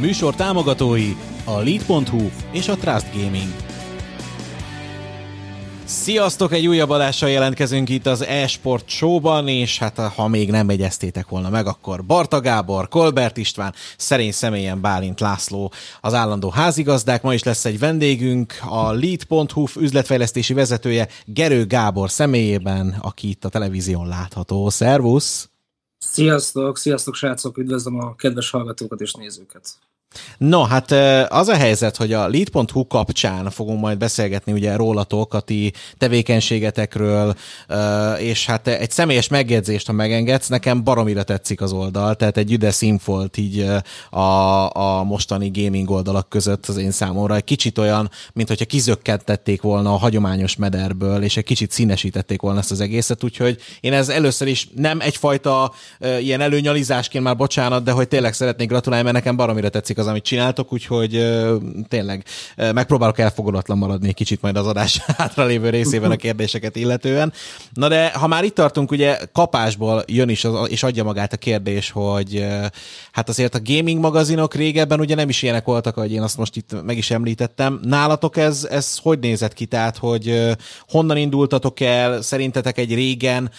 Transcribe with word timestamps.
műsor 0.00 0.34
támogatói 0.34 1.16
a 1.44 1.58
Lead.hu 1.58 2.30
és 2.52 2.68
a 2.68 2.76
Trust 2.76 3.12
Gaming. 3.12 3.52
Sziasztok! 5.84 6.52
Egy 6.52 6.66
újabb 6.66 6.90
adással 6.90 7.30
jelentkezünk 7.30 7.88
itt 7.88 8.06
az 8.06 8.24
eSport 8.24 8.88
Show-ban, 8.88 9.48
és 9.48 9.78
hát 9.78 9.98
ha 9.98 10.28
még 10.28 10.50
nem 10.50 10.68
egyeztétek 10.68 11.28
volna 11.28 11.50
meg, 11.50 11.66
akkor 11.66 12.04
Barta 12.04 12.40
Gábor, 12.40 12.88
Kolbert 12.88 13.36
István, 13.36 13.74
szerény 13.96 14.32
személyen 14.32 14.80
Bálint 14.80 15.20
László 15.20 15.72
az 16.00 16.14
állandó 16.14 16.50
házigazdák. 16.50 17.22
Ma 17.22 17.34
is 17.34 17.42
lesz 17.42 17.64
egy 17.64 17.78
vendégünk, 17.78 18.54
a 18.68 18.92
Lead.hu 18.92 19.66
üzletfejlesztési 19.78 20.54
vezetője 20.54 21.08
Gerő 21.24 21.66
Gábor 21.66 22.10
személyében, 22.10 22.96
aki 23.00 23.28
itt 23.28 23.44
a 23.44 23.48
televízión 23.48 24.08
látható. 24.08 24.68
Szervusz! 24.68 25.48
Sziasztok, 25.98 26.78
sziasztok 26.78 27.14
srácok, 27.14 27.58
üdvözlöm 27.58 27.98
a 27.98 28.14
kedves 28.14 28.50
hallgatókat 28.50 29.00
és 29.00 29.12
nézőket. 29.12 29.78
No, 30.38 30.62
hát 30.62 30.90
az 31.28 31.48
a 31.48 31.54
helyzet, 31.54 31.96
hogy 31.96 32.12
a 32.12 32.28
lead.hu 32.28 32.86
kapcsán 32.86 33.50
fogunk 33.50 33.80
majd 33.80 33.98
beszélgetni 33.98 34.52
ugye 34.52 34.76
rólatok, 34.76 35.34
a 35.34 35.40
ti 35.40 35.72
tevékenységetekről, 35.98 37.34
és 38.18 38.46
hát 38.46 38.66
egy 38.66 38.90
személyes 38.90 39.28
megjegyzést, 39.28 39.86
ha 39.86 39.92
megengedsz, 39.92 40.48
nekem 40.48 40.84
baromira 40.84 41.22
tetszik 41.22 41.60
az 41.60 41.72
oldal, 41.72 42.14
tehát 42.14 42.36
egy 42.36 42.52
üde 42.52 42.70
színfolt 42.70 43.36
így 43.36 43.66
a, 44.10 44.74
a 44.98 45.02
mostani 45.04 45.50
gaming 45.54 45.90
oldalak 45.90 46.28
között 46.28 46.66
az 46.66 46.76
én 46.76 46.90
számomra. 46.90 47.34
Egy 47.34 47.44
kicsit 47.44 47.78
olyan, 47.78 48.10
mint 48.32 48.48
hogyha 48.48 48.64
kizökkentették 48.64 49.62
volna 49.62 49.92
a 49.92 49.96
hagyományos 49.96 50.56
mederből, 50.56 51.22
és 51.22 51.36
egy 51.36 51.44
kicsit 51.44 51.70
színesítették 51.70 52.40
volna 52.40 52.58
ezt 52.58 52.70
az 52.70 52.80
egészet, 52.80 53.24
úgyhogy 53.24 53.58
én 53.80 53.92
ez 53.92 54.08
először 54.08 54.48
is 54.48 54.68
nem 54.74 55.00
egyfajta 55.00 55.72
ilyen 56.20 56.40
előnyalizásként 56.40 57.24
már 57.24 57.36
bocsánat, 57.36 57.82
de 57.82 57.90
hogy 57.90 58.08
tényleg 58.08 58.32
szeretnék 58.32 58.68
gratulálni, 58.68 59.04
mert 59.04 59.16
nekem 59.16 59.36
baromira 59.36 59.68
tetszik 59.68 59.98
az, 60.00 60.06
amit 60.06 60.24
csináltok, 60.24 60.72
úgyhogy 60.72 61.40
tényleg 61.88 62.24
megpróbálok 62.56 63.18
elfogadatlan 63.18 63.78
maradni 63.78 64.08
egy 64.08 64.14
kicsit 64.14 64.42
majd 64.42 64.56
az 64.56 64.66
adás 64.66 64.98
hátralévő 65.18 65.70
részében 65.70 66.10
a 66.10 66.16
kérdéseket 66.16 66.76
illetően. 66.76 67.32
Na 67.72 67.88
de 67.88 68.10
ha 68.10 68.26
már 68.26 68.44
itt 68.44 68.54
tartunk, 68.54 68.90
ugye 68.90 69.18
kapásból 69.32 70.04
jön 70.06 70.28
is 70.28 70.44
az, 70.44 70.70
és 70.70 70.82
adja 70.82 71.04
magát 71.04 71.32
a 71.32 71.36
kérdés, 71.36 71.90
hogy 71.90 72.46
hát 73.12 73.28
azért 73.28 73.54
a 73.54 73.60
gaming 73.64 74.00
magazinok 74.00 74.54
régebben 74.54 75.00
ugye 75.00 75.14
nem 75.14 75.28
is 75.28 75.42
ilyenek 75.42 75.64
voltak, 75.64 75.96
ahogy 75.96 76.12
én 76.12 76.22
azt 76.22 76.36
most 76.36 76.56
itt 76.56 76.82
meg 76.84 76.96
is 76.96 77.10
említettem. 77.10 77.80
Nálatok 77.82 78.36
ez, 78.36 78.66
ez 78.70 78.98
hogy 79.02 79.18
nézett 79.18 79.52
ki? 79.52 79.66
Tehát, 79.66 79.96
hogy 79.96 80.56
honnan 80.88 81.16
indultatok 81.16 81.80
el? 81.80 82.22
Szerintetek 82.22 82.78
egy 82.78 82.94
régen, 82.94 83.50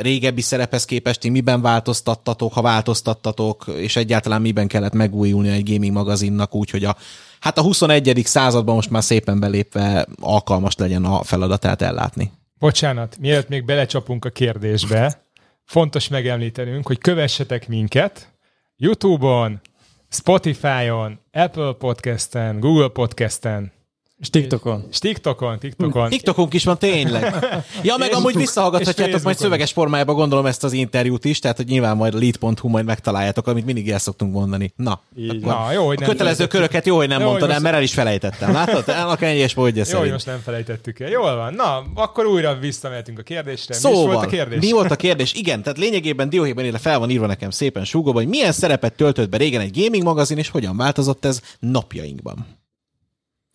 régebbi 0.00 0.40
szerephez 0.40 0.84
képest 0.84 1.28
miben 1.28 1.60
változtattatok, 1.60 2.52
ha 2.52 2.62
változtattatok, 2.62 3.64
és 3.76 3.96
egyáltalán 3.96 4.40
miben 4.40 4.66
kellett 4.66 4.92
megújulni 4.92 5.48
egy 5.48 5.69
gaming 5.72 5.92
magazinnak 5.92 6.54
úgy, 6.54 6.70
hogy 6.70 6.84
a, 6.84 6.96
hát 7.40 7.58
a 7.58 7.62
21. 7.62 8.20
században 8.24 8.74
most 8.74 8.90
már 8.90 9.02
szépen 9.02 9.40
belépve 9.40 10.06
alkalmas 10.20 10.74
legyen 10.76 11.04
a 11.04 11.22
feladatát 11.22 11.82
ellátni. 11.82 12.32
Bocsánat, 12.58 13.16
mielőtt 13.20 13.48
még 13.48 13.64
belecsapunk 13.64 14.24
a 14.24 14.30
kérdésbe, 14.30 15.24
fontos 15.64 16.08
megemlítenünk, 16.08 16.86
hogy 16.86 16.98
kövessetek 16.98 17.68
minket 17.68 18.32
YouTube-on, 18.76 19.60
Spotify-on, 20.08 21.20
Apple 21.32 21.72
Podcast-en, 21.72 22.60
Google 22.60 22.88
Podcast-en, 22.88 23.72
és 24.20 24.30
TikTokon. 24.30 24.84
És 24.90 24.98
TikTokon, 24.98 25.58
TikTokon. 25.58 26.08
TikTokon 26.08 26.48
is 26.50 26.64
van 26.64 26.78
tényleg. 26.78 27.34
Ja, 27.82 27.96
meg 27.96 28.12
amúgy 28.12 28.36
visszahallgathatjátok 28.36 29.22
majd 29.22 29.38
szöveges 29.38 29.72
formájában 29.72 30.14
gondolom 30.14 30.46
ezt 30.46 30.64
az 30.64 30.72
interjút 30.72 31.24
is, 31.24 31.38
tehát 31.38 31.56
hogy 31.56 31.66
nyilván 31.66 31.96
majd 31.96 32.14
a 32.14 32.18
lead.hu 32.18 32.68
majd 32.68 32.84
megtaláljátok, 32.84 33.46
amit 33.46 33.64
mindig 33.64 33.90
el 33.90 33.98
szoktunk 33.98 34.32
mondani. 34.32 34.72
Na, 34.76 35.00
Így. 35.16 35.40
Na 35.40 35.72
jó, 35.72 35.86
hogy 35.86 35.98
nem 35.98 36.08
a 36.08 36.12
kötelező 36.12 36.46
köröket 36.46 36.86
jó, 36.86 36.96
hogy 36.96 37.08
nem 37.08 37.20
jó, 37.20 37.26
mondtad 37.26 37.50
el, 37.50 37.60
mert 37.60 37.74
el 37.74 37.82
is 37.82 37.92
felejtettem. 37.92 38.52
Látod? 38.52 38.84
Elnak 38.88 39.22
ennyi 39.22 39.38
és 39.38 39.54
módja 39.54 39.84
Jó, 39.90 39.98
hogy 39.98 40.10
most 40.10 40.26
nem 40.26 40.40
felejtettük 40.44 41.00
el. 41.00 41.08
Jól 41.08 41.36
van. 41.36 41.54
Na, 41.54 41.84
akkor 41.94 42.26
újra 42.26 42.54
visszamehetünk 42.54 43.18
a 43.18 43.22
kérdésre. 43.22 43.74
Szóval, 43.74 44.06
mi 44.06 44.12
volt 44.12 44.24
a 44.26 44.28
kérdés? 44.28 44.60
Mi 44.60 44.72
volt 44.72 44.90
a 44.90 44.96
kérdés? 45.06 45.34
Igen, 45.34 45.62
tehát 45.62 45.78
lényegében 45.78 46.28
dióhéjban 46.28 46.64
ide 46.64 46.78
fel 46.78 46.98
van 46.98 47.10
írva 47.10 47.26
nekem 47.26 47.50
szépen 47.50 47.84
súgóban, 47.84 48.22
hogy 48.22 48.30
milyen 48.30 48.52
szerepet 48.52 48.92
töltött 48.92 49.28
be 49.28 49.36
régen 49.36 49.60
egy 49.60 49.82
gaming 49.82 50.02
magazin, 50.02 50.38
és 50.38 50.48
hogyan 50.48 50.76
változott 50.76 51.24
ez 51.24 51.40
napjainkban. 51.58 52.59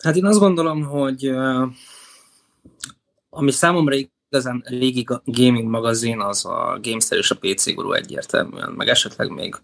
Hát 0.04 0.16
én 0.16 0.26
azt 0.26 0.40
gondolom, 0.40 0.84
hogy 0.84 1.32
ami 3.30 3.52
számomra 3.52 3.96
igazán 4.30 4.64
régi 4.66 5.06
gaming 5.24 5.70
magazin, 5.70 6.20
az 6.20 6.46
a 6.46 6.80
Gamester 6.82 7.18
és 7.18 7.32
a 7.32 7.38
PC 7.40 7.74
Guru 7.74 7.92
egyértelműen, 7.92 8.72
meg 8.72 8.88
esetleg 8.88 9.30
még 9.30 9.56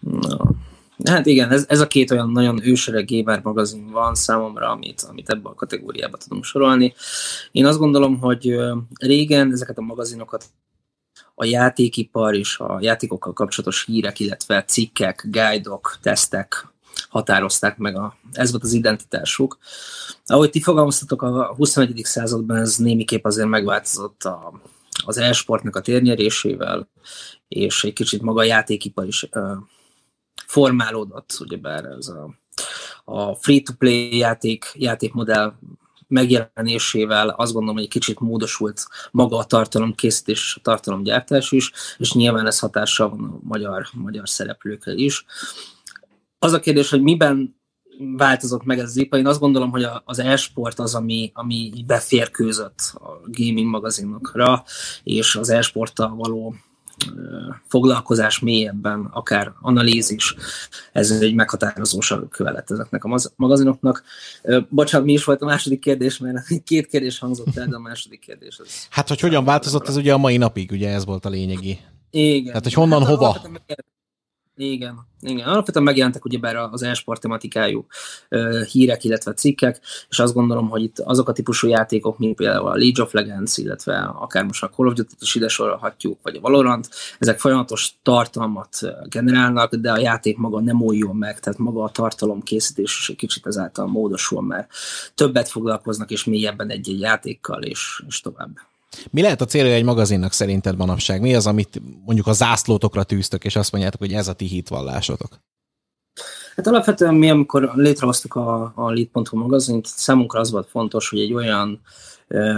na, 0.00 1.10
Hát 1.10 1.26
igen, 1.26 1.50
ez, 1.50 1.64
ez 1.68 1.80
a 1.80 1.86
két 1.86 2.10
olyan 2.10 2.30
nagyon 2.30 2.66
ősöreg 2.66 3.06
gamer 3.06 3.40
magazin 3.42 3.90
van 3.90 4.14
számomra, 4.14 4.70
amit, 4.70 5.02
amit 5.08 5.30
ebbe 5.30 5.48
a 5.48 5.54
kategóriába 5.54 6.16
tudom 6.16 6.42
sorolni. 6.42 6.94
Én 7.52 7.66
azt 7.66 7.78
gondolom, 7.78 8.18
hogy 8.18 8.56
régen 9.00 9.52
ezeket 9.52 9.78
a 9.78 9.82
magazinokat 9.82 10.44
a 11.34 11.44
játékipar 11.44 12.34
és 12.34 12.58
a 12.58 12.78
játékokkal 12.80 13.32
kapcsolatos 13.32 13.84
hírek, 13.84 14.20
illetve 14.20 14.64
cikkek, 14.64 15.26
guide-ok, 15.30 15.98
tesztek 16.02 16.68
határozták 17.08 17.76
meg, 17.78 17.96
a, 17.96 18.16
ez 18.32 18.50
volt 18.50 18.62
az 18.62 18.72
identitásuk. 18.72 19.58
Ahogy 20.26 20.50
ti 20.50 20.60
fogalmaztatok, 20.60 21.22
a 21.22 21.54
21. 21.56 22.00
században 22.04 22.56
ez 22.56 22.76
némiképp 22.76 23.24
azért 23.24 23.48
megváltozott 23.48 24.24
a, 24.24 24.60
az 25.04 25.16
e-sportnak 25.16 25.76
a 25.76 25.80
térnyerésével, 25.80 26.88
és 27.48 27.84
egy 27.84 27.92
kicsit 27.92 28.22
maga 28.22 28.40
a 28.40 28.44
játékipar 28.44 29.06
is 29.06 29.28
uh, 29.32 29.56
formálódott, 30.46 31.36
ugyebár 31.40 31.84
ez 31.84 32.08
a, 32.08 32.34
a 33.04 33.34
free-to-play 33.34 34.16
játék, 34.16 34.72
játékmodell 34.74 35.54
megjelenésével 36.10 37.28
azt 37.28 37.52
gondolom, 37.52 37.74
hogy 37.74 37.84
egy 37.84 37.90
kicsit 37.90 38.20
módosult 38.20 38.86
maga 39.10 39.36
a 39.36 39.44
tartalomkészítés, 39.44 40.54
a 40.56 40.60
tartalomgyártás 40.62 41.52
is, 41.52 41.72
és 41.98 42.12
nyilván 42.12 42.46
ez 42.46 42.58
hatással 42.58 43.08
van 43.08 43.20
a 43.20 43.38
magyar, 43.42 43.88
magyar 43.92 44.28
szereplőkre 44.28 44.92
is. 44.92 45.24
Az 46.42 46.52
a 46.52 46.60
kérdés, 46.60 46.90
hogy 46.90 47.02
miben 47.02 47.60
változott 48.16 48.64
meg 48.64 48.78
ez 48.78 48.88
az 48.88 48.96
ipar. 48.96 49.18
Én 49.18 49.26
azt 49.26 49.40
gondolom, 49.40 49.70
hogy 49.70 49.86
az 50.04 50.18
e-sport 50.18 50.78
az, 50.78 50.94
ami, 50.94 51.30
ami 51.34 51.72
beférkőzött 51.86 52.92
a 52.94 53.08
gaming 53.24 53.68
magazinokra, 53.68 54.64
és 55.02 55.36
az 55.36 55.50
e-sporttal 55.50 56.14
való 56.14 56.54
foglalkozás 57.68 58.38
mélyebben, 58.38 59.08
akár 59.12 59.52
analízis, 59.60 60.34
ez 60.92 61.10
egy 61.10 61.34
meghatározó 61.34 62.00
sarokköve 62.00 62.50
lett 62.50 62.70
ezeknek 62.70 63.04
a 63.04 63.18
magazinoknak. 63.36 64.02
Bocsánat, 64.68 65.06
mi 65.06 65.12
is 65.12 65.24
volt 65.24 65.42
a 65.42 65.46
második 65.46 65.80
kérdés, 65.80 66.18
mert 66.18 66.46
két 66.64 66.86
kérdés 66.86 67.18
hangzott 67.18 67.56
el, 67.56 67.66
de 67.66 67.76
a 67.76 67.80
második 67.80 68.20
kérdés 68.20 68.58
az... 68.58 68.86
Hát, 68.90 69.08
hogy 69.08 69.20
hogyan 69.20 69.44
változott 69.44 69.88
ez 69.88 69.96
ugye 69.96 70.12
a 70.12 70.18
mai 70.18 70.36
napig, 70.36 70.70
ugye 70.70 70.88
ez 70.88 71.04
volt 71.04 71.24
a 71.24 71.28
lényegi. 71.28 71.78
Igen. 72.10 72.46
Tehát, 72.46 72.62
hogy 72.62 72.72
honnan, 72.74 73.00
hát, 73.00 73.08
hova? 73.08 73.40
Igen, 74.62 75.06
igen. 75.20 75.48
Alapvetően 75.48 75.84
megjelentek 75.84 76.24
ugyebár 76.24 76.56
az 76.56 76.82
e-sport 76.82 77.20
tematikájú 77.20 77.86
uh, 78.30 78.62
hírek, 78.62 79.04
illetve 79.04 79.32
cikkek, 79.32 79.80
és 80.08 80.18
azt 80.18 80.34
gondolom, 80.34 80.68
hogy 80.68 80.82
itt 80.82 80.98
azok 80.98 81.28
a 81.28 81.32
típusú 81.32 81.68
játékok, 81.68 82.18
mint 82.18 82.36
például 82.36 82.66
a 82.66 82.76
League 82.76 83.04
of 83.04 83.12
Legends, 83.12 83.56
illetve 83.56 83.96
akár 83.98 84.44
most 84.44 84.62
a 84.62 84.68
Call 84.68 84.86
of 84.86 84.94
Duty-t 84.94 85.20
is 85.20 85.34
ide 85.34 85.48
sorolhatjuk, 85.48 86.18
vagy 86.22 86.36
a 86.36 86.40
Valorant, 86.40 86.88
ezek 87.18 87.38
folyamatos 87.38 87.92
tartalmat 88.02 88.78
generálnak, 89.08 89.74
de 89.74 89.92
a 89.92 89.98
játék 89.98 90.36
maga 90.36 90.60
nem 90.60 90.82
újul 90.82 91.14
meg, 91.14 91.40
tehát 91.40 91.58
maga 91.58 91.82
a 91.82 91.90
tartalom 91.90 92.42
készítés 92.42 92.98
is 92.98 93.08
egy 93.08 93.16
kicsit 93.16 93.46
ezáltal 93.46 93.86
módosul, 93.86 94.42
mert 94.42 94.70
többet 95.14 95.48
foglalkoznak 95.48 96.10
és 96.10 96.24
mélyebben 96.24 96.70
egy-egy 96.70 97.00
játékkal, 97.00 97.62
és, 97.62 98.02
és 98.06 98.20
tovább. 98.20 98.69
Mi 99.10 99.22
lehet 99.22 99.40
a 99.40 99.44
célja 99.44 99.74
egy 99.74 99.84
magazinnak 99.84 100.32
szerinted 100.32 100.76
manapság? 100.76 101.20
Mi 101.20 101.34
az, 101.34 101.46
amit 101.46 101.82
mondjuk 102.04 102.26
a 102.26 102.32
zászlótokra 102.32 103.02
tűztök, 103.02 103.44
és 103.44 103.56
azt 103.56 103.72
mondjátok, 103.72 104.00
hogy 104.00 104.12
ez 104.12 104.28
a 104.28 104.32
ti 104.32 104.46
hitvallásotok? 104.46 105.40
Hát 106.56 106.66
alapvetően 106.66 107.14
mi, 107.14 107.30
amikor 107.30 107.72
létrehoztuk 107.74 108.34
a, 108.34 108.72
a 108.74 108.90
Lead.hu 108.90 109.38
magazint, 109.38 109.86
számunkra 109.86 110.40
az 110.40 110.50
volt 110.50 110.68
fontos, 110.68 111.08
hogy 111.08 111.20
egy 111.20 111.32
olyan 111.32 111.80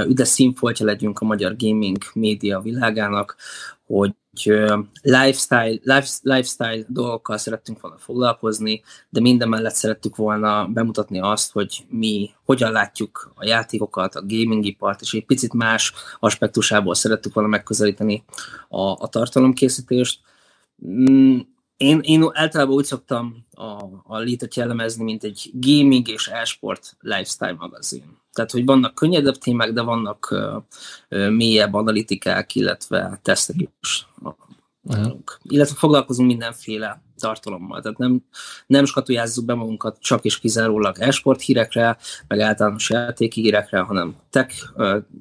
üdes 0.08 0.28
színfoltja 0.28 0.86
legyünk 0.86 1.18
a 1.18 1.24
magyar 1.24 1.56
gaming 1.56 2.02
média 2.14 2.60
világának, 2.60 3.36
hogy 3.86 4.14
lifestyle, 5.02 5.78
life, 5.82 6.08
lifestyle 6.22 6.84
dolgokkal 6.88 7.38
szerettünk 7.38 7.80
volna 7.80 7.98
foglalkozni, 7.98 8.82
de 9.08 9.20
minden 9.20 9.48
mellett 9.48 9.74
szerettük 9.74 10.16
volna 10.16 10.66
bemutatni 10.66 11.20
azt, 11.20 11.52
hogy 11.52 11.84
mi 11.88 12.30
hogyan 12.44 12.72
látjuk 12.72 13.32
a 13.34 13.46
játékokat, 13.46 14.14
a 14.14 14.26
gamingipart, 14.26 15.00
és 15.00 15.14
egy 15.14 15.26
picit 15.26 15.52
más 15.52 15.92
aspektusából 16.20 16.94
szerettük 16.94 17.34
volna 17.34 17.48
megközelíteni 17.48 18.24
a, 18.68 18.80
a 18.80 19.08
tartalomkészítést. 19.08 20.20
Én, 21.82 22.00
én 22.02 22.30
általában 22.32 22.74
úgy 22.74 22.84
szoktam 22.84 23.46
a, 23.50 23.84
a 24.04 24.18
létet 24.18 24.54
jellemezni, 24.54 25.04
mint 25.04 25.24
egy 25.24 25.50
gaming 25.52 26.08
és 26.08 26.28
e-sport 26.28 26.96
lifestyle 27.00 27.52
magazin. 27.52 28.20
Tehát, 28.32 28.50
hogy 28.50 28.64
vannak 28.64 28.94
könnyedebb 28.94 29.36
témák, 29.36 29.72
de 29.72 29.82
vannak 29.82 30.28
uh, 30.30 30.62
uh, 31.08 31.30
mélyebb 31.30 31.74
analitikák, 31.74 32.54
illetve 32.54 33.20
tesztek 33.22 33.56
is 33.80 34.06
Uh-huh. 34.84 35.18
Illetve 35.42 35.74
foglalkozunk 35.74 36.28
mindenféle 36.28 37.02
tartalommal. 37.18 37.82
Tehát 37.82 37.98
nem, 37.98 38.24
nem 38.66 38.84
skatujázzuk 38.84 39.44
be 39.44 39.54
magunkat 39.54 39.98
csak 40.00 40.24
és 40.24 40.38
kizárólag 40.38 40.98
esport 40.98 41.40
hírekre, 41.40 41.96
meg 42.28 42.40
általános 42.40 42.90
játékhírekre, 42.90 43.80
hanem 43.80 44.16
tech 44.30 44.54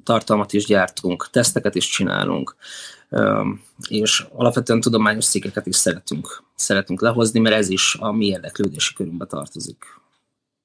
tartalmat 0.04 0.52
is 0.52 0.64
gyártunk, 0.64 1.28
teszteket 1.30 1.74
is 1.74 1.88
csinálunk, 1.88 2.56
és 3.88 4.26
alapvetően 4.32 4.80
tudományos 4.80 5.26
cikkeket 5.26 5.66
is 5.66 5.76
szeretünk, 5.76 6.42
szeretünk 6.54 7.00
lehozni, 7.00 7.40
mert 7.40 7.54
ez 7.54 7.68
is 7.68 7.96
a 8.00 8.12
mi 8.12 8.26
érdeklődési 8.26 8.94
körünkbe 8.94 9.24
tartozik. 9.24 10.01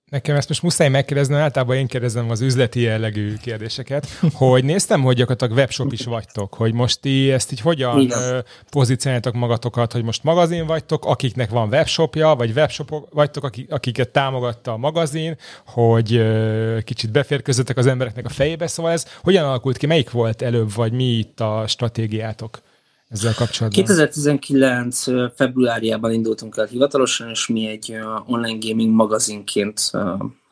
Nekem 0.10 0.36
ezt 0.36 0.48
most 0.48 0.62
muszáj 0.62 0.90
megkérdeznem, 0.90 1.40
általában 1.40 1.76
én 1.76 1.88
kérdezem 1.88 2.30
az 2.30 2.42
üzleti 2.42 2.80
jellegű 2.80 3.34
kérdéseket, 3.42 4.08
hogy 4.34 4.64
néztem, 4.64 5.02
hogy 5.02 5.16
gyakorlatilag 5.16 5.58
webshop 5.58 5.92
is 5.92 6.04
vagytok, 6.06 6.54
hogy 6.54 6.74
most 6.74 7.00
ti 7.00 7.32
ezt 7.32 7.52
így 7.52 7.60
hogyan 7.60 8.00
Igen. 8.00 8.46
pozícionáljátok 8.70 9.34
magatokat, 9.34 9.92
hogy 9.92 10.04
most 10.04 10.24
magazin 10.24 10.66
vagytok, 10.66 11.06
akiknek 11.06 11.50
van 11.50 11.68
webshopja, 11.68 12.36
vagy 12.36 12.52
webshopok 12.56 13.08
vagytok, 13.14 13.44
akik, 13.44 13.72
akiket 13.72 14.10
támogatta 14.10 14.72
a 14.72 14.78
magazin, 14.78 15.38
hogy 15.66 16.24
kicsit 16.84 17.12
beférközöttek 17.12 17.78
az 17.78 17.88
embereknek 17.88 18.26
a 18.26 18.30
fejébe, 18.30 18.68
szóval 18.68 18.92
ez 18.92 19.06
hogyan 19.24 19.46
alakult 19.46 19.78
ki, 19.78 19.86
melyik 19.86 20.12
volt 20.12 20.42
előbb, 20.42 20.74
vagy 20.74 20.92
mi 20.92 21.04
itt 21.04 21.40
a 21.40 21.64
stratégiátok? 21.68 22.62
Ezzel 23.10 23.34
kapcsolatban? 23.34 23.84
2019. 23.84 25.04
februárjában 25.36 26.12
indultunk 26.12 26.58
el 26.58 26.66
hivatalosan, 26.66 27.30
és 27.30 27.48
mi 27.48 27.68
egy 27.68 27.96
online 28.26 28.58
gaming 28.68 28.96
magazinként 28.96 29.92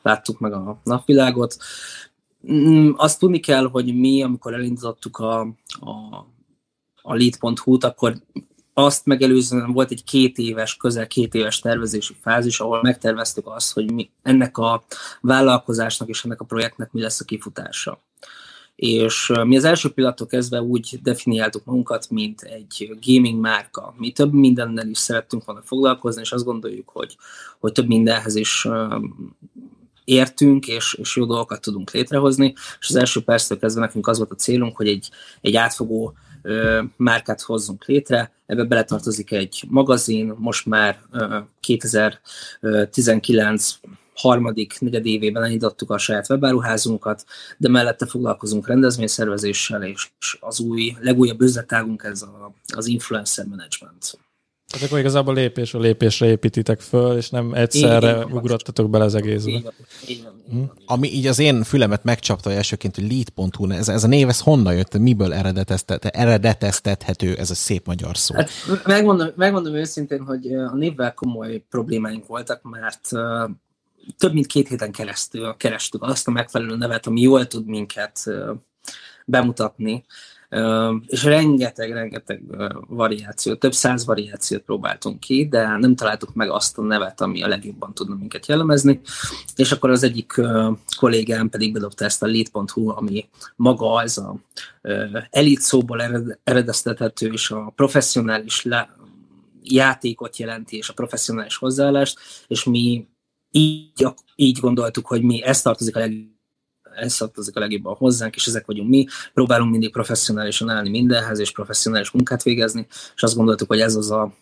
láttuk 0.02 0.40
meg 0.40 0.54
a 0.54 0.80
napvilágot. 0.84 1.58
Mm, 2.52 2.92
azt 2.96 3.20
tudni 3.20 3.40
kell, 3.40 3.70
hogy 3.70 3.96
mi, 3.96 4.24
amikor 4.24 4.54
elindítottuk 4.54 5.18
a, 5.18 5.40
a, 5.80 6.26
a 7.02 7.16
lead.hu-t, 7.16 7.84
akkor 7.84 8.16
azt 8.74 9.06
megelőzően 9.06 9.72
volt 9.72 9.92
egy 9.92 10.04
két 10.04 10.38
éves, 10.38 10.76
közel 10.76 11.08
két 11.08 11.34
éves 11.34 11.60
tervezési 11.60 12.16
fázis, 12.22 12.60
ahol 12.60 12.82
megterveztük 12.82 13.48
azt, 13.48 13.74
hogy 13.74 13.92
mi, 13.92 14.10
ennek 14.22 14.58
a 14.58 14.84
vállalkozásnak 15.22 16.10
és 16.10 16.24
ennek 16.24 16.42
a 16.42 16.46
projektnek 16.46 16.92
mi 16.92 17.02
lesz 17.02 17.20
a 17.20 17.26
kifutása 17.26 18.05
és 18.76 19.32
mi 19.44 19.58
az 19.58 19.64
első 19.64 19.90
pillanattól 19.90 20.28
kezdve 20.28 20.62
úgy 20.62 21.00
definiáltuk 21.04 21.66
magunkat, 21.66 22.10
mint 22.10 22.42
egy 22.42 22.98
gaming 23.06 23.40
márka. 23.40 23.94
Mi 23.98 24.12
több 24.12 24.34
mindennel 24.34 24.88
is 24.88 24.98
szerettünk 24.98 25.46
volna 25.46 25.62
foglalkozni, 25.62 26.22
és 26.22 26.32
azt 26.32 26.46
gondoljuk, 26.46 26.90
hogy, 26.90 27.18
hogy 27.60 27.72
több 27.72 27.88
mindenhez 27.88 28.36
is 28.36 28.68
értünk, 30.06 30.68
és, 30.68 30.94
és 30.94 31.16
jó 31.16 31.26
dolgokat 31.26 31.62
tudunk 31.62 31.92
létrehozni, 31.92 32.54
és 32.80 32.90
az 32.90 32.96
első 32.96 33.24
perctől 33.24 33.60
kezdve 33.60 33.82
nekünk 33.82 34.08
az 34.08 34.18
volt 34.18 34.32
a 34.32 34.36
célunk, 34.36 34.78
hogy 34.78 34.88
egy, 34.88 35.10
egy 35.42 35.56
átfogó 35.56 36.14
ö, 36.42 36.82
márkát 36.96 37.42
hozzunk 37.42 37.86
létre, 37.86 38.32
ebbe 38.46 38.64
beletartozik 38.64 39.32
egy 39.32 39.64
magazin, 39.70 40.34
most 40.38 40.66
már 40.66 41.00
ö, 41.12 41.38
2019 41.60 43.80
harmadik 44.16 44.80
negyed 44.80 45.06
évében 45.06 45.44
elindítottuk 45.44 45.90
a 45.90 45.98
saját 45.98 46.30
webáruházunkat, 46.30 47.26
de 47.58 47.70
mellette 47.70 48.06
foglalkozunk 48.06 48.68
rendezvényszervezéssel, 48.68 49.84
és 49.84 50.10
az 50.40 50.60
új, 50.60 50.96
legújabb 51.00 51.42
üzletágunk 51.42 52.04
ez 52.04 52.22
a, 52.22 52.54
az 52.76 52.88
influencer 52.88 53.46
management. 53.46 54.18
Tehát 54.68 54.88
akkor 54.88 55.00
igazából 55.00 55.34
lépésről 55.34 55.82
lépésre 55.82 56.28
építitek 56.28 56.80
föl, 56.80 57.18
és 57.18 57.30
nem 57.30 57.54
egyszerre 57.54 58.10
Igen, 58.10 58.32
ugrottatok 58.32 58.90
bele 58.90 59.04
az 59.04 59.16
egészbe. 59.16 59.52
Igen, 59.52 59.74
Igen, 60.06 60.32
hm? 60.50 60.62
Ami 60.86 61.14
így 61.14 61.28
az 61.28 61.40
én 61.40 61.64
fülemet 61.64 62.04
megcsapta 62.04 62.52
elsőként, 62.52 62.96
hogy 62.96 63.12
lead.hu, 63.12 63.72
ez, 63.72 63.90
ez 63.90 64.04
a 64.04 64.08
név, 64.08 64.30
ez 64.30 64.40
honnan 64.40 64.76
jött, 64.76 64.98
miből 64.98 65.34
eredeteztethető 66.12 67.36
ez 67.36 67.50
a 67.50 67.56
szép 67.56 67.86
magyar 67.86 68.18
szó? 68.18 68.36
Hát, 68.36 68.50
megmondom, 68.86 69.28
megmondom 69.36 69.74
őszintén, 69.74 70.24
hogy 70.24 70.54
a 70.54 70.76
névvel 70.76 71.14
komoly 71.14 71.64
problémáink 71.70 72.28
voltak, 72.28 72.62
mert 72.64 73.10
több 74.18 74.34
mint 74.34 74.46
két 74.46 74.68
héten 74.68 74.92
keresztül 74.92 75.56
kerestük 75.58 76.04
azt 76.04 76.28
a 76.28 76.32
megfelelő 76.32 76.76
nevet, 76.76 77.08
ami 77.08 77.22
jól 77.22 77.48
tud 77.48 77.66
minket 77.66 78.24
bemutatni, 79.26 80.06
és 81.06 81.24
rengeteg, 81.24 81.92
rengeteg 81.92 82.42
variáció, 82.88 83.56
több 83.56 83.74
száz 83.74 84.06
variációt 84.06 84.62
próbáltunk 84.62 85.20
ki, 85.20 85.48
de 85.48 85.78
nem 85.78 85.96
találtuk 85.96 86.34
meg 86.34 86.50
azt 86.50 86.78
a 86.78 86.82
nevet, 86.82 87.22
ami 87.22 87.44
a 87.44 87.48
legjobban 87.48 87.94
tudna 87.94 88.16
minket 88.16 88.46
jellemezni, 88.46 89.00
és 89.56 89.72
akkor 89.72 89.90
az 89.90 90.04
egyik 90.04 90.42
kollégám 90.98 91.50
pedig 91.50 91.74
bedobta 91.74 92.06
ezt 92.06 92.24
a 92.24 92.28
lead.hu, 92.28 92.90
ami 92.90 93.30
maga 93.56 93.94
az 93.94 94.18
a 94.18 94.36
elit 95.30 95.62
szóból 95.62 96.02
eredeztethető, 96.44 97.32
és 97.32 97.52
a 97.52 97.74
professzionális 97.76 98.64
le- 98.64 98.96
játékot 99.68 100.38
jelenti, 100.38 100.78
és 100.78 100.90
a 100.90 100.94
professzionális 100.94 101.58
hozzáállást, 101.58 102.20
és 102.48 102.64
mi 102.64 103.08
így, 103.56 104.08
így 104.36 104.60
gondoltuk, 104.60 105.06
hogy 105.06 105.22
mi 105.22 105.44
ezt 105.44 105.64
tartozik 105.64 105.96
a 105.96 106.00
leg 106.00 106.34
ez 106.96 107.16
tartozik 107.16 107.56
a 107.56 107.60
legjobban 107.60 107.96
hozzánk, 107.96 108.36
és 108.36 108.48
ezek 108.48 108.66
vagyunk 108.66 108.90
mi. 108.90 109.06
Próbálunk 109.34 109.72
mindig 109.72 109.92
professzionálisan 109.92 110.70
állni 110.70 110.90
mindenhez, 110.90 111.40
és 111.40 111.52
professzionális 111.52 112.12
munkát 112.12 112.44
végezni, 112.44 112.88
és 113.16 113.24
azt 113.24 113.36
gondoltuk, 113.36 113.68
hogy 113.68 113.80
ez 113.80 113.96
az 113.96 114.12
a 114.12 114.34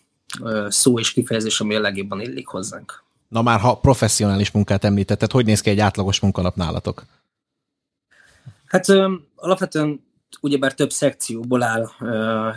szó 0.68 0.98
és 0.98 1.12
kifejezés, 1.12 1.60
ami 1.60 1.74
a 1.74 1.80
legjobban 1.80 2.20
illik 2.20 2.46
hozzánk. 2.46 3.04
Na 3.28 3.42
már, 3.42 3.60
ha 3.60 3.78
professzionális 3.78 4.50
munkát 4.50 4.84
említetted, 4.84 5.30
hogy 5.30 5.44
néz 5.44 5.60
ki 5.60 5.70
egy 5.70 5.80
átlagos 5.80 6.20
munkanap 6.20 6.56
nálatok? 6.56 7.04
Hát 8.66 8.88
alapvetően 9.34 10.04
ugyebár 10.40 10.74
több 10.74 10.90
szekcióból 10.90 11.62
áll 11.62 11.88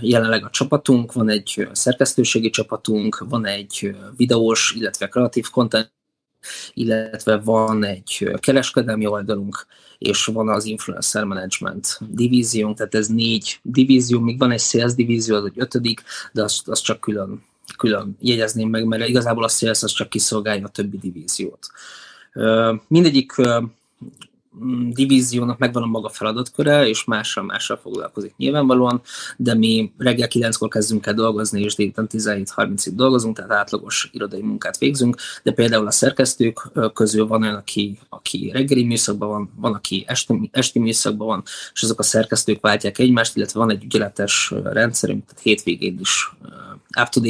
jelenleg 0.02 0.46
a 0.46 0.50
csapatunk, 0.50 1.14
van 1.14 1.30
egy 1.30 1.68
szerkesztőségi 1.72 2.50
csapatunk, 2.50 3.26
van 3.30 3.46
egy 3.46 3.96
videós, 4.18 4.74
illetve 4.76 5.08
kreatív 5.08 5.50
content 5.50 5.96
illetve 6.74 7.38
van 7.38 7.84
egy 7.84 8.30
kereskedelmi 8.40 9.06
oldalunk, 9.06 9.66
és 9.98 10.26
van 10.26 10.50
az 10.50 10.66
influencer 10.66 11.24
management 11.24 12.00
divíziónk, 12.10 12.78
tehát 12.78 12.96
ez 12.96 13.08
négy 13.08 13.60
divízió, 13.62 14.20
még 14.20 14.38
van 14.38 14.52
egy 14.52 14.60
sales 14.60 14.94
divízió, 14.94 15.36
az 15.36 15.46
egy 15.46 15.60
ötödik, 15.60 16.04
de 16.32 16.44
azt, 16.44 16.68
azt 16.68 16.84
csak 16.84 17.00
külön, 17.00 17.44
külön 17.78 18.18
jegyezném 18.20 18.70
meg, 18.70 18.86
mert 18.86 19.08
igazából 19.08 19.44
a 19.44 19.48
sales 19.48 19.84
az 19.84 19.92
csak 19.92 20.10
kiszolgálja 20.10 20.66
a 20.66 20.70
többi 20.70 20.98
divíziót. 20.98 21.68
Mindegyik 22.88 23.34
divíziónak 24.90 25.58
megvan 25.58 25.84
a 25.84 25.86
maga 25.86 26.10
feladatköre, 26.10 26.88
és 26.88 27.04
mással 27.04 27.44
mással 27.44 27.78
foglalkozik 27.78 28.34
nyilvánvalóan, 28.38 29.02
de 29.38 29.54
mi 29.54 29.92
reggel 29.98 30.28
9-kor 30.32 30.68
kezdünk 30.68 31.06
el 31.06 31.14
dolgozni, 31.14 31.62
és 31.62 31.76
délután 31.76 32.08
17-30-ig 32.12 32.92
dolgozunk, 32.94 33.36
tehát 33.36 33.52
átlagos 33.52 34.10
irodai 34.12 34.42
munkát 34.42 34.78
végzünk, 34.78 35.16
de 35.44 35.52
például 35.52 35.88
a 35.88 35.92
szerkesztők 35.92 36.72
közül 36.94 37.28
van 37.28 37.42
olyan, 37.42 37.56
aki, 37.56 37.98
aki 38.10 38.50
reggeli 38.54 38.84
műszakban 38.84 39.30
van, 39.30 39.50
van, 39.56 39.74
aki 39.74 40.04
esti, 40.08 40.50
esti 40.52 40.80
műszakban 40.80 41.28
van, 41.28 41.44
és 41.74 41.84
azok 41.84 42.00
a 42.00 42.04
szerkesztők 42.04 42.62
váltják 42.62 42.98
egymást, 42.98 43.36
illetve 43.36 43.60
van 43.60 43.72
egy 43.72 43.84
ügyeletes 43.84 44.54
rendszerünk, 44.64 45.26
tehát 45.26 45.44
hétvégén 45.44 45.98
is 46.00 46.32
up 47.02 47.10
to 47.10 47.22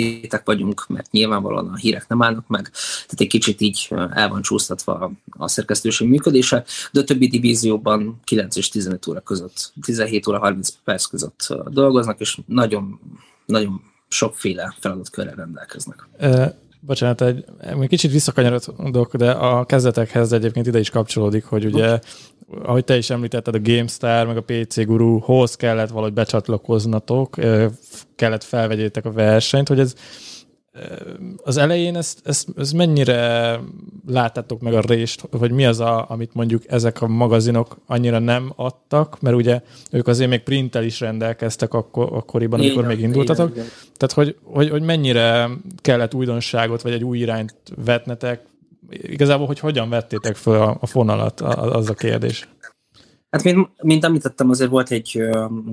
vagyunk, 0.45 0.85
mert 0.87 1.11
nyilvánvalóan 1.11 1.67
a 1.67 1.75
hírek 1.75 2.07
nem 2.07 2.21
állnak 2.21 2.47
meg, 2.47 2.71
tehát 2.71 3.21
egy 3.21 3.27
kicsit 3.27 3.61
így 3.61 3.87
el 4.13 4.29
van 4.29 4.41
csúsztatva 4.41 5.11
a 5.37 5.47
szerkesztőség 5.47 6.07
működése, 6.07 6.63
de 6.91 6.99
a 6.99 7.03
többi 7.03 7.27
divízióban 7.27 8.19
9 8.23 8.55
és 8.55 8.69
15 8.69 9.07
óra 9.07 9.19
között, 9.19 9.73
17 9.81 10.27
óra 10.27 10.39
30 10.39 10.69
perc 10.83 11.05
között 11.05 11.53
dolgoznak, 11.69 12.19
és 12.19 12.37
nagyon, 12.45 12.99
nagyon 13.45 13.81
sokféle 14.07 14.75
feladatkörrel 14.79 15.35
rendelkeznek. 15.35 16.07
E, 16.17 16.57
bocsánat, 16.79 17.21
egy, 17.21 17.45
egy 17.59 17.87
kicsit 17.87 18.11
visszakanyarodok, 18.11 19.15
de 19.15 19.31
a 19.31 19.65
kezdetekhez 19.65 20.31
egyébként 20.31 20.67
ide 20.67 20.79
is 20.79 20.89
kapcsolódik, 20.89 21.45
hogy 21.45 21.65
ugye, 21.65 21.99
ahogy 22.63 22.83
te 22.83 22.97
is 22.97 23.09
említetted, 23.09 23.55
a 23.55 23.59
GameStar, 23.59 24.27
meg 24.27 24.37
a 24.37 24.41
PC 24.41 24.85
Guruhoz 24.85 25.55
kellett 25.55 25.89
valahogy 25.89 26.13
becsatlakoznatok, 26.13 27.35
kellett 28.15 28.43
felvegyétek 28.43 29.05
a 29.05 29.11
versenyt, 29.11 29.67
hogy 29.67 29.79
ez 29.79 29.95
az 31.43 31.57
elején 31.57 31.95
ezt, 31.95 32.19
ezt, 32.23 32.47
ezt 32.57 32.73
mennyire 32.73 33.59
láttátok 34.07 34.61
meg 34.61 34.73
a 34.73 34.81
rést, 34.81 35.27
vagy 35.31 35.51
mi 35.51 35.65
az, 35.65 35.79
a, 35.79 36.05
amit 36.09 36.33
mondjuk 36.33 36.63
ezek 36.67 37.01
a 37.01 37.07
magazinok 37.07 37.77
annyira 37.85 38.19
nem 38.19 38.53
adtak, 38.55 39.21
mert 39.21 39.35
ugye 39.35 39.61
ők 39.91 40.07
azért 40.07 40.29
még 40.29 40.39
printtel 40.39 40.83
is 40.83 40.99
rendelkeztek 40.99 41.73
akkor, 41.73 42.09
akkoriban, 42.11 42.59
amikor 42.59 42.83
igen, 42.83 42.95
még 42.95 43.05
indultatok. 43.05 43.49
Igen, 43.49 43.63
igen. 43.63 43.77
Tehát, 43.97 44.15
hogy, 44.15 44.35
hogy, 44.43 44.69
hogy 44.69 44.81
mennyire 44.81 45.49
kellett 45.81 46.13
újdonságot, 46.13 46.81
vagy 46.81 46.93
egy 46.93 47.03
új 47.03 47.17
irányt 47.17 47.55
vetnetek, 47.83 48.41
igazából, 48.89 49.45
hogy 49.45 49.59
hogyan 49.59 49.89
vettétek 49.89 50.35
föl 50.35 50.61
a, 50.61 50.77
a 50.79 50.85
fonalat, 50.85 51.41
az 51.41 51.89
a 51.89 51.93
kérdés. 51.93 52.47
Hát 53.29 53.43
mint, 53.43 53.69
mint 53.81 54.03
említettem, 54.03 54.49
azért 54.49 54.69
volt 54.69 54.91
egy 54.91 55.21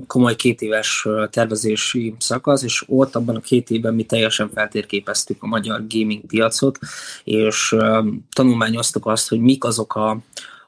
komoly 0.07 0.35
két 0.35 0.61
éves 0.61 1.07
tervezési 1.29 2.15
szakasz, 2.19 2.63
és 2.63 2.83
ott 2.87 3.15
abban 3.15 3.35
a 3.35 3.39
két 3.39 3.69
évben 3.69 3.93
mi 3.93 4.03
teljesen 4.03 4.49
feltérképeztük 4.49 5.43
a 5.43 5.47
magyar 5.47 5.83
gaming 5.87 6.25
piacot, 6.25 6.79
és 7.23 7.75
tanulmányoztuk 8.33 9.05
azt, 9.05 9.29
hogy 9.29 9.39
mik 9.39 9.63
azok 9.63 9.95
a, 9.95 10.17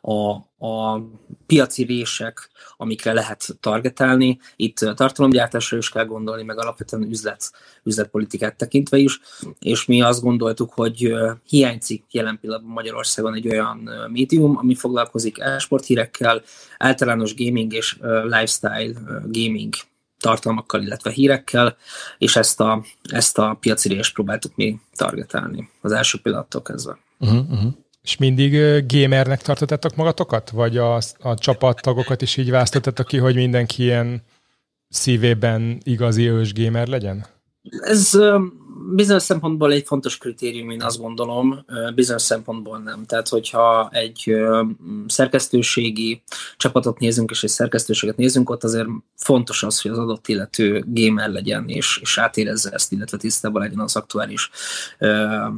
a, 0.08 0.32
a 0.68 1.02
piaci 1.46 1.84
rések, 1.84 2.50
amikre 2.78 3.14
lehet 3.14 3.58
targetálni. 3.60 4.40
Itt 4.56 4.78
tartalomgyártásra 4.78 5.78
is 5.78 5.90
kell 5.90 6.06
gondolni, 6.06 6.44
meg 6.44 6.58
alapvetően 6.58 7.04
üzlet, 7.04 7.52
üzletpolitikát 7.84 8.56
tekintve 8.56 8.98
is, 8.98 9.20
és 9.60 9.86
mi 9.86 10.02
azt 10.02 10.22
gondoltuk, 10.22 10.74
hogy 10.74 11.14
hiányzik 11.48 12.04
jelen 12.12 12.40
pillanatban 12.42 12.72
Magyarországon 12.72 13.34
egy 13.34 13.48
olyan 13.48 13.90
médium, 14.12 14.58
ami 14.58 14.76
foglalkozik 14.76 15.40
e-sport 15.40 15.86
hírekkel, 15.86 16.42
általános 16.78 17.36
gaming 17.36 17.74
és 17.74 17.98
lifestyle 18.24 18.94
gaming 19.24 19.74
tartalmakkal, 20.20 20.82
illetve 20.82 21.12
hírekkel, 21.12 21.78
és 22.18 22.36
ezt 22.36 22.60
a, 22.60 22.84
ezt 23.04 23.38
a 23.38 23.58
piaci 23.60 23.90
részt 23.90 24.14
próbáltuk 24.14 24.56
mi 24.56 24.80
targetálni 24.96 25.70
az 25.82 25.92
első 25.92 26.20
pillanattól 26.22 26.62
kezdve. 26.62 26.98
Uh-huh, 27.20 27.50
uh-huh. 27.50 27.74
És 28.08 28.18
mindig 28.18 28.52
gamernek 28.86 29.42
tartottátok 29.42 29.96
magatokat? 29.96 30.50
Vagy 30.50 30.78
a, 30.78 30.96
a 31.20 31.36
csapattagokat 31.36 32.22
is 32.22 32.38
így 32.38 32.50
választottatok 32.50 33.08
ki, 33.08 33.18
hogy 33.18 33.36
mindenki 33.36 33.84
ilyen 33.84 34.22
szívében 34.90 35.78
igazi 35.84 36.30
ős 36.30 36.54
gamer 36.54 36.88
legyen? 36.88 37.26
Ez 37.80 38.12
bizonyos 38.96 39.24
szempontból 39.24 39.72
egy 39.72 39.86
fontos 39.86 40.18
kritérium, 40.18 40.70
én 40.70 40.82
azt 40.82 41.00
gondolom, 41.00 41.66
bizonyos 41.96 42.22
szempontból 42.22 42.78
nem. 42.80 43.06
Tehát, 43.06 43.28
hogyha 43.28 43.90
egy 43.92 44.36
szerkesztőségi 45.08 46.22
csapatot 46.58 47.00
nézünk, 47.00 47.32
és 47.32 47.44
egy 47.44 47.50
szerkesztőséget 47.50 48.18
nézünk, 48.18 48.50
ott 48.50 48.64
azért 48.64 48.88
fontos 49.16 49.64
az, 49.64 49.82
hogy 49.82 49.92
az 49.92 49.98
adott 49.98 50.28
illető 50.28 50.84
gamer 50.88 51.30
legyen, 51.30 51.68
és, 51.68 52.00
és 52.02 52.18
átérezze 52.18 52.70
ezt, 52.70 52.92
illetve 52.92 53.18
tisztában 53.18 53.62
legyen 53.62 53.80
az 53.80 53.96
aktuális 53.96 54.50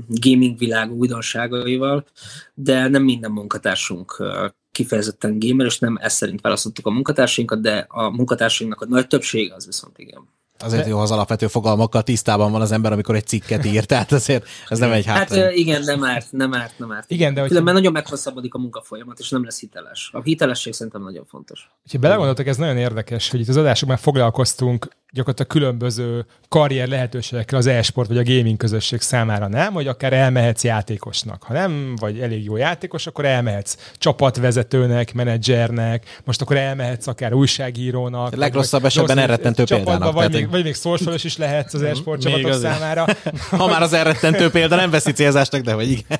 gaming 0.07 0.57
világ 0.57 0.91
újdonságaival, 0.91 2.05
de 2.53 2.87
nem 2.87 3.03
minden 3.03 3.31
munkatársunk 3.31 4.23
kifejezetten 4.71 5.39
gamer, 5.39 5.65
és 5.65 5.79
nem 5.79 5.97
ezt 6.01 6.15
szerint 6.15 6.41
választottuk 6.41 6.85
a 6.85 6.91
munkatársainkat, 6.91 7.61
de 7.61 7.85
a 7.89 8.09
munkatársainknak 8.09 8.81
a 8.81 8.85
nagy 8.85 9.07
többsége 9.07 9.55
az 9.55 9.65
viszont 9.65 9.97
igen. 9.97 10.27
Azért 10.59 10.87
jó, 10.87 10.99
az 10.99 11.11
alapvető 11.11 11.47
fogalmakkal 11.47 12.03
tisztában 12.03 12.51
van 12.51 12.61
az 12.61 12.71
ember, 12.71 12.91
amikor 12.91 13.15
egy 13.15 13.27
cikket 13.27 13.65
ír, 13.65 13.85
tehát 13.91 14.11
azért 14.11 14.47
ez 14.67 14.79
nem 14.79 14.91
egy 14.91 15.05
hát. 15.05 15.33
Hát 15.33 15.51
igen, 15.55 15.83
nem 15.83 16.03
árt, 16.03 16.31
nem 16.31 16.53
árt, 16.53 16.79
nem 16.79 16.91
árt. 16.91 17.11
Igen, 17.11 17.33
de 17.33 17.39
hogy... 17.39 17.49
Különben 17.49 17.73
nagyon 17.73 17.91
meghosszabbodik 17.91 18.53
a 18.53 18.57
munkafolyamat, 18.57 19.19
és 19.19 19.29
nem 19.29 19.43
lesz 19.43 19.59
hiteles. 19.59 20.09
A 20.13 20.21
hitelesség 20.21 20.73
szerintem 20.73 21.03
nagyon 21.03 21.25
fontos. 21.25 21.69
Ha 21.91 21.97
belegondoltak, 21.97 22.47
ez 22.47 22.57
nagyon 22.57 22.77
érdekes, 22.77 23.29
hogy 23.29 23.39
itt 23.39 23.47
az 23.47 23.57
adásokban 23.57 23.97
foglalkoztunk 23.97 24.87
gyakorlatilag 25.11 25.51
különböző 25.51 26.25
karrier 26.47 26.87
lehetőségekkel 26.87 27.57
az 27.57 27.67
e-sport 27.67 28.07
vagy 28.07 28.17
a 28.17 28.23
gaming 28.23 28.57
közösség 28.57 29.01
számára 29.01 29.47
nem, 29.47 29.73
hogy 29.73 29.87
akár 29.87 30.13
elmehetsz 30.13 30.63
játékosnak. 30.63 31.43
Ha 31.43 31.53
nem 31.53 31.95
vagy 31.99 32.19
elég 32.19 32.43
jó 32.43 32.55
játékos, 32.55 33.07
akkor 33.07 33.25
elmehetsz 33.25 33.75
csapatvezetőnek, 33.97 35.13
menedzsernek, 35.13 36.19
most 36.23 36.41
akkor 36.41 36.57
elmehetsz 36.57 37.07
akár 37.07 37.33
újságírónak. 37.33 38.33
A 38.33 38.37
legrosszabb 38.37 38.85
esetben 38.85 39.17
elrettentő 39.17 39.63
példának. 39.63 40.13
Vagy, 40.13 40.31
még, 40.31 40.49
vagy 40.49 40.63
még 40.63 40.75
szorsoros 40.75 41.23
is 41.23 41.37
lehetsz 41.37 41.73
az 41.73 41.81
e-sport 41.81 42.21
csapatok 42.21 42.53
számára. 42.53 43.05
ha 43.49 43.67
már 43.67 43.81
az 43.81 43.93
elrettentő 43.93 44.49
példa 44.49 44.75
nem 44.75 44.89
veszi 44.89 45.11
célzásnak, 45.11 45.61
de 45.61 45.73
vagy 45.73 45.89
igen. 45.91 46.19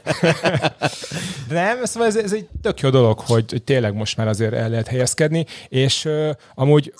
nem, 1.50 1.84
szóval 1.84 2.08
ez, 2.08 2.15
ez 2.15 2.34
egy 2.34 2.48
tök 2.62 2.79
jó 2.79 2.89
dolog, 2.89 3.19
hogy, 3.19 3.46
hogy 3.50 3.63
tényleg 3.63 3.93
most 3.93 4.17
már 4.17 4.27
azért 4.27 4.53
el 4.53 4.69
lehet 4.69 4.88
helyezkedni, 4.88 5.46
és 5.67 6.05
uh, 6.05 6.29
amúgy 6.55 6.93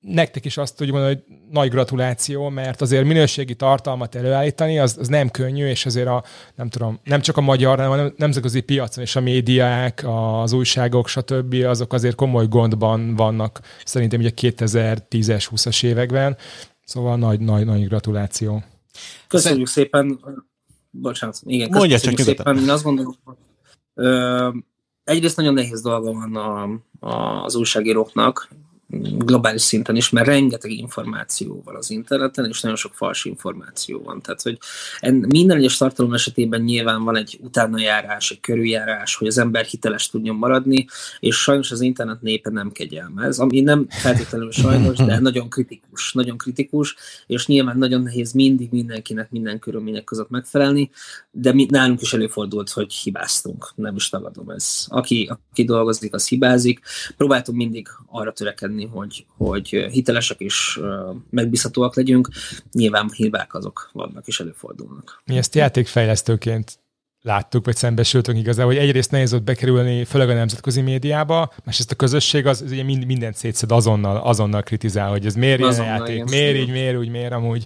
nektek 0.00 0.44
is 0.44 0.56
azt 0.56 0.76
tudjuk 0.76 0.96
mondani, 0.96 1.14
hogy 1.14 1.36
nagy 1.50 1.70
gratuláció, 1.70 2.48
mert 2.48 2.80
azért 2.80 3.04
minőségi 3.04 3.54
tartalmat 3.54 4.14
előállítani, 4.14 4.78
az, 4.78 4.96
az 5.00 5.08
nem 5.08 5.30
könnyű, 5.30 5.66
és 5.66 5.86
azért 5.86 6.06
a, 6.06 6.24
nem 6.54 6.68
tudom, 6.68 7.00
nem 7.04 7.20
csak 7.20 7.36
a 7.36 7.40
magyar, 7.40 7.78
hanem 7.78 8.06
a 8.06 8.12
nemzetközi 8.16 8.60
piacon 8.60 9.04
és 9.04 9.16
a 9.16 9.20
médiák, 9.20 10.04
az 10.06 10.52
újságok, 10.52 11.08
stb. 11.08 11.54
azok 11.54 11.92
azért 11.92 12.14
komoly 12.14 12.46
gondban 12.48 13.16
vannak 13.16 13.60
szerintem 13.84 14.20
ugye 14.20 14.30
2010-es, 14.36 15.48
20-as 15.50 15.84
években. 15.84 16.36
Szóval 16.84 17.16
nagy, 17.16 17.40
nagy, 17.40 17.64
nagy 17.64 17.88
gratuláció. 17.88 18.62
Köszönjük 19.28 19.66
szépen. 19.66 20.20
Bocsánat, 20.90 21.40
igen, 21.44 21.68
Mondja 21.70 21.98
csak 21.98 22.18
szépen. 22.18 22.58
Én 22.58 22.70
azt 22.70 22.82
gondolom, 22.82 23.14
hogy 23.24 23.36
ö, 23.94 24.48
egyrészt 25.04 25.36
nagyon 25.36 25.54
nehéz 25.54 25.82
dolga 25.82 26.12
van 26.12 26.36
a, 26.36 26.62
a, 27.08 27.44
az 27.44 27.54
újságíróknak, 27.54 28.48
globális 29.18 29.62
szinten 29.62 29.96
is, 29.96 30.10
mert 30.10 30.26
rengeteg 30.26 30.70
információ 30.70 31.62
van 31.64 31.76
az 31.76 31.90
interneten, 31.90 32.46
és 32.48 32.60
nagyon 32.60 32.76
sok 32.76 32.94
fals 32.94 33.24
információ 33.24 34.02
van. 34.02 34.22
Tehát, 34.22 34.42
hogy 34.42 34.58
minden 35.28 35.56
egyes 35.56 35.76
tartalom 35.76 36.14
esetében 36.14 36.60
nyilván 36.60 37.04
van 37.04 37.16
egy 37.16 37.38
utánajárás, 37.42 38.30
egy 38.30 38.40
körüljárás, 38.40 39.14
hogy 39.14 39.26
az 39.26 39.38
ember 39.38 39.64
hiteles 39.64 40.08
tudjon 40.08 40.36
maradni, 40.36 40.86
és 41.20 41.36
sajnos 41.36 41.70
az 41.70 41.80
internet 41.80 42.22
népe 42.22 42.50
nem 42.50 42.72
kegyelmez, 42.72 43.38
ami 43.38 43.60
nem 43.60 43.86
feltétlenül 43.88 44.50
sajnos, 44.50 44.96
de 44.96 45.18
nagyon 45.18 45.50
kritikus, 45.50 46.12
nagyon 46.12 46.38
kritikus, 46.38 46.96
és 47.26 47.46
nyilván 47.46 47.78
nagyon 47.78 48.02
nehéz 48.02 48.32
mindig 48.32 48.68
mindenkinek 48.70 49.30
minden 49.30 49.58
körülmények 49.58 50.04
között 50.04 50.30
megfelelni, 50.30 50.90
de 51.30 51.52
mi, 51.52 51.66
nálunk 51.70 52.00
is 52.00 52.12
előfordult, 52.12 52.70
hogy 52.70 52.92
hibáztunk, 52.92 53.72
nem 53.74 53.96
is 53.96 54.08
tagadom 54.08 54.50
ez. 54.50 54.84
Aki, 54.88 55.30
aki 55.50 55.64
dolgozik, 55.64 56.14
az 56.14 56.28
hibázik. 56.28 56.80
Próbáltunk 57.16 57.58
mindig 57.58 57.88
arra 58.06 58.32
törekedni, 58.32 58.79
tenni, 58.80 58.90
hogy, 58.92 59.26
hogy 59.36 59.68
hitelesek 59.68 60.40
és 60.40 60.80
megbízhatóak 61.30 61.96
legyünk. 61.96 62.28
Nyilván 62.72 63.10
hibák 63.16 63.54
azok 63.54 63.90
vannak 63.92 64.26
és 64.26 64.40
előfordulnak. 64.40 65.22
Mi 65.24 65.36
ezt 65.36 65.54
játékfejlesztőként 65.54 66.78
láttuk, 67.22 67.64
vagy 67.64 67.76
szembesültünk 67.76 68.38
igazából, 68.38 68.72
hogy 68.72 68.82
egyrészt 68.82 69.10
nehéz 69.10 69.34
ott 69.34 69.42
bekerülni, 69.42 70.04
főleg 70.04 70.28
a 70.28 70.34
nemzetközi 70.34 70.80
médiába, 70.80 71.52
másrészt 71.64 71.90
a 71.90 71.94
közösség 71.94 72.46
az, 72.46 72.62
az 72.62 72.70
ugye 72.70 72.82
mind, 72.82 73.06
mindent 73.06 73.36
szétszed 73.36 73.72
azonnal, 73.72 74.16
azonnal 74.16 74.62
kritizál, 74.62 75.10
hogy 75.10 75.26
ez 75.26 75.34
miért 75.34 75.60
ilyen 75.60 75.84
játék, 75.84 76.14
igen, 76.14 76.26
miért 76.30 76.56
így, 76.56 76.70
miért 76.70 76.96
úgy, 76.96 77.08
miért 77.08 77.32
amúgy. 77.32 77.64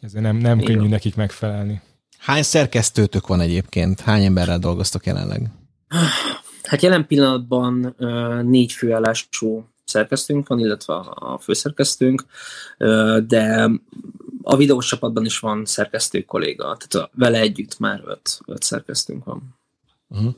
Ez 0.00 0.12
nem, 0.12 0.36
nem 0.36 0.60
könnyű 0.60 0.88
nekik 0.88 1.16
megfelelni. 1.16 1.80
Hány 2.18 2.42
szerkesztőtök 2.42 3.26
van 3.26 3.40
egyébként? 3.40 4.00
Hány 4.00 4.24
emberrel 4.24 4.58
dolgoztok 4.58 5.06
jelenleg? 5.06 5.50
Hát 6.62 6.82
jelen 6.82 7.06
pillanatban 7.06 7.96
négy 8.42 8.72
főállású 8.72 9.68
szerkesztőnk 9.86 10.48
van, 10.48 10.58
illetve 10.58 10.94
a 10.94 11.38
főszerkesztőnk, 11.42 12.24
de 13.26 13.70
a 14.42 14.56
videós 14.56 14.86
csapatban 14.86 15.24
is 15.24 15.38
van 15.38 15.64
szerkesztő 15.64 16.22
kolléga, 16.22 16.76
tehát 16.76 17.10
vele 17.14 17.38
együtt 17.38 17.78
már 17.78 18.02
öt, 18.06 18.40
öt 18.46 18.62
szerkesztőnk 18.62 19.24
van. 19.24 19.42
Uh-huh. 20.08 20.34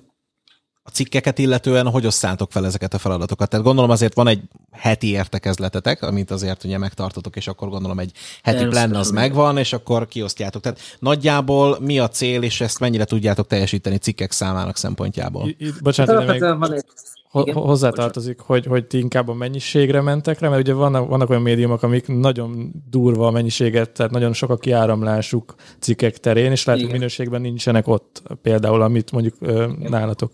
A 0.83 0.91
cikkeket 0.91 1.39
illetően 1.39 1.89
hogy 1.89 2.07
osszátok 2.07 2.53
fel 2.53 2.67
ezeket 2.67 2.95
a 2.95 2.99
feladatokat? 2.99 3.49
Tehát 3.49 3.65
gondolom 3.65 3.91
azért 3.91 4.15
van 4.15 4.27
egy 4.27 4.43
heti 4.71 5.11
értekezletetek, 5.11 6.03
amit 6.03 6.31
azért 6.31 6.65
ugye 6.65 6.79
megtartotok, 6.79 7.37
és 7.37 7.49
akkor 7.49 7.69
gondolom 7.69 7.99
egy 7.99 8.13
heti 8.43 8.65
plan 8.65 8.95
az 8.95 9.11
megvan, 9.11 9.59
és 9.59 9.73
akkor 9.73 10.07
kiosztjátok. 10.07 10.63
Tehát 10.63 10.81
nagyjából 10.99 11.81
mi 11.81 11.99
a 11.99 12.09
cél, 12.09 12.43
és 12.43 12.61
ezt 12.61 12.81
mennyire 12.81 13.05
tudjátok 13.05 13.47
teljesíteni 13.47 13.99
cikkek 13.99 14.33
számának 14.33 14.77
szempontjából? 14.77 15.49
Itt, 15.59 15.83
bocsánat, 15.83 16.41
van 16.41 16.73
egy 16.73 16.85
Ho- 17.31 17.53
hozzátartozik, 17.53 18.41
hogy, 18.41 18.67
hogy 18.67 18.87
ti 18.87 18.99
inkább 18.99 19.29
a 19.29 19.35
mennyiségre 19.35 20.01
mentek 20.01 20.39
rá, 20.39 20.49
mert 20.49 20.61
ugye 20.61 20.73
vannak, 20.73 21.09
vannak 21.09 21.31
olyan 21.31 21.43
médiumok, 21.43 21.83
amik 21.83 22.07
nagyon 22.07 22.73
durva 22.91 23.27
a 23.27 23.31
mennyiséget, 23.31 23.91
tehát 23.91 24.13
nagyon 24.13 24.33
sok 24.33 24.51
a 24.51 24.57
kiáramlásuk 24.57 25.55
cikkek 25.79 26.19
terén, 26.19 26.51
és 26.51 26.65
lehet, 26.65 26.83
hogy 26.83 26.93
minőségben 26.93 27.41
nincsenek 27.41 27.89
ott 27.89 28.23
például, 28.43 28.83
amit 28.83 29.13
mondjuk 29.13 29.35
ö, 29.41 29.67
nálatok. 29.79 30.33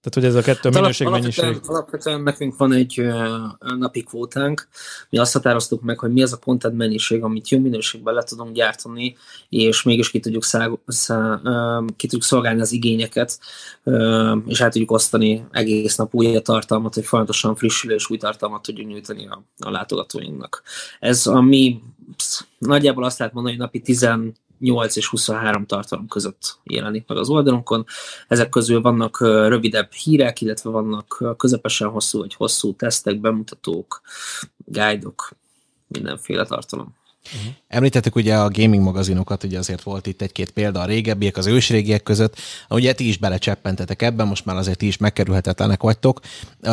Tehát, 0.00 0.14
hogy 0.14 0.24
ez 0.24 0.34
a 0.34 0.52
kettő 0.52 0.70
hát 0.72 0.82
minőség, 1.06 1.60
alapvetően, 1.66 2.20
nekünk 2.20 2.56
van 2.56 2.72
egy 2.72 3.02
napi 3.78 4.02
kvótánk, 4.02 4.68
mi 5.10 5.18
azt 5.18 5.32
határoztuk 5.32 5.82
meg, 5.82 5.98
hogy 5.98 6.12
mi 6.12 6.22
az 6.22 6.32
a 6.32 6.36
content 6.36 6.76
mennyiség, 6.76 7.22
amit 7.22 7.48
jó 7.48 7.58
minőségben 7.58 8.14
le 8.14 8.22
tudunk 8.22 8.54
gyártani, 8.54 9.16
és 9.48 9.82
mégis 9.82 10.10
ki 10.10 10.20
tudjuk, 10.20 10.44
szá, 10.44 10.70
szá, 10.86 11.40
ki 11.96 12.06
tudjuk 12.06 12.22
szolgálni 12.22 12.60
az 12.60 12.72
igényeket, 12.72 13.38
és 14.46 14.60
el 14.60 14.70
tudjuk 14.70 14.90
osztani 14.90 15.46
egész 15.50 15.96
nap 15.96 16.14
új 16.14 16.40
tartalmat, 16.40 16.94
hogy 16.94 17.04
folyamatosan 17.04 17.54
frissülő 17.54 17.94
és 17.94 18.10
új 18.10 18.16
tartalmat 18.16 18.62
tudjuk 18.62 18.86
nyújtani 18.86 19.26
a, 19.26 19.44
a 19.58 19.70
látogatóinknak. 19.70 20.62
Ez 21.00 21.26
a 21.26 21.40
mi 21.40 21.82
nagyjából 22.58 23.04
azt 23.04 23.18
lehet 23.18 23.34
mondani, 23.34 23.56
hogy 23.56 23.64
napi 23.64 23.80
10 23.80 24.08
8 24.58 24.96
és 24.96 25.06
23 25.06 25.66
tartalom 25.66 26.06
között 26.08 26.58
jelenik 26.64 27.06
meg 27.06 27.18
az 27.18 27.28
oldalunkon. 27.28 27.84
Ezek 28.28 28.48
közül 28.48 28.80
vannak 28.80 29.20
rövidebb 29.20 29.92
hírek, 29.92 30.40
illetve 30.40 30.70
vannak 30.70 31.34
közepesen 31.36 31.88
hosszú 31.88 32.18
vagy 32.18 32.34
hosszú 32.34 32.74
tesztek, 32.74 33.20
bemutatók, 33.20 34.00
guide-ok, 34.64 35.30
mindenféle 35.86 36.44
tartalom. 36.44 36.96
Uh-huh. 37.34 37.52
Említettük 37.68 38.16
ugye 38.16 38.36
a 38.36 38.50
gaming 38.50 38.82
magazinokat, 38.82 39.44
ugye 39.44 39.58
azért 39.58 39.82
volt 39.82 40.06
itt 40.06 40.22
egy-két 40.22 40.50
példa 40.50 40.80
a 40.80 40.84
régebbiek, 40.84 41.36
az 41.36 41.46
ősrégiek 41.46 42.02
között. 42.02 42.36
Ugye 42.68 42.92
ti 42.92 43.08
is 43.08 43.16
belecseppentetek 43.16 44.02
ebben, 44.02 44.26
most 44.26 44.44
már 44.44 44.56
azért 44.56 44.78
ti 44.78 44.86
is 44.86 44.96
megkerülhetetlenek 44.96 45.82
vagytok. 45.82 46.20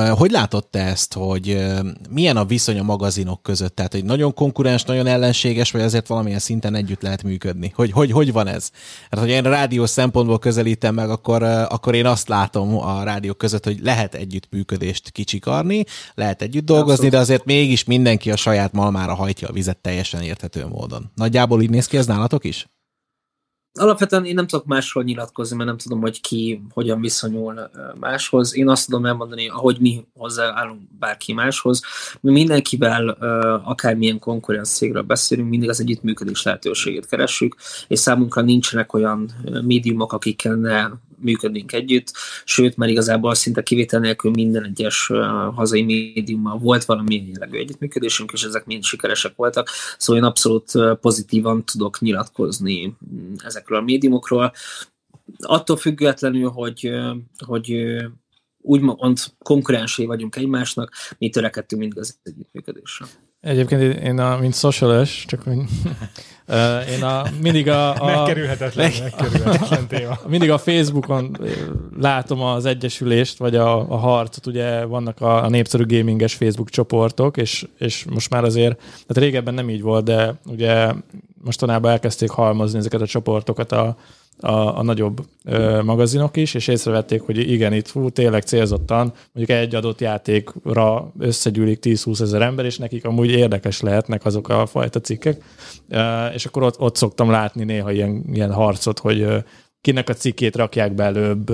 Hogy 0.09 0.31
látod 0.31 0.67
te 0.67 0.79
ezt, 0.79 1.13
hogy 1.13 1.65
milyen 2.09 2.37
a 2.37 2.45
viszony 2.45 2.79
a 2.79 2.83
magazinok 2.83 3.43
között? 3.43 3.75
Tehát, 3.75 3.91
hogy 3.91 4.03
nagyon 4.03 4.33
konkurens, 4.33 4.83
nagyon 4.83 5.07
ellenséges, 5.07 5.71
vagy 5.71 5.81
azért 5.81 6.07
valamilyen 6.07 6.39
szinten 6.39 6.75
együtt 6.75 7.01
lehet 7.01 7.23
működni? 7.23 7.71
Hogy, 7.75 7.91
hogy, 7.91 8.11
hogy 8.11 8.31
van 8.31 8.47
ez? 8.47 8.69
Hát, 9.09 9.19
hogy 9.19 9.29
én 9.29 9.45
a 9.45 9.49
rádió 9.49 9.85
szempontból 9.85 10.39
közelítem 10.39 10.93
meg, 10.93 11.09
akkor, 11.09 11.43
akkor 11.43 11.95
én 11.95 12.05
azt 12.05 12.27
látom 12.27 12.77
a 12.77 13.03
rádiók 13.03 13.37
között, 13.37 13.63
hogy 13.63 13.79
lehet 13.81 14.13
együttműködést 14.13 15.09
kicsikarni, 15.09 15.83
lehet 16.13 16.41
együtt 16.41 16.65
dolgozni, 16.65 16.91
Abszolút. 16.91 17.11
de 17.11 17.17
azért 17.17 17.45
mégis 17.45 17.83
mindenki 17.83 18.31
a 18.31 18.35
saját 18.35 18.73
malmára 18.73 19.13
hajtja 19.13 19.47
a 19.47 19.53
vizet 19.53 19.77
teljesen 19.77 20.21
érthető 20.21 20.65
módon. 20.65 20.83
Nagyjából 21.15 21.61
így 21.61 21.69
néz 21.69 21.87
ki 21.87 21.97
ez 21.97 22.05
nálatok 22.05 22.43
is? 22.43 22.65
Alapvetően 23.79 24.25
én 24.25 24.33
nem 24.33 24.47
tudok 24.47 24.65
másról 24.65 25.03
nyilatkozni, 25.03 25.55
mert 25.55 25.69
nem 25.69 25.77
tudom, 25.77 26.01
hogy 26.01 26.21
ki 26.21 26.61
hogyan 26.69 27.01
viszonyul 27.01 27.69
máshoz. 27.99 28.55
Én 28.55 28.69
azt 28.69 28.85
tudom 28.85 29.05
elmondani, 29.05 29.47
ahogy 29.47 29.79
mi 29.79 30.05
hozzáállunk 30.13 30.81
bárki 30.99 31.33
máshoz. 31.33 31.81
Mi 32.21 32.31
mindenkivel, 32.31 33.09
akármilyen 33.63 34.19
konkurenciégről 34.19 35.01
beszélünk, 35.01 35.49
mindig 35.49 35.69
az 35.69 35.79
együttműködés 35.79 36.43
lehetőségét 36.43 37.05
keressük, 37.05 37.55
és 37.87 37.99
számunkra 37.99 38.41
nincsenek 38.41 38.93
olyan 38.93 39.31
médiumok, 39.61 40.13
akikkel 40.13 40.55
ne 40.55 40.87
működnénk 41.17 41.73
együtt, 41.73 42.11
sőt, 42.45 42.77
mert 42.77 42.91
igazából 42.91 43.35
szinte 43.35 43.63
kivétel 43.63 43.99
nélkül 43.99 44.31
minden 44.31 44.63
egyes 44.63 45.11
hazai 45.55 45.83
médiummal 45.83 46.57
volt 46.57 46.85
valamilyen 46.85 47.25
jellegű 47.25 47.57
együttműködésünk, 47.57 48.31
és 48.31 48.43
ezek 48.43 48.65
mind 48.65 48.83
sikeresek 48.83 49.35
voltak, 49.35 49.69
szóval 49.97 50.21
én 50.21 50.27
abszolút 50.27 50.71
pozitívan 51.01 51.63
tudok 51.63 51.99
nyilatkozni 51.99 52.85
mm, 52.85 53.33
ezekről 53.43 53.77
a 53.77 53.81
médiumokról. 53.81 54.53
Attól 55.37 55.77
függetlenül, 55.77 56.49
hogy, 56.49 56.91
hogy 57.45 57.95
úgymond 58.61 59.19
konkurensé 59.37 60.05
vagyunk 60.05 60.35
egymásnak, 60.35 60.91
mi 61.17 61.29
törekedtünk 61.29 61.81
mindig 61.81 61.99
az 61.99 62.17
együttműködésre. 62.23 63.05
Egyébként 63.45 63.81
én, 63.81 64.19
a, 64.19 64.37
mint 64.37 64.55
socialis, 64.55 65.25
csak 65.27 65.41
hogy, 65.43 65.57
én 66.95 67.03
a, 67.03 67.23
mindig 67.41 67.69
a... 67.69 68.01
a 68.01 68.05
megkerülhetetlen, 68.05 68.91
megkerülhetetlen 69.01 69.87
téma. 69.87 70.19
Mindig 70.27 70.51
a 70.51 70.57
Facebookon 70.57 71.37
látom 71.99 72.41
az 72.41 72.65
egyesülést, 72.65 73.37
vagy 73.37 73.55
a, 73.55 73.91
a 73.91 73.97
harcot, 73.97 74.45
ugye 74.45 74.85
vannak 74.85 75.21
a, 75.21 75.43
a 75.43 75.49
népszerű 75.49 75.85
gaminges 75.85 76.33
Facebook 76.33 76.69
csoportok, 76.69 77.37
és, 77.37 77.67
és 77.77 78.05
most 78.09 78.29
már 78.29 78.43
azért, 78.43 78.77
tehát 78.77 79.23
régebben 79.23 79.53
nem 79.53 79.69
így 79.69 79.81
volt, 79.81 80.03
de 80.03 80.33
ugye 80.45 80.91
mostanában 81.43 81.91
elkezdték 81.91 82.29
halmozni 82.29 82.77
ezeket 82.77 83.01
a 83.01 83.07
csoportokat 83.07 83.71
a, 83.71 83.97
a, 84.39 84.77
a 84.79 84.83
nagyobb 84.83 85.25
ö, 85.43 85.81
magazinok 85.83 86.37
is, 86.37 86.53
és 86.53 86.67
észrevették, 86.67 87.21
hogy 87.21 87.37
igen, 87.37 87.73
itt 87.73 87.89
hú, 87.89 88.09
tényleg 88.09 88.43
célzottan 88.43 89.13
mondjuk 89.33 89.57
egy 89.57 89.75
adott 89.75 90.01
játékra 90.01 91.11
összegyűlik 91.19 91.79
10-20 91.81 92.21
ezer 92.21 92.41
ember, 92.41 92.65
és 92.65 92.77
nekik 92.77 93.05
amúgy 93.05 93.29
érdekes 93.29 93.81
lehetnek 93.81 94.25
azok 94.25 94.49
a 94.49 94.65
fajta 94.65 95.01
cikkek. 95.01 95.43
Ö, 95.89 96.25
és 96.25 96.45
akkor 96.45 96.63
ott, 96.63 96.79
ott 96.79 96.95
szoktam 96.95 97.29
látni 97.29 97.63
néha 97.63 97.91
ilyen, 97.91 98.23
ilyen 98.31 98.53
harcot, 98.53 98.99
hogy 98.99 99.21
ö, 99.21 99.37
kinek 99.85 100.09
a 100.09 100.13
cikkét 100.13 100.55
rakják 100.55 100.93
be 100.93 101.03
előbb, 101.03 101.51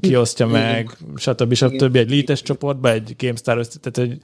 kiosztja 0.00 0.46
meg, 0.46 0.96
stb. 1.16 1.54
stb. 1.54 1.96
Egy 1.96 2.10
lítes 2.10 2.42
csoportba, 2.42 2.90
egy 2.90 3.14
GameStar 3.18 3.66
tehát 3.66 4.10
hogy 4.10 4.18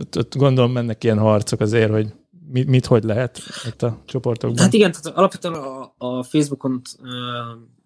ott, 0.00 0.18
ott 0.18 0.36
gondolom 0.36 0.72
mennek 0.72 1.04
ilyen 1.04 1.18
harcok 1.18 1.60
azért, 1.60 1.90
hogy 1.90 2.12
mit, 2.52 2.66
mit 2.66 2.86
hogy 2.86 3.04
lehet 3.04 3.40
itt 3.66 3.82
a 3.82 4.02
csoportokban? 4.06 4.62
Hát 4.62 4.72
igen, 4.72 4.92
tehát 4.92 5.18
alapvetően 5.18 5.54
a, 5.54 5.94
a 5.98 6.22
Facebookon 6.22 6.82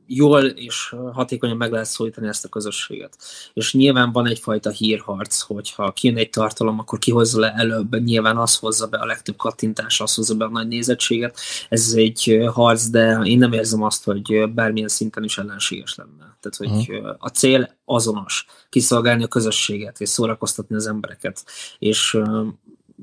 jól 0.06 0.44
és 0.44 0.94
hatékonyan 1.12 1.56
meg 1.56 1.72
lehet 1.72 1.86
szólítani 1.86 2.28
ezt 2.28 2.44
a 2.44 2.48
közösséget. 2.48 3.16
És 3.52 3.74
nyilván 3.74 4.12
van 4.12 4.26
egyfajta 4.26 4.70
hírharc, 4.70 5.40
hogyha 5.40 5.92
kijön 5.92 6.16
egy 6.16 6.30
tartalom, 6.30 6.78
akkor 6.78 6.98
ki 6.98 7.10
hozza 7.10 7.40
le 7.40 7.52
előbb, 7.56 8.02
nyilván 8.02 8.36
az 8.36 8.56
hozza 8.56 8.86
be 8.86 8.98
a 8.98 9.06
legtöbb 9.06 9.36
kattintás, 9.36 10.00
az 10.00 10.14
hozza 10.14 10.34
be 10.34 10.44
a 10.44 10.48
nagy 10.48 10.68
nézettséget. 10.68 11.38
Ez 11.68 11.92
egy 11.96 12.40
harc, 12.52 12.86
de 12.86 13.20
én 13.22 13.38
nem 13.38 13.52
érzem 13.52 13.82
azt, 13.82 14.04
hogy 14.04 14.52
bármilyen 14.54 14.88
szinten 14.88 15.24
is 15.24 15.38
ellenséges 15.38 15.94
lenne. 15.94 16.36
Tehát, 16.40 16.56
hogy 16.56 16.92
uh-huh. 16.92 17.16
a 17.18 17.28
cél 17.28 17.76
azonos, 17.84 18.46
kiszolgálni 18.70 19.24
a 19.24 19.28
közösséget, 19.28 20.00
és 20.00 20.08
szórakoztatni 20.08 20.76
az 20.76 20.86
embereket. 20.86 21.44
És 21.78 22.18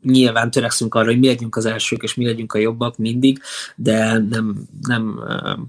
nyilván 0.01 0.51
törekszünk 0.51 0.95
arra, 0.95 1.05
hogy 1.05 1.19
mi 1.19 1.27
legyünk 1.27 1.55
az 1.55 1.65
elsők, 1.65 2.03
és 2.03 2.13
mi 2.13 2.25
legyünk 2.25 2.53
a 2.53 2.57
jobbak 2.57 2.97
mindig, 2.97 3.41
de 3.75 4.17
nem, 4.17 4.67
nem 4.81 5.19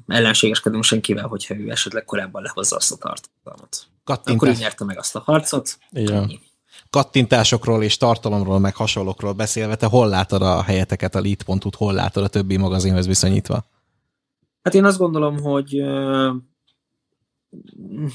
ellenségeskedünk 0.06 0.84
senkivel, 0.84 1.26
hogyha 1.26 1.56
ő 1.56 1.70
esetleg 1.70 2.04
korábban 2.04 2.42
lehozza 2.42 2.76
azt 2.76 2.92
a 2.92 2.96
tartalmat. 2.96 3.86
Kattintás. 4.04 4.34
Akkor 4.34 4.48
ő 4.48 4.52
nyerte 4.52 4.84
meg 4.84 4.98
azt 4.98 5.16
a 5.16 5.22
harcot. 5.24 5.78
Igen. 5.90 6.30
Kattintásokról 6.90 7.82
és 7.82 7.96
tartalomról, 7.96 8.58
meg 8.58 8.76
hasonlókról 8.76 9.32
beszélve, 9.32 9.76
te 9.76 9.86
hol 9.86 10.08
látod 10.08 10.42
a 10.42 10.62
helyeteket 10.62 11.14
a 11.14 11.20
lead.hu, 11.20 11.70
hol 11.76 11.92
látod 11.92 12.24
a 12.24 12.28
többi 12.28 12.56
magazinhoz 12.56 13.06
viszonyítva? 13.06 13.64
Hát 14.62 14.74
én 14.74 14.84
azt 14.84 14.98
gondolom, 14.98 15.40
hogy 15.40 15.82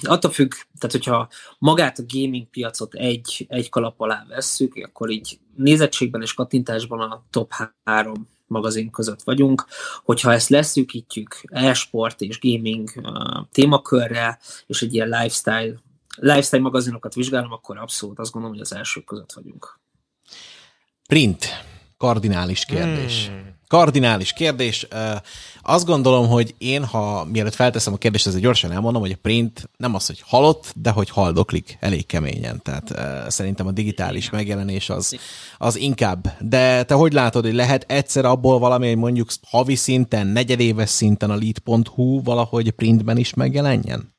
attól 0.02 0.32
függ, 0.32 0.52
tehát 0.52 0.92
hogyha 0.92 1.30
magát 1.60 2.00
a 2.00 2.04
gaming 2.08 2.50
piacot 2.50 2.94
egy, 2.94 3.46
egy 3.50 3.70
kalap 3.70 4.02
alá 4.02 4.26
vesszük, 4.28 4.76
akkor 4.76 5.10
így 5.10 5.40
nézettségben 5.56 6.22
és 6.22 6.34
kattintásban 6.34 7.00
a 7.00 7.24
top 7.30 7.52
három 7.84 8.28
magazin 8.48 8.90
között 8.92 9.24
vagyunk. 9.24 9.66
Hogyha 10.04 10.34
ezt 10.34 10.50
leszűkítjük 10.50 11.42
e-sport 11.46 12.22
és 12.22 12.40
gaming 12.40 12.90
uh, 12.96 13.46
témakörre, 13.52 14.40
és 14.68 14.82
egy 14.82 14.94
ilyen 14.94 15.08
lifestyle, 15.08 15.74
lifestyle 16.16 16.62
magazinokat 16.62 17.14
vizsgálom, 17.14 17.52
akkor 17.52 17.78
abszolút 17.78 18.20
azt 18.20 18.32
gondolom, 18.32 18.58
hogy 18.58 18.66
az 18.66 18.76
elsők 18.76 19.06
között 19.06 19.32
vagyunk. 19.32 19.80
Print. 21.08 21.46
Kardinális 21.98 22.66
kérdés. 22.66 23.28
Hmm. 23.28 23.55
Kardinális 23.68 24.34
kérdés. 24.34 24.88
Azt 25.62 25.86
gondolom, 25.86 26.28
hogy 26.28 26.56
én, 26.58 26.86
ha 26.86 27.26
mielőtt 27.26 27.54
felteszem 27.56 27.94
a 27.94 27.98
kérdést, 27.98 28.28
ezzel 28.28 28.40
gyorsan 28.40 28.72
elmondom, 28.72 29.02
hogy 29.02 29.12
a 29.12 29.20
print 29.22 29.70
nem 29.78 29.96
az, 29.96 30.06
hogy 30.06 30.22
halott, 30.26 30.74
de 30.76 30.90
hogy 30.90 31.10
haldoklik 31.10 31.78
elég 31.80 32.06
keményen. 32.06 32.62
Tehát 32.64 32.94
szerintem 33.32 33.68
a 33.68 33.72
digitális 33.72 34.30
megjelenés 34.30 34.90
az, 34.90 35.18
az 35.58 35.78
inkább. 35.78 36.32
De 36.40 36.84
te 36.84 36.94
hogy 36.94 37.14
látod, 37.14 37.44
hogy 37.44 37.54
lehet 37.54 37.86
egyszer 37.88 38.26
abból 38.26 38.60
valami, 38.60 38.88
hogy 38.88 38.98
mondjuk 38.98 39.30
havi 39.48 39.76
szinten, 39.76 40.28
negyedéves 40.28 40.90
szinten 40.90 41.30
a 41.30 41.36
lead.hu 41.36 42.24
valahogy 42.24 42.72
printben 42.72 43.18
is 43.18 43.34
megjelenjen? 43.34 44.15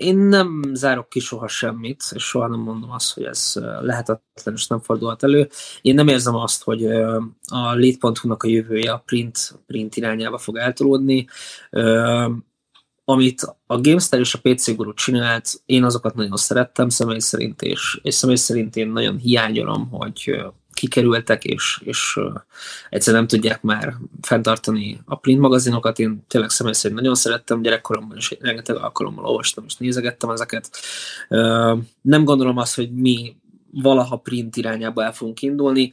Én 0.00 0.16
nem 0.16 0.62
zárok 0.72 1.08
ki 1.08 1.20
soha 1.20 1.48
semmit, 1.48 2.02
és 2.14 2.22
soha 2.22 2.46
nem 2.46 2.60
mondom 2.60 2.90
azt, 2.90 3.14
hogy 3.14 3.24
ez 3.24 3.52
lehetetlen 3.80 4.54
és 4.54 4.66
nem 4.66 4.80
fordulhat 4.80 5.22
elő. 5.22 5.48
Én 5.80 5.94
nem 5.94 6.08
érzem 6.08 6.34
azt, 6.34 6.62
hogy 6.62 6.86
a 7.46 7.74
lead.hu-nak 7.74 8.42
a 8.42 8.48
jövője 8.48 8.92
a 8.92 9.02
print, 9.06 9.60
print 9.66 9.96
irányába 9.96 10.38
fog 10.38 10.56
eltolódni. 10.56 11.26
Amit 13.04 13.42
a 13.66 13.80
GameStar 13.80 14.20
és 14.20 14.34
a 14.34 14.38
PC 14.42 14.74
Guru 14.76 14.94
csinált, 14.94 15.62
én 15.66 15.84
azokat 15.84 16.14
nagyon 16.14 16.36
szerettem 16.36 16.88
személy 16.88 17.18
szerint, 17.18 17.62
és, 17.62 18.00
és 18.02 18.14
személy 18.14 18.36
szerint 18.36 18.76
én 18.76 18.88
nagyon 18.88 19.16
hiányolom, 19.16 19.88
hogy 19.90 20.44
kikerültek, 20.80 21.44
és, 21.44 21.80
és 21.84 22.16
uh, 22.16 22.34
egyszer 22.90 23.14
nem 23.14 23.26
tudják 23.26 23.62
már 23.62 23.94
fenntartani 24.22 25.00
a 25.04 25.16
print 25.16 25.40
magazinokat. 25.40 25.98
Én 25.98 26.24
tényleg 26.28 26.50
személy 26.50 26.72
szerint 26.72 27.00
nagyon 27.00 27.14
szerettem 27.14 27.62
gyerekkoromban, 27.62 28.16
és 28.16 28.36
rengeteg 28.40 28.76
alkalommal 28.76 29.24
olvastam, 29.24 29.64
és 29.66 29.76
nézegettem 29.76 30.30
ezeket. 30.30 30.70
Nem 32.00 32.24
gondolom 32.24 32.56
azt, 32.56 32.74
hogy 32.74 32.90
mi 32.92 33.36
valaha 33.72 34.16
print 34.16 34.56
irányába 34.56 35.04
el 35.04 35.12
fogunk 35.12 35.42
indulni. 35.42 35.92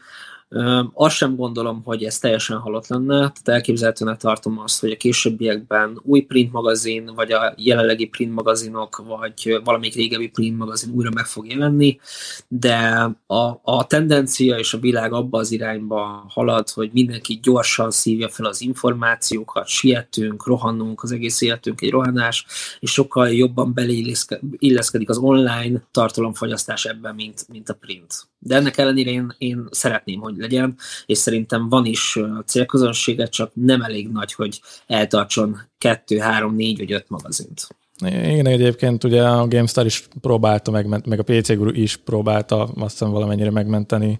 Azt 0.93 1.15
sem 1.15 1.35
gondolom, 1.35 1.81
hogy 1.83 2.03
ez 2.03 2.17
teljesen 2.17 2.57
halott 2.57 2.87
lenne, 2.87 3.15
tehát 3.17 3.47
elképzelhetőnek 3.47 4.17
tartom 4.17 4.59
azt, 4.59 4.79
hogy 4.79 4.91
a 4.91 4.97
későbbiekben 4.97 6.01
új 6.03 6.21
print 6.21 6.51
magazin, 6.51 7.11
vagy 7.15 7.31
a 7.31 7.53
jelenlegi 7.57 8.05
print 8.05 8.33
magazinok, 8.33 9.03
vagy 9.07 9.59
valamelyik 9.63 9.95
régebbi 9.95 10.27
print 10.27 10.57
magazin 10.57 10.93
újra 10.93 11.09
meg 11.13 11.25
fog 11.25 11.47
jelenni, 11.47 11.99
de 12.47 13.09
a, 13.27 13.59
a 13.63 13.87
tendencia 13.87 14.57
és 14.57 14.73
a 14.73 14.79
világ 14.79 15.13
abba 15.13 15.37
az 15.37 15.51
irányba 15.51 16.25
halad, 16.29 16.69
hogy 16.69 16.89
mindenki 16.93 17.39
gyorsan 17.41 17.91
szívja 17.91 18.29
fel 18.29 18.45
az 18.45 18.61
információkat, 18.61 19.67
sietünk, 19.67 20.45
rohannunk, 20.45 21.03
az 21.03 21.11
egész 21.11 21.41
életünk 21.41 21.81
egy 21.81 21.91
rohanás, 21.91 22.45
és 22.79 22.91
sokkal 22.91 23.29
jobban 23.29 23.73
beleilleszkedik 23.73 25.09
az 25.09 25.17
online 25.17 25.83
tartalomfogyasztás 25.91 26.85
ebben, 26.85 27.15
mint, 27.15 27.47
mint 27.47 27.69
a 27.69 27.73
print. 27.73 28.27
De 28.39 28.55
ennek 28.55 28.77
ellenére 28.77 29.11
én, 29.11 29.35
én 29.37 29.67
szeretném, 29.71 30.19
hogy 30.19 30.35
legyen, 30.37 30.75
és 31.05 31.17
szerintem 31.17 31.69
van 31.69 31.85
is 31.85 32.19
célközönsége, 32.45 33.27
csak 33.27 33.51
nem 33.53 33.81
elég 33.81 34.09
nagy, 34.09 34.33
hogy 34.33 34.61
eltartson 34.87 35.57
kettő, 35.77 36.17
három, 36.17 36.55
négy 36.55 36.77
vagy 36.77 36.91
öt 36.91 37.09
magazint. 37.09 37.67
Igen, 38.05 38.45
egyébként 38.45 39.03
ugye 39.03 39.23
a 39.23 39.47
GameStar 39.47 39.85
is 39.85 40.07
próbálta, 40.21 40.71
megment, 40.71 41.05
meg 41.05 41.19
a 41.19 41.23
PC 41.23 41.55
Guru 41.55 41.71
is 41.71 41.95
próbálta 41.95 42.63
azt 42.63 42.91
hiszem 42.91 43.09
valamennyire 43.09 43.51
megmenteni 43.51 44.19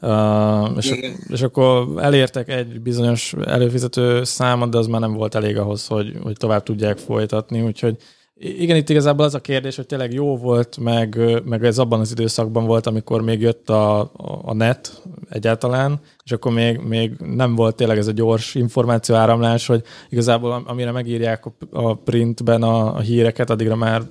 Uh, 0.00 0.76
és, 0.76 0.94
és 1.28 1.42
akkor 1.42 1.88
elértek 1.96 2.48
egy 2.48 2.80
bizonyos 2.80 3.34
előfizető 3.46 4.24
számot, 4.24 4.70
de 4.70 4.78
az 4.78 4.86
már 4.86 5.00
nem 5.00 5.12
volt 5.12 5.34
elég 5.34 5.58
ahhoz, 5.58 5.86
hogy, 5.86 6.16
hogy 6.22 6.36
tovább 6.36 6.62
tudják 6.62 6.98
folytatni, 6.98 7.60
úgyhogy 7.60 7.96
igen, 8.42 8.76
itt 8.76 8.88
igazából 8.88 9.24
az 9.24 9.34
a 9.34 9.40
kérdés, 9.40 9.76
hogy 9.76 9.86
tényleg 9.86 10.12
jó 10.12 10.36
volt, 10.36 10.78
meg, 10.78 11.18
meg 11.44 11.64
ez 11.64 11.78
abban 11.78 12.00
az 12.00 12.10
időszakban 12.10 12.66
volt, 12.66 12.86
amikor 12.86 13.22
még 13.22 13.40
jött 13.40 13.70
a, 13.70 14.00
a 14.42 14.54
net 14.54 15.02
egyáltalán, 15.28 16.00
és 16.24 16.32
akkor 16.32 16.52
még, 16.52 16.78
még 16.78 17.12
nem 17.18 17.54
volt 17.54 17.76
tényleg 17.76 17.98
ez 17.98 18.06
a 18.06 18.12
gyors 18.12 18.54
információ 18.54 19.14
áramlás, 19.14 19.66
hogy 19.66 19.82
igazából 20.08 20.62
amire 20.66 20.90
megírják 20.90 21.44
a 21.70 21.94
printben 21.94 22.62
a, 22.62 22.96
a 22.96 23.00
híreket, 23.00 23.50
addigra 23.50 23.76
már 23.76 24.02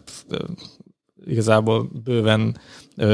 igazából 1.25 1.89
bőven 2.03 2.57
ö, 2.97 3.05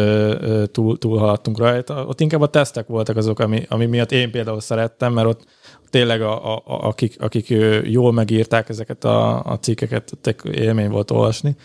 ö, 0.41 0.65
túl, 0.65 0.97
túl 0.97 1.17
haladtunk 1.17 1.57
rajta. 1.57 2.05
Ott 2.05 2.21
inkább 2.21 2.41
a 2.41 2.47
tesztek 2.47 2.87
voltak 2.87 3.17
azok, 3.17 3.39
ami, 3.39 3.65
ami 3.69 3.85
miatt 3.85 4.11
én 4.11 4.31
például 4.31 4.59
szerettem, 4.59 5.13
mert 5.13 5.27
ott 5.27 5.45
tényleg 5.89 6.21
a, 6.21 6.53
a, 6.53 6.61
a, 6.65 6.87
akik, 6.87 7.21
akik 7.21 7.47
jól 7.83 8.13
megírták 8.13 8.69
ezeket 8.69 9.03
a, 9.03 9.43
a 9.43 9.59
cikkeket, 9.59 10.11
tök 10.21 10.41
élmény 10.43 10.89
volt 10.89 11.11
olvasni. 11.11 11.55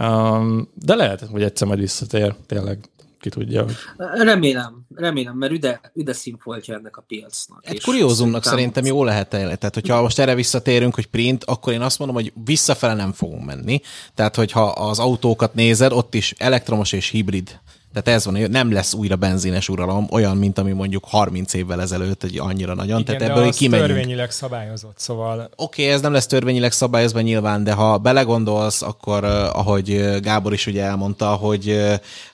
Um, 0.00 0.68
de 0.74 0.94
lehet, 0.94 1.20
hogy 1.20 1.42
egyszer 1.42 1.66
majd 1.66 1.80
visszatér, 1.80 2.34
tényleg 2.46 2.78
ki 3.22 3.28
tudja. 3.28 3.62
Hogy... 3.62 3.74
Remélem, 3.96 4.86
remélem, 4.94 5.36
mert 5.36 5.52
üde, 5.52 5.80
üde 5.94 6.12
színfoltja 6.12 6.74
ennek 6.74 6.96
a 6.96 7.04
piacnak. 7.06 7.68
Egy 7.68 7.82
kuriózumnak 7.82 8.44
szerintem 8.44 8.84
jó 8.84 9.04
lehet. 9.04 9.28
Tehát, 9.28 9.74
hogyha 9.74 10.02
most 10.02 10.18
erre 10.18 10.34
visszatérünk, 10.34 10.94
hogy 10.94 11.06
print, 11.06 11.44
akkor 11.44 11.72
én 11.72 11.80
azt 11.80 11.98
mondom, 11.98 12.16
hogy 12.16 12.32
visszafele 12.44 12.94
nem 12.94 13.12
fogunk 13.12 13.44
menni. 13.44 13.80
Tehát, 14.14 14.36
hogyha 14.36 14.62
az 14.62 14.98
autókat 14.98 15.54
nézed, 15.54 15.92
ott 15.92 16.14
is 16.14 16.34
elektromos 16.38 16.92
és 16.92 17.08
hibrid 17.08 17.60
tehát 17.92 18.08
ez 18.08 18.24
van, 18.24 18.50
nem 18.50 18.72
lesz 18.72 18.94
újra 18.94 19.16
benzines 19.16 19.68
uralom, 19.68 20.06
olyan, 20.10 20.36
mint 20.36 20.58
ami 20.58 20.72
mondjuk 20.72 21.04
30 21.08 21.54
évvel 21.54 21.80
ezelőtt, 21.80 22.22
egy 22.22 22.38
annyira 22.38 22.74
nagyon. 22.74 23.00
Igen, 23.00 23.18
tehát 23.18 23.30
ebből 23.30 23.48
az 23.48 23.56
kimegyünk. 23.56 23.88
törvényileg 23.88 24.30
szabályozott, 24.30 24.98
szóval... 24.98 25.50
Oké, 25.56 25.82
okay, 25.82 25.94
ez 25.94 26.00
nem 26.00 26.12
lesz 26.12 26.26
törvényileg 26.26 26.72
szabályozva 26.72 27.20
nyilván, 27.20 27.64
de 27.64 27.72
ha 27.72 27.98
belegondolsz, 27.98 28.82
akkor 28.82 29.24
ahogy 29.24 30.18
Gábor 30.20 30.52
is 30.52 30.66
ugye 30.66 30.82
elmondta, 30.82 31.26
hogy 31.26 31.80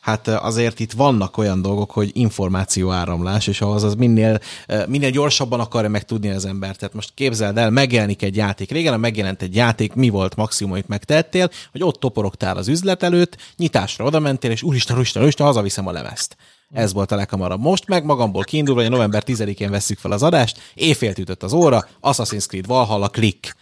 hát 0.00 0.28
azért 0.28 0.80
itt 0.80 0.92
vannak 0.92 1.38
olyan 1.38 1.62
dolgok, 1.62 1.90
hogy 1.90 2.10
információ 2.12 2.90
áramlás, 2.90 3.46
és 3.46 3.60
ahhoz 3.60 3.82
az 3.82 3.94
minél, 3.94 4.40
minél 4.86 5.10
gyorsabban 5.10 5.60
akarja 5.60 5.88
megtudni 5.88 6.30
az 6.30 6.44
ember. 6.44 6.76
Tehát 6.76 6.94
most 6.94 7.10
képzeld 7.14 7.58
el, 7.58 7.70
megjelenik 7.70 8.22
egy 8.22 8.36
játék. 8.36 8.70
Régen, 8.70 9.00
megjelent 9.00 9.42
egy 9.42 9.54
játék, 9.54 9.94
mi 9.94 10.08
volt 10.08 10.36
maximum, 10.36 10.72
amit 10.72 10.88
megtettél, 10.88 11.50
hogy 11.72 11.82
ott 11.82 12.00
toporogtál 12.00 12.56
az 12.56 12.68
üzlet 12.68 13.02
előtt, 13.02 13.36
nyitásra 13.56 14.04
oda 14.04 14.18
mentél, 14.18 14.50
és 14.50 14.62
úristen, 14.62 14.96
úristen, 14.96 15.22
úristen, 15.22 15.46
hazaviszem 15.48 15.86
a 15.86 15.92
lemezt. 15.92 16.36
Ez 16.72 16.92
volt 16.92 17.12
a 17.12 17.16
leghamarabb. 17.16 17.60
Most 17.60 17.88
meg 17.88 18.04
magamból 18.04 18.44
kiindulva, 18.44 18.80
hogy 18.80 18.90
a 18.90 18.94
november 18.94 19.22
10-én 19.26 19.70
veszük 19.70 19.98
fel 19.98 20.12
az 20.12 20.22
adást, 20.22 20.60
éjfélt 20.74 21.18
ütött 21.18 21.42
az 21.42 21.52
óra, 21.52 21.88
Assassin's 22.02 22.46
Creed 22.46 22.66
Valhalla, 22.66 23.08
klik. 23.08 23.54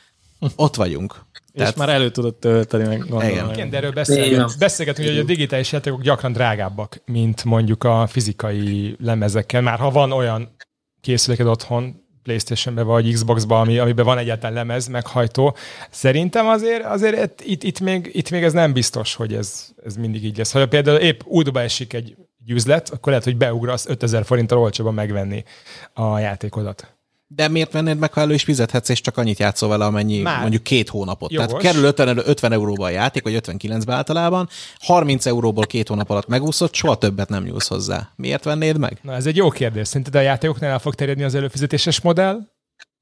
Ott 0.57 0.75
vagyunk. 0.75 1.25
Tehát... 1.55 1.72
És 1.72 1.79
már 1.79 1.88
elő 1.88 2.11
tudod 2.11 2.35
tölteni, 2.35 2.87
meg 2.87 2.99
gondolom. 2.99 3.29
Igen. 3.29 3.51
Igen, 3.53 3.70
de 3.70 3.77
erről 3.77 3.92
beszélgetünk, 3.92 4.59
beszélgetünk, 4.59 5.09
hogy 5.09 5.18
a 5.18 5.22
digitális 5.22 5.72
játékok 5.72 6.03
gyakran 6.03 6.33
drágábbak, 6.33 7.03
mint 7.05 7.44
mondjuk 7.44 7.85
a 7.85 8.07
fizikai 8.07 8.96
lemezekkel. 9.01 9.61
Már 9.61 9.79
ha 9.79 9.90
van 9.90 10.12
olyan 10.12 10.57
készüléked 11.01 11.46
otthon, 11.46 12.06
Playstation-be 12.26 12.82
vagy 12.82 13.12
Xbox-ba, 13.12 13.60
ami, 13.60 13.78
amiben 13.78 14.04
van 14.04 14.18
egyáltalán 14.18 14.54
lemez, 14.54 14.86
meghajtó. 14.86 15.56
Szerintem 15.90 16.46
azért, 16.46 16.84
azért 16.84 17.40
itt, 17.44 17.62
itt, 17.62 17.80
még, 17.80 18.10
itt 18.12 18.30
még 18.30 18.42
ez 18.42 18.52
nem 18.52 18.72
biztos, 18.72 19.14
hogy 19.14 19.34
ez, 19.34 19.68
ez 19.84 19.96
mindig 19.96 20.24
így 20.24 20.36
lesz. 20.36 20.52
Ha 20.52 20.66
például 20.66 20.98
épp 20.98 21.20
útba 21.24 21.60
esik 21.60 21.92
egy 21.92 22.16
üzlet, 22.46 22.88
akkor 22.88 23.08
lehet, 23.08 23.24
hogy 23.24 23.36
beugrasz 23.36 23.86
5000 23.86 24.24
forinttal 24.24 24.58
olcsóban 24.58 24.94
megvenni 24.94 25.44
a 25.92 26.18
játékodat. 26.18 26.95
De 27.28 27.48
miért 27.48 27.72
vennéd 27.72 27.98
meg, 27.98 28.12
ha 28.12 28.20
elő 28.20 28.34
is 28.34 28.42
fizethetsz, 28.42 28.88
és 28.88 29.00
csak 29.00 29.16
annyit 29.16 29.38
játszol 29.38 29.68
vele, 29.68 29.84
amennyi 29.84 30.20
Már. 30.20 30.40
mondjuk 30.40 30.62
két 30.62 30.88
hónapot. 30.88 31.32
Jogos. 31.32 31.46
Tehát 31.46 31.62
kerül 31.62 31.84
50, 31.84 32.18
50 32.28 32.52
euróba 32.52 32.84
a 32.84 32.88
játék, 32.88 33.22
vagy 33.22 33.34
59 33.34 33.88
általában, 33.88 34.48
30 34.78 35.26
euróból 35.26 35.66
két 35.66 35.88
hónap 35.88 36.10
alatt 36.10 36.26
megúszott, 36.26 36.74
soha 36.74 36.94
többet 36.96 37.28
nem 37.28 37.42
nyúlsz 37.42 37.68
hozzá. 37.68 38.08
Miért 38.16 38.44
vennéd 38.44 38.78
meg? 38.78 38.98
Na 39.02 39.12
ez 39.12 39.26
egy 39.26 39.36
jó 39.36 39.48
kérdés. 39.50 39.88
Szerinted 39.88 40.14
a 40.14 40.20
játékoknál 40.20 40.70
el 40.70 40.78
fog 40.78 40.94
terjedni 40.94 41.22
az 41.22 41.34
előfizetéses 41.34 42.00
modell? 42.00 42.38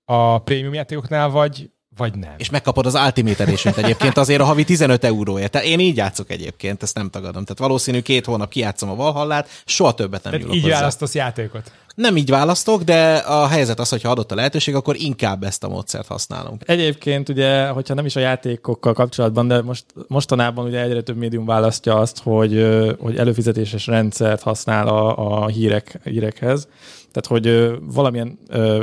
A 0.05 0.39
prémium 0.39 0.75
játékoknál, 0.75 1.29
vagy 1.29 1.69
vagy 1.97 2.15
nem. 2.15 2.35
És 2.37 2.51
megkapod 2.51 2.87
az 2.87 2.95
Ultimate 2.95 3.43
edition 3.45 3.75
egyébként 3.77 4.17
azért 4.17 4.41
a 4.41 4.45
havi 4.45 4.65
15 4.65 5.05
euróért. 5.05 5.51
Tehát 5.51 5.67
én 5.67 5.81
így 5.81 5.97
játszok 5.97 6.31
egyébként, 6.31 6.83
ezt 6.83 6.95
nem 6.95 7.11
tagadom. 7.11 7.43
Tehát 7.45 7.59
valószínű 7.59 8.01
két 8.01 8.25
hónap 8.25 8.51
kijátszom 8.51 8.89
a 8.91 8.95
Valhallát, 8.95 9.49
soha 9.65 9.95
többet 9.95 10.23
nem 10.23 10.33
Tehát 10.33 10.55
így 10.55 10.63
hozzá. 10.63 10.75
választasz 10.75 11.15
játékot. 11.15 11.73
Nem 11.95 12.17
így 12.17 12.31
választok, 12.31 12.83
de 12.83 13.17
a 13.17 13.47
helyzet 13.47 13.81
az, 13.81 13.89
hogyha 13.89 14.11
adott 14.11 14.33
a 14.33 14.35
lehetőség, 14.35 14.75
akkor 14.75 14.97
inkább 14.99 15.43
ezt 15.43 15.65
a 15.65 15.69
módszert 15.69 16.07
használunk. 16.07 16.63
Egyébként 16.67 17.29
ugye, 17.29 17.69
hogyha 17.69 17.95
nem 17.95 18.07
is 18.07 18.17
a 18.17 18.21
játékokkal 18.21 18.93
kapcsolatban, 18.93 19.49
de 19.49 19.63
most 19.63 19.85
mostanában 20.07 20.67
ugye 20.67 20.83
egyre 20.83 21.03
több 21.03 21.17
médium 21.17 21.47
választja 21.47 21.99
azt, 21.99 22.23
hogy, 22.23 22.67
hogy 22.99 23.17
előfizetéses 23.17 23.87
rendszert 23.87 24.43
használ 24.43 24.89
a, 24.89 25.43
a 25.43 25.47
hírek, 25.47 26.01
hírekhez. 26.05 26.69
Tehát, 27.13 27.27
hogy 27.27 27.75
valamilyen 27.93 28.39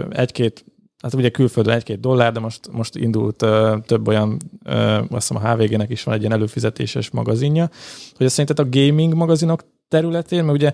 egy-két 0.10 0.66
hát 1.02 1.14
ugye 1.14 1.30
külföldön 1.30 1.74
egy-két 1.74 2.00
dollár, 2.00 2.32
de 2.32 2.40
most, 2.40 2.72
most 2.72 2.96
indult 2.96 3.42
uh, 3.42 3.82
több 3.86 4.08
olyan, 4.08 4.38
uh, 4.66 4.96
azt 4.96 5.28
hiszem 5.28 5.46
a 5.46 5.54
HVG-nek 5.54 5.90
is 5.90 6.04
van 6.04 6.14
egy 6.14 6.20
ilyen 6.20 6.34
előfizetéses 6.34 7.10
magazinja, 7.10 7.70
hogy 8.18 8.26
azt 8.26 8.36
szerinted 8.36 8.66
a 8.66 8.70
gaming 8.70 9.14
magazinok 9.14 9.64
területén, 9.88 10.44
mert 10.44 10.58
ugye 10.58 10.74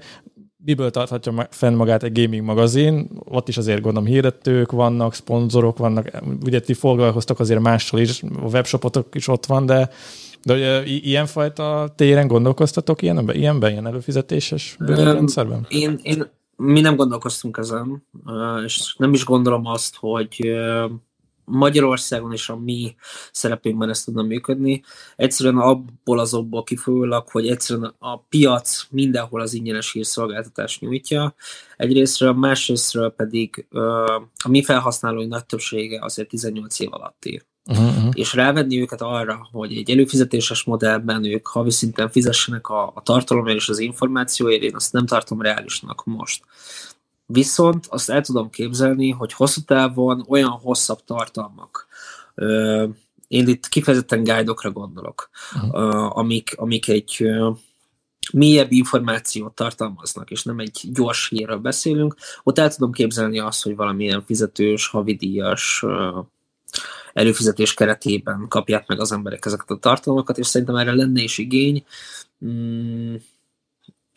miből 0.57 0.91
tarthatja 0.91 1.47
fenn 1.49 1.73
magát 1.73 2.03
egy 2.03 2.21
gaming 2.21 2.43
magazin, 2.43 3.09
ott 3.25 3.47
is 3.47 3.57
azért 3.57 3.81
gondolom 3.81 4.07
hirdetők 4.07 4.71
vannak, 4.71 5.13
szponzorok 5.13 5.77
vannak, 5.77 6.11
ugye 6.45 6.59
ti 6.59 6.73
foglalkoztok 6.73 7.39
azért 7.39 7.59
mással 7.59 7.99
is, 7.99 8.23
a 8.23 8.49
webshopotok 8.51 9.15
is 9.15 9.27
ott 9.27 9.45
van, 9.45 9.65
de 9.65 9.89
de 10.43 10.53
ugye 10.53 10.85
ilyenfajta 10.85 11.93
téren 11.95 12.27
gondolkoztatok 12.27 13.01
ilyenben, 13.01 13.35
ilyenben, 13.35 13.71
ilyen 13.71 13.87
előfizetéses 13.87 14.75
rendszerben? 14.79 15.65
Én, 15.69 15.99
én, 16.01 16.29
mi 16.55 16.81
nem 16.81 16.95
gondolkoztunk 16.95 17.57
ezen, 17.57 18.03
és 18.65 18.95
nem 18.97 19.13
is 19.13 19.25
gondolom 19.25 19.65
azt, 19.65 19.95
hogy 19.95 20.51
Magyarországon 21.49 22.33
is 22.33 22.49
a 22.49 22.55
mi 22.55 22.95
szerepünkben 23.31 23.89
ez 23.89 24.03
tudna 24.03 24.21
működni. 24.21 24.83
Egyszerűen 25.15 25.57
abból 25.57 26.19
azokból 26.19 26.63
kifolyólag, 26.63 27.27
hogy 27.29 27.47
egyszerűen 27.47 27.95
a 27.99 28.19
piac 28.19 28.87
mindenhol 28.89 29.41
az 29.41 29.53
ingyenes 29.53 29.91
hírszolgáltatást 29.91 30.81
nyújtja. 30.81 31.35
Egyrésztről, 31.77 32.33
másrésztről 32.33 33.09
pedig 33.09 33.67
a 34.43 34.49
mi 34.49 34.63
felhasználói 34.63 35.25
nagy 35.25 35.45
többsége 35.45 36.03
azért 36.03 36.29
18 36.29 36.79
év 36.79 36.93
alatti. 36.93 37.41
Uh-huh. 37.69 38.09
És 38.13 38.33
rávenni 38.33 38.81
őket 38.81 39.01
arra, 39.01 39.47
hogy 39.51 39.77
egy 39.77 39.91
előfizetéses 39.91 40.63
modellben 40.63 41.23
ők 41.23 41.47
havi 41.47 41.71
szinten 41.71 42.09
fizessenek 42.09 42.67
a, 42.67 42.91
a 42.95 43.01
tartalomért 43.03 43.57
és 43.57 43.69
az 43.69 43.79
információért, 43.79 44.61
én 44.61 44.75
azt 44.75 44.93
nem 44.93 45.05
tartom 45.05 45.41
reálisnak 45.41 46.05
most. 46.05 46.43
Viszont 47.29 47.85
azt 47.89 48.09
el 48.09 48.21
tudom 48.21 48.49
képzelni, 48.49 49.09
hogy 49.09 49.33
hosszú 49.33 49.61
távon 49.61 50.25
olyan 50.27 50.49
hosszabb 50.49 51.03
tartalmak, 51.05 51.87
én 53.27 53.47
itt 53.47 53.67
kifejezetten 53.67 54.23
guide 54.23 54.69
gondolok, 54.73 55.29
uh-huh. 55.55 56.17
amik, 56.17 56.53
amik 56.57 56.87
egy 56.87 57.27
mélyebb 58.33 58.71
információt 58.71 59.55
tartalmaznak, 59.55 60.31
és 60.31 60.43
nem 60.43 60.59
egy 60.59 60.81
gyors 60.91 61.29
hírről 61.29 61.57
beszélünk, 61.57 62.15
ott 62.43 62.57
el 62.57 62.73
tudom 62.73 62.91
képzelni 62.91 63.39
azt, 63.39 63.63
hogy 63.63 63.75
valamilyen 63.75 64.23
fizetős, 64.25 64.87
havidíjas 64.87 65.85
előfizetés 67.13 67.73
keretében 67.73 68.45
kapják 68.49 68.87
meg 68.87 68.99
az 68.99 69.11
emberek 69.11 69.45
ezeket 69.45 69.69
a 69.69 69.77
tartalmakat, 69.77 70.37
és 70.37 70.47
szerintem 70.47 70.75
erre 70.75 70.93
lenne 70.93 71.21
is 71.21 71.37
igény. 71.37 71.85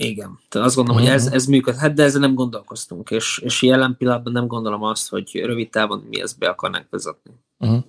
Igen, 0.02 0.38
tehát 0.48 0.66
azt 0.66 0.76
gondolom, 0.76 1.00
uh-huh. 1.00 1.14
hogy 1.14 1.22
ez, 1.22 1.26
mhm. 1.26 1.34
ez 1.34 1.46
működhet, 1.46 1.94
de 1.94 2.02
ezzel 2.02 2.20
nem 2.20 2.34
gondolkoztunk, 2.34 3.10
és, 3.10 3.40
és 3.44 3.62
jelen 3.62 3.94
pillanatban 3.98 4.32
nem 4.32 4.46
gondolom 4.46 4.82
azt, 4.82 5.08
hogy 5.08 5.40
rövid 5.44 5.70
távon 5.70 6.04
mi 6.10 6.20
ezt 6.20 6.38
be 6.38 6.48
akarnánk 6.48 6.86
vezetni. 6.90 7.32
Uh-huh. 7.58 7.84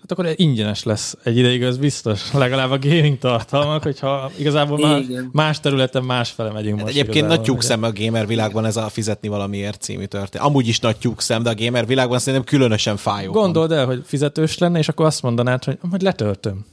Hát 0.00 0.12
akkor 0.12 0.32
ingyenes 0.34 0.82
lesz 0.82 1.16
egy 1.22 1.36
ideig, 1.36 1.62
az 1.62 1.78
biztos. 1.78 2.32
Legalább 2.44 2.70
a 2.70 2.78
gaming 2.78 3.18
tartalmak, 3.18 3.82
hogyha 3.82 4.30
igazából 4.38 4.78
más, 4.78 5.04
más 5.32 5.60
területen 5.60 6.04
másfele 6.04 6.52
megyünk 6.52 6.76
hát 6.76 6.84
most. 6.84 6.98
Egyébként 6.98 7.26
nagy 7.26 7.40
tyúkszem 7.40 7.82
a 7.82 7.92
gamer 7.92 8.26
világban 8.26 8.64
ez 8.64 8.76
a 8.76 8.88
fizetni 8.88 9.28
valamiért 9.28 9.80
című 9.80 10.04
történet. 10.04 10.46
Amúgy 10.46 10.68
is 10.68 10.80
nagy 10.80 10.96
tyúkszem, 10.96 11.42
de 11.42 11.50
a 11.50 11.54
gamer 11.54 11.86
világban 11.86 12.18
szerintem 12.18 12.48
különösen 12.48 12.96
fájó. 12.96 13.32
Gondold 13.32 13.72
el, 13.72 13.86
hogy 13.86 14.02
fizetős 14.04 14.58
lenne, 14.58 14.78
és 14.78 14.88
akkor 14.88 15.06
azt 15.06 15.22
mondanád, 15.22 15.64
hogy 15.64 15.78
majd 15.80 16.02
letöltöm. 16.02 16.64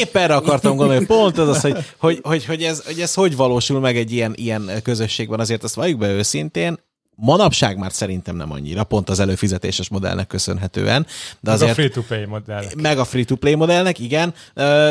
Épp 0.00 0.16
erre 0.16 0.34
akartam 0.34 0.76
gondolni, 0.76 1.06
pont 1.06 1.38
az 1.38 1.48
az, 1.48 1.60
hogy, 1.60 1.76
hogy, 1.98 2.20
hogy, 2.22 2.44
hogy, 2.44 2.62
ez, 2.62 2.84
hogy 2.84 3.00
ez 3.00 3.14
hogy 3.14 3.36
valósul 3.36 3.80
meg 3.80 3.96
egy 3.96 4.12
ilyen, 4.12 4.34
ilyen 4.36 4.70
közösségben, 4.82 5.40
azért 5.40 5.64
azt 5.64 5.74
valljuk 5.74 5.98
be 5.98 6.08
őszintén, 6.08 6.78
Manapság 7.18 7.78
már 7.78 7.92
szerintem 7.92 8.36
nem 8.36 8.52
annyira, 8.52 8.84
pont 8.84 9.08
az 9.08 9.20
előfizetéses 9.20 9.88
modellnek 9.88 10.26
köszönhetően. 10.26 11.06
De 11.40 11.50
azért, 11.50 11.60
meg 11.60 11.70
a 11.70 11.74
free-to-play 11.74 12.24
modellnek. 12.24 12.74
Meg 12.74 12.98
a 12.98 13.04
free-to-play 13.04 13.54
modellnek, 13.54 13.98
igen. 13.98 14.34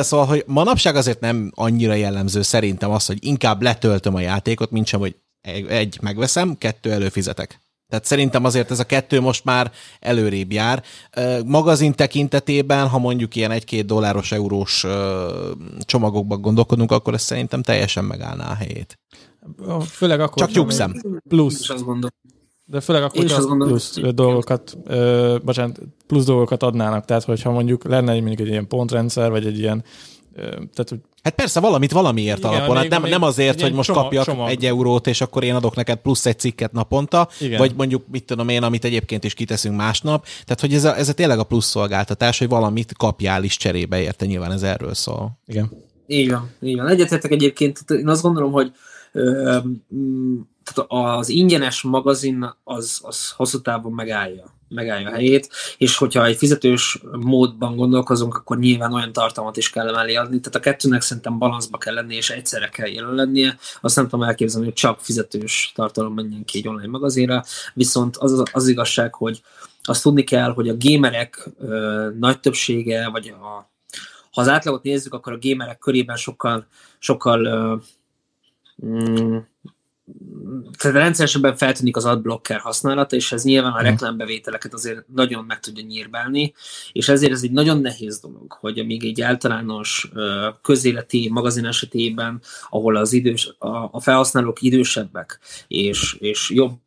Szóval, 0.01 0.25
hogy 0.25 0.43
manapság 0.47 0.95
azért 0.95 1.19
nem 1.19 1.51
annyira 1.55 1.93
jellemző 1.93 2.41
szerintem 2.41 2.91
az, 2.91 3.05
hogy 3.05 3.17
inkább 3.21 3.61
letöltöm 3.61 4.15
a 4.15 4.19
játékot, 4.19 4.71
mint 4.71 4.87
sem, 4.87 4.99
hogy 4.99 5.15
egy 5.67 5.97
megveszem, 6.01 6.57
kettő 6.57 6.91
előfizetek. 6.91 7.59
Tehát 7.89 8.05
szerintem 8.05 8.45
azért 8.45 8.71
ez 8.71 8.79
a 8.79 8.83
kettő 8.83 9.21
most 9.21 9.43
már 9.43 9.71
előrébb 9.99 10.51
jár. 10.51 10.83
Magazin 11.45 11.93
tekintetében, 11.93 12.87
ha 12.87 12.99
mondjuk 12.99 13.35
ilyen 13.35 13.51
egy-két 13.51 13.85
dolláros, 13.85 14.31
eurós 14.31 14.85
csomagokban 15.79 16.41
gondolkodunk, 16.41 16.91
akkor 16.91 17.13
ez 17.13 17.21
szerintem 17.21 17.61
teljesen 17.61 18.05
megállná 18.05 18.49
a 18.49 18.55
helyét. 18.55 18.99
Főleg 19.89 20.19
akkor, 20.19 20.45
Csak 20.45 20.55
lyukszem. 20.55 21.01
Plusz. 21.27 21.71
De 22.67 22.79
főleg 22.81 23.03
akkor, 23.03 23.17
hogy 23.17 23.27
csak 23.27 23.57
plusz 23.57 23.99
dolgokat, 24.13 24.77
ö, 24.83 25.37
bocsánat, 25.43 25.79
plusz 26.07 26.25
dolgokat 26.25 26.63
adnának. 26.63 27.05
Tehát, 27.05 27.23
hogyha 27.23 27.51
mondjuk 27.51 27.83
lenne 27.83 28.11
mondjuk 28.11 28.39
egy 28.39 28.47
ilyen 28.47 28.67
pontrendszer, 28.67 29.29
vagy 29.29 29.45
egy 29.45 29.59
ilyen 29.59 29.83
tehát, 30.35 30.89
hogy 30.89 30.99
Hát 31.23 31.35
persze, 31.35 31.59
valamit 31.59 31.91
valamiért 31.91 32.37
Igen, 32.37 32.49
alapon. 32.51 32.75
Hát 32.75 32.89
nem, 32.89 33.03
nem 33.03 33.21
azért, 33.21 33.61
hogy 33.61 33.73
most 33.73 33.87
csomag, 33.87 34.03
kapjak 34.03 34.25
csomag. 34.25 34.49
egy 34.49 34.65
eurót, 34.65 35.07
és 35.07 35.21
akkor 35.21 35.43
én 35.43 35.55
adok 35.55 35.75
neked 35.75 35.97
plusz 35.97 36.25
egy 36.25 36.39
cikket 36.39 36.71
naponta, 36.71 37.27
Igen. 37.39 37.57
vagy 37.57 37.73
mondjuk, 37.75 38.03
mit 38.11 38.25
tudom 38.25 38.49
én, 38.49 38.63
amit 38.63 38.85
egyébként 38.85 39.23
is 39.23 39.33
kiteszünk 39.33 39.75
másnap. 39.75 40.25
Tehát, 40.25 40.59
hogy 40.59 40.73
ez 40.73 40.83
a, 40.83 40.97
ez 40.97 41.09
a 41.09 41.13
tényleg 41.13 41.39
a 41.39 41.43
plusz 41.43 41.65
szolgáltatás, 41.65 42.39
hogy 42.39 42.47
valamit 42.47 42.93
kapjál 42.97 43.43
is 43.43 43.57
cserébe 43.57 44.01
érte, 44.01 44.25
nyilván 44.25 44.51
ez 44.51 44.63
erről 44.63 44.93
szól. 44.93 45.39
Igen. 45.47 45.71
Így 46.07 46.31
van, 46.31 46.49
így 46.61 46.75
van. 46.75 46.87
Egyetértek 46.87 47.31
egyébként, 47.31 47.79
én 47.89 48.07
azt 48.07 48.21
gondolom, 48.21 48.51
hogy 48.51 48.71
ö, 49.11 49.57
tehát 50.63 50.85
az 51.19 51.29
ingyenes 51.29 51.81
magazin 51.81 52.55
az, 52.63 52.99
az 53.03 53.31
hosszú 53.31 53.61
távon 53.61 53.91
megállja 53.91 54.54
megállja 54.67 55.09
a 55.09 55.13
helyét, 55.13 55.49
és 55.77 55.97
hogyha 55.97 56.25
egy 56.25 56.37
fizetős 56.37 56.99
módban 57.11 57.75
gondolkozunk, 57.75 58.35
akkor 58.35 58.59
nyilván 58.59 58.93
olyan 58.93 59.11
tartalmat 59.11 59.57
is 59.57 59.69
kell 59.69 59.91
mellé 59.91 60.15
adni, 60.15 60.39
tehát 60.39 60.55
a 60.55 60.59
kettőnek 60.59 61.01
szerintem 61.01 61.37
balanszba 61.37 61.77
kell 61.77 61.93
lenni, 61.93 62.15
és 62.15 62.29
egyszerre 62.29 62.67
kell 62.69 62.87
jelen 62.87 63.13
lennie. 63.13 63.57
Azt 63.81 63.95
nem 63.95 64.07
tudom 64.07 64.25
elképzelni, 64.25 64.65
hogy 64.65 64.75
csak 64.75 64.99
fizetős 64.99 65.71
tartalom 65.75 66.13
menjen 66.13 66.45
ki 66.45 66.57
egy 66.57 66.67
online 66.67 66.87
magazinra, 66.87 67.43
viszont 67.73 68.17
az, 68.17 68.43
az 68.51 68.67
igazság, 68.67 69.13
hogy 69.13 69.41
azt 69.83 70.03
tudni 70.03 70.23
kell, 70.23 70.53
hogy 70.53 70.69
a 70.69 70.77
gamerek 70.79 71.49
ö, 71.59 72.09
nagy 72.19 72.39
többsége, 72.39 73.09
vagy 73.09 73.27
a, 73.27 73.69
ha 74.31 74.41
az 74.41 74.47
átlagot 74.47 74.83
nézzük, 74.83 75.13
akkor 75.13 75.33
a 75.33 75.37
gamerek 75.41 75.77
körében 75.77 76.15
sokkal, 76.15 76.67
sokkal 76.99 77.45
ö, 77.45 77.75
mm, 78.85 79.37
tehát 80.77 80.97
rendszeresebben 80.97 81.55
feltűnik 81.55 81.95
az 81.95 82.05
adblocker 82.05 82.59
használata, 82.59 83.15
és 83.15 83.31
ez 83.31 83.43
nyilván 83.43 83.71
a 83.71 83.75
mhm. 83.75 83.83
reklámbevételeket 83.83 84.73
azért 84.73 85.07
nagyon 85.07 85.45
meg 85.45 85.59
tudja 85.59 85.83
nyírbálni, 85.83 86.53
és 86.91 87.09
ezért 87.09 87.31
ez 87.31 87.43
egy 87.43 87.51
nagyon 87.51 87.81
nehéz 87.81 88.19
dolog, 88.19 88.51
hogy 88.51 88.79
amíg 88.79 89.05
egy 89.05 89.21
általános 89.21 90.11
közéleti 90.61 91.29
magazin 91.31 91.65
esetében, 91.65 92.41
ahol 92.69 92.95
az 92.95 93.13
idős, 93.13 93.55
a, 93.57 93.67
a 93.91 93.99
felhasználók 93.99 94.61
idősebbek, 94.61 95.39
és, 95.67 96.13
és 96.19 96.49
jobb 96.49 96.83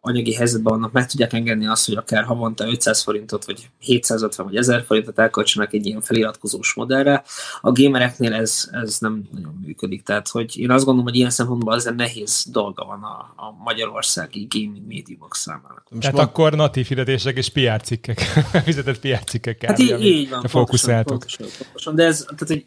anyagi 0.00 0.34
helyzetben 0.34 0.72
vannak, 0.72 0.92
meg 0.92 1.06
tudják 1.06 1.32
engedni 1.32 1.66
azt, 1.66 1.86
hogy 1.86 1.96
akár 1.96 2.24
havonta 2.24 2.68
500 2.68 3.02
forintot, 3.02 3.44
vagy 3.44 3.68
750 3.78 4.46
vagy 4.46 4.56
1000 4.56 4.84
forintot 4.84 5.18
elköltsenek 5.18 5.72
egy 5.72 5.86
ilyen 5.86 6.00
feliratkozós 6.00 6.74
modellre. 6.74 7.24
A 7.60 7.72
gamereknél 7.72 8.34
ez, 8.34 8.68
ez 8.72 8.98
nem 8.98 9.28
nagyon 9.32 9.60
működik. 9.64 10.02
Tehát, 10.02 10.28
hogy 10.28 10.58
én 10.58 10.70
azt 10.70 10.84
gondolom, 10.84 11.08
hogy 11.08 11.18
ilyen 11.18 11.30
szempontból 11.30 11.72
azért 11.72 11.96
nehéz 11.96 12.46
dolga 12.50 12.84
van 12.84 13.02
a, 13.02 13.46
a 13.46 13.54
magyarországi 13.64 14.46
gaming 14.50 14.86
médiumok 14.86 15.34
számára. 15.34 15.82
Most 15.90 16.00
Tehát 16.00 16.16
van... 16.16 16.26
akkor 16.26 16.52
natív 16.52 16.86
hirdetések 16.86 17.36
és 17.36 17.48
PR 17.48 17.80
cikkek, 17.82 18.20
fizetett 18.64 19.00
PR 19.00 19.24
cikkek 19.24 19.64
hát 19.64 19.78
így, 19.78 20.04
így 20.04 20.28
van, 20.28 20.44
pontosan, 20.50 21.04
pontosan, 21.04 21.46
pontosan, 21.58 21.94
de 21.94 22.04
ez, 22.04 22.18
tehát, 22.18 22.48
hogy 22.48 22.66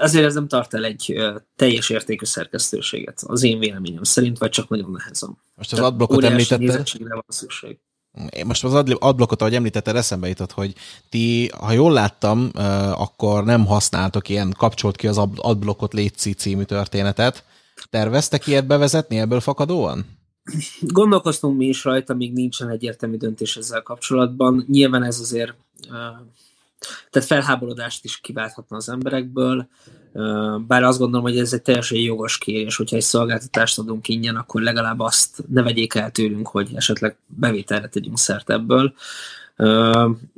azért 0.00 0.24
ez 0.24 0.34
nem 0.34 0.48
tart 0.48 0.74
el 0.74 0.84
egy 0.84 1.14
teljes 1.56 1.90
értékű 1.90 2.24
szerkesztőséget, 2.24 3.22
az 3.26 3.42
én 3.42 3.58
véleményem 3.58 4.02
szerint, 4.02 4.38
vagy 4.38 4.50
csak 4.50 4.68
nagyon 4.68 4.90
nehezen. 4.90 5.38
Most 5.54 5.72
az 5.72 5.78
adblockot 5.78 6.24
említetted. 6.24 6.86
van 7.08 7.24
szükség. 7.28 7.78
Én 8.30 8.46
most 8.46 8.64
az 8.64 8.74
adblockot, 8.74 9.40
ahogy 9.40 9.54
említetted, 9.54 9.96
eszembe 9.96 10.28
jutott, 10.28 10.52
hogy 10.52 10.74
ti, 11.08 11.48
ha 11.48 11.72
jól 11.72 11.92
láttam, 11.92 12.50
akkor 12.92 13.44
nem 13.44 13.66
használtok 13.66 14.28
ilyen 14.28 14.54
kapcsolt 14.58 14.96
ki 14.96 15.06
az 15.06 15.18
adblockot 15.36 15.92
Létszi 15.92 16.32
című 16.32 16.62
történetet. 16.62 17.44
Terveztek 17.90 18.46
ilyet 18.46 18.66
bevezetni 18.66 19.18
ebből 19.18 19.40
fakadóan? 19.40 20.18
Gondolkoztunk 20.80 21.56
mi 21.56 21.66
is 21.66 21.84
rajta, 21.84 22.14
még 22.14 22.32
nincsen 22.32 22.68
egyértelmű 22.68 23.16
döntés 23.16 23.56
ezzel 23.56 23.82
kapcsolatban. 23.82 24.64
Nyilván 24.68 25.02
ez 25.02 25.20
azért 25.20 25.54
tehát 27.10 27.28
felháborodást 27.28 28.04
is 28.04 28.20
kiválthatna 28.20 28.76
az 28.76 28.88
emberekből, 28.88 29.68
bár 30.66 30.82
azt 30.82 30.98
gondolom, 30.98 31.26
hogy 31.26 31.38
ez 31.38 31.52
egy 31.52 31.62
teljesen 31.62 31.98
jogos 31.98 32.38
kérés, 32.38 32.76
hogyha 32.76 32.96
egy 32.96 33.02
szolgáltatást 33.02 33.78
adunk 33.78 34.08
ingyen, 34.08 34.36
akkor 34.36 34.62
legalább 34.62 35.00
azt 35.00 35.44
ne 35.48 35.62
vegyék 35.62 35.94
el 35.94 36.10
tőlünk, 36.10 36.48
hogy 36.48 36.70
esetleg 36.74 37.16
bevételre 37.26 37.88
tegyünk 37.88 38.18
szert 38.18 38.50
ebből. 38.50 38.94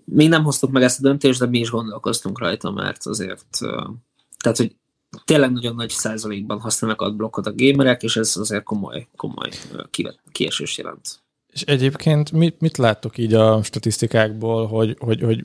Még 0.05 0.29
nem 0.29 0.45
hoztuk 0.45 0.71
meg 0.71 0.83
ezt 0.83 0.99
a 0.99 1.03
döntést, 1.03 1.39
de 1.39 1.47
mi 1.47 1.59
is 1.59 1.71
gondolkoztunk 1.71 2.39
rajta, 2.39 2.71
mert 2.71 3.07
azért, 3.07 3.59
tehát, 4.39 4.59
hogy 4.59 4.77
tényleg 5.25 5.53
nagyon 5.53 5.75
nagy 5.75 5.91
százalékban 5.91 6.61
használnak 6.61 7.01
adblokkot 7.01 7.47
a 7.47 7.55
gamerek, 7.55 8.03
és 8.03 8.17
ez 8.17 8.37
azért 8.37 8.63
komoly, 8.63 9.09
komoly 9.17 9.51
kiesés 10.33 10.79
jelent. 10.79 11.21
És 11.53 11.63
egyébként 11.63 12.33
mit, 12.33 12.61
mit 12.61 12.77
láttok 12.77 13.19
így 13.19 13.35
a 13.35 13.63
statisztikákból, 13.63 14.67
hogy, 14.67 14.97
hogy, 14.99 15.21
hogy 15.21 15.45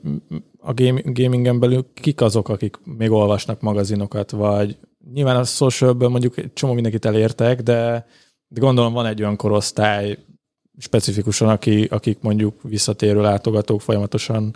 a 0.68 0.74
gamingen 1.04 1.60
belül 1.60 1.86
kik 1.94 2.22
azok, 2.22 2.50
akik 2.50 2.80
még 2.84 3.12
olvasnak 3.12 3.62
magazinokat, 3.62 4.32
vagy 4.32 4.78
nyilván 5.14 5.36
a 5.36 5.44
socialből 5.44 6.10
mondjuk 6.10 6.38
egy 6.38 6.54
csomó 6.54 6.74
mindenkit 6.74 7.06
elértek, 7.06 7.62
de, 7.62 8.06
de 8.48 8.60
gondolom 8.60 8.94
van 8.94 9.06
egy 9.06 9.22
olyan 9.22 9.36
korosztály 9.36 10.18
specifikusan, 10.78 11.50
aki, 11.50 11.84
akik 11.84 12.18
mondjuk 12.22 12.62
visszatérő 12.62 13.22
látogatók 13.22 13.82
folyamatosan 13.82 14.56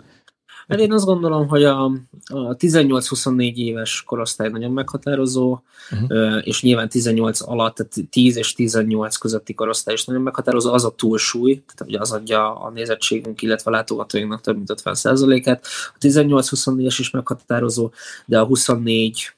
Hát 0.72 0.80
én 0.80 0.92
azt 0.92 1.04
gondolom, 1.04 1.48
hogy 1.48 1.64
a, 1.64 1.84
a 2.24 2.56
18-24 2.56 3.54
éves 3.54 4.02
korosztály 4.06 4.48
nagyon 4.48 4.72
meghatározó, 4.72 5.62
uh-huh. 5.90 6.40
és 6.44 6.62
nyilván 6.62 6.88
18 6.88 7.40
alatt, 7.40 7.74
tehát 7.74 8.10
10 8.10 8.36
és 8.36 8.52
18 8.52 9.16
közötti 9.16 9.54
korosztály 9.54 9.94
is 9.94 10.04
nagyon 10.04 10.22
meghatározó, 10.22 10.72
az 10.72 10.84
a 10.84 10.94
túlsúly, 10.94 11.52
tehát 11.52 11.84
ugye 11.86 11.98
az 11.98 12.12
adja 12.12 12.54
a 12.54 12.70
nézettségünk, 12.70 13.42
illetve 13.42 13.70
a 13.70 13.74
látogatóinknak 13.74 14.40
több 14.40 14.56
mint 14.56 14.74
50%-et. 14.84 15.66
A 15.94 15.98
18-24-es 16.00 16.96
is 16.98 17.10
meghatározó, 17.10 17.90
de 18.26 18.38
a 18.38 18.44
24 18.44 19.32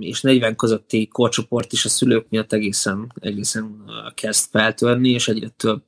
és 0.00 0.20
40 0.20 0.56
közötti 0.56 1.08
korcsoport 1.08 1.72
is 1.72 1.84
a 1.84 1.88
szülők 1.88 2.26
miatt 2.28 2.52
egészen, 2.52 3.12
egészen 3.20 3.84
kezd 4.14 4.50
feltörni, 4.50 5.08
és 5.08 5.28
egyre 5.28 5.48
több 5.56 5.82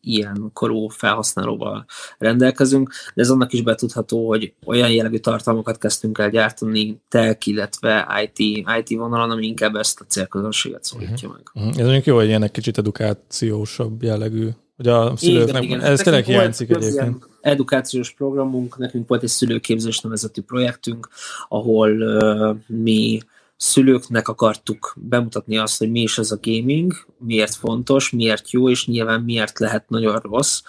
ilyen 0.00 0.50
korú 0.52 0.88
felhasználóval 0.88 1.84
rendelkezünk, 2.18 2.90
de 3.14 3.22
ez 3.22 3.30
annak 3.30 3.52
is 3.52 3.62
betudható, 3.62 4.28
hogy 4.28 4.52
olyan 4.66 4.90
jellegű 4.90 5.16
tartalmakat 5.16 5.78
kezdtünk 5.78 6.18
el 6.18 6.30
gyártani 6.30 7.00
tech, 7.08 7.48
illetve 7.48 8.06
IT, 8.22 8.38
IT 8.78 8.98
vonalon, 8.98 9.30
ami 9.30 9.46
inkább 9.46 9.74
ezt 9.74 10.00
a 10.00 10.04
célközönséget 10.04 10.84
szólítja 10.84 11.28
uh-huh. 11.28 11.32
meg. 11.32 11.50
Uh-huh. 11.54 11.80
Ez 11.80 11.84
mondjuk 11.84 12.04
jó, 12.04 12.16
hogy 12.16 12.26
ilyen 12.26 12.42
egy 12.42 12.50
kicsit 12.50 12.78
edukációsabb 12.78 14.02
jellegű, 14.02 14.48
hogy 14.76 14.88
a 14.88 15.16
szülőknek, 15.16 15.62
igen, 15.62 15.78
igen. 15.78 15.90
ez 15.90 16.00
tényleg 16.00 16.24
hiányzik 16.24 16.70
egyébként. 16.70 17.28
Edukációs 17.40 18.10
programunk, 18.10 18.78
nekünk 18.78 19.08
volt 19.08 19.22
egy 19.22 19.28
szülőképzés 19.28 20.00
nevezetű 20.00 20.42
projektünk, 20.42 21.08
ahol 21.48 21.90
uh, 21.90 22.56
mi 22.66 23.20
szülőknek 23.58 24.28
akartuk 24.28 24.94
bemutatni 24.96 25.58
azt, 25.58 25.78
hogy 25.78 25.90
mi 25.90 26.00
is 26.00 26.18
ez 26.18 26.30
a 26.30 26.38
gaming, 26.42 26.92
miért 27.18 27.54
fontos, 27.54 28.10
miért 28.10 28.50
jó, 28.50 28.70
és 28.70 28.86
nyilván 28.86 29.20
miért 29.20 29.58
lehet 29.58 29.88
nagyon 29.88 30.16
rossz, 30.16 30.62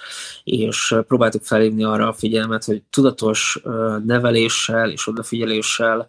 és 0.43 0.95
próbáltuk 1.07 1.43
felhívni 1.43 1.83
arra 1.83 2.07
a 2.07 2.13
figyelmet, 2.13 2.63
hogy 2.63 2.83
tudatos 2.89 3.61
neveléssel 4.05 4.89
és 4.89 5.07
odafigyeléssel 5.07 6.07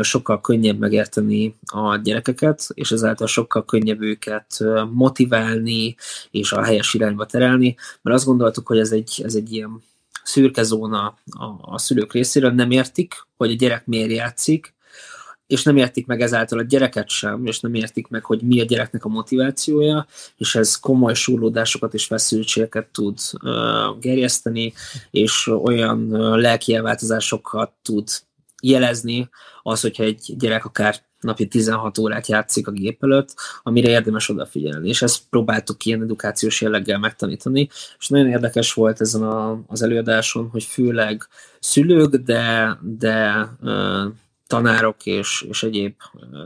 sokkal 0.00 0.40
könnyebb 0.40 0.78
megérteni 0.78 1.56
a 1.66 1.96
gyerekeket, 1.96 2.66
és 2.74 2.90
ezáltal 2.90 3.26
sokkal 3.26 3.64
könnyebb 3.64 4.00
őket 4.02 4.64
motiválni 4.92 5.96
és 6.30 6.52
a 6.52 6.62
helyes 6.62 6.94
irányba 6.94 7.26
terelni, 7.26 7.76
mert 8.02 8.16
azt 8.16 8.26
gondoltuk, 8.26 8.66
hogy 8.66 8.78
ez 8.78 8.92
egy, 8.92 9.20
ez 9.24 9.34
egy 9.34 9.52
ilyen 9.52 9.82
szürke 10.22 10.62
zóna 10.62 11.18
a, 11.30 11.44
a 11.60 11.78
szülők 11.78 12.12
részéről, 12.12 12.50
nem 12.50 12.70
értik, 12.70 13.26
hogy 13.36 13.50
a 13.50 13.54
gyerek 13.54 13.86
miért 13.86 14.10
játszik, 14.10 14.76
és 15.48 15.62
nem 15.62 15.76
értik 15.76 16.06
meg 16.06 16.20
ezáltal 16.20 16.58
a 16.58 16.62
gyereket 16.62 17.08
sem, 17.08 17.46
és 17.46 17.60
nem 17.60 17.74
értik 17.74 18.08
meg, 18.08 18.24
hogy 18.24 18.42
mi 18.42 18.60
a 18.60 18.64
gyereknek 18.64 19.04
a 19.04 19.08
motivációja, 19.08 20.06
és 20.36 20.54
ez 20.54 20.76
komoly 20.76 21.14
súrlódásokat 21.14 21.94
és 21.94 22.04
feszültségeket 22.04 22.86
tud 22.86 23.18
uh, 23.42 23.98
gerjeszteni, 24.00 24.72
és 25.10 25.46
olyan 25.46 26.14
uh, 26.14 26.36
lelki 26.36 26.74
elváltozásokat 26.74 27.72
tud 27.82 28.08
jelezni, 28.62 29.28
az, 29.62 29.80
hogyha 29.80 30.02
egy 30.02 30.34
gyerek 30.38 30.64
akár 30.64 30.96
napi 31.20 31.46
16 31.46 31.98
órát 31.98 32.26
játszik 32.26 32.66
a 32.66 32.70
gép 32.70 33.02
előtt, 33.02 33.34
amire 33.62 33.88
érdemes 33.88 34.28
odafigyelni. 34.28 34.88
És 34.88 35.02
ezt 35.02 35.22
próbáltuk 35.30 35.84
ilyen 35.84 36.02
edukációs 36.02 36.60
jelleggel 36.60 36.98
megtanítani, 36.98 37.68
és 37.98 38.08
nagyon 38.08 38.28
érdekes 38.28 38.72
volt 38.72 39.00
ezen 39.00 39.22
a, 39.22 39.60
az 39.66 39.82
előadáson, 39.82 40.48
hogy 40.48 40.64
főleg 40.64 41.28
szülők, 41.60 42.14
de, 42.14 42.78
de 42.82 43.48
uh, 43.60 44.04
tanárok 44.48 45.06
és, 45.06 45.46
és 45.48 45.62
egyéb 45.62 45.94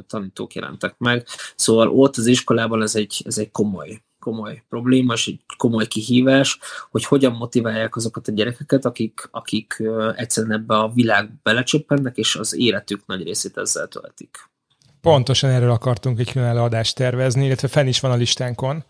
tanítók 0.06 0.54
jelentek 0.54 0.94
meg. 0.98 1.26
Szóval 1.56 1.88
ott 1.88 2.16
az 2.16 2.26
iskolában 2.26 2.82
ez 2.82 2.94
egy, 2.94 3.22
ez 3.24 3.38
egy 3.38 3.50
komoly, 3.50 4.02
komoly 4.18 4.62
probléma, 4.68 5.12
és 5.12 5.26
egy 5.26 5.40
komoly 5.56 5.86
kihívás, 5.86 6.58
hogy 6.90 7.04
hogyan 7.04 7.32
motiválják 7.32 7.96
azokat 7.96 8.28
a 8.28 8.32
gyerekeket, 8.32 8.84
akik, 8.84 9.28
akik 9.30 9.82
egyszerűen 10.16 10.52
ebbe 10.52 10.78
a 10.78 10.92
világ 10.94 11.30
belecsöppennek, 11.42 12.16
és 12.16 12.36
az 12.36 12.54
életük 12.56 13.06
nagy 13.06 13.22
részét 13.22 13.56
ezzel 13.56 13.86
töltik. 13.86 14.50
Pontosan 15.00 15.50
erről 15.50 15.70
akartunk 15.70 16.18
egy 16.18 16.32
külön 16.32 16.56
adást 16.56 16.96
tervezni, 16.96 17.44
illetve 17.44 17.68
fenn 17.68 17.86
is 17.86 18.00
van 18.00 18.10
a 18.10 18.16
listánkon. 18.16 18.84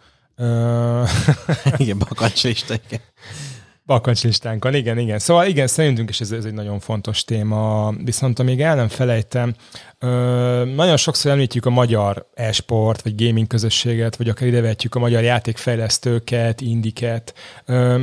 igen, 1.77 1.99
bakancs 1.99 2.43
lista, 2.43 2.75
igen. 2.87 3.01
Bakancslistánkon, 3.87 4.75
igen, 4.75 4.99
igen. 4.99 5.19
Szóval 5.19 5.47
igen, 5.47 5.67
szerintünk 5.67 6.09
is 6.09 6.21
ez, 6.21 6.33
ez 6.33 6.45
egy 6.45 6.53
nagyon 6.53 6.81
fontos 6.81 7.25
téma, 7.25 7.93
viszont 8.05 8.39
amíg 8.39 8.61
el 8.61 8.75
nem 8.75 8.89
felejtem, 8.89 9.55
ö, 9.99 10.09
nagyon 10.75 10.97
sokszor 10.97 11.31
említjük 11.31 11.67
a 11.67 11.71
magyar 11.71 12.27
e-sport, 12.35 13.03
vagy 13.03 13.25
gaming 13.25 13.47
közösséget, 13.47 14.17
vagy 14.17 14.29
akár 14.29 14.49
idevetjük 14.49 14.95
a 14.95 14.99
magyar 14.99 15.23
játékfejlesztőket, 15.23 16.61
indiket. 16.61 17.35
Ö, 17.67 17.97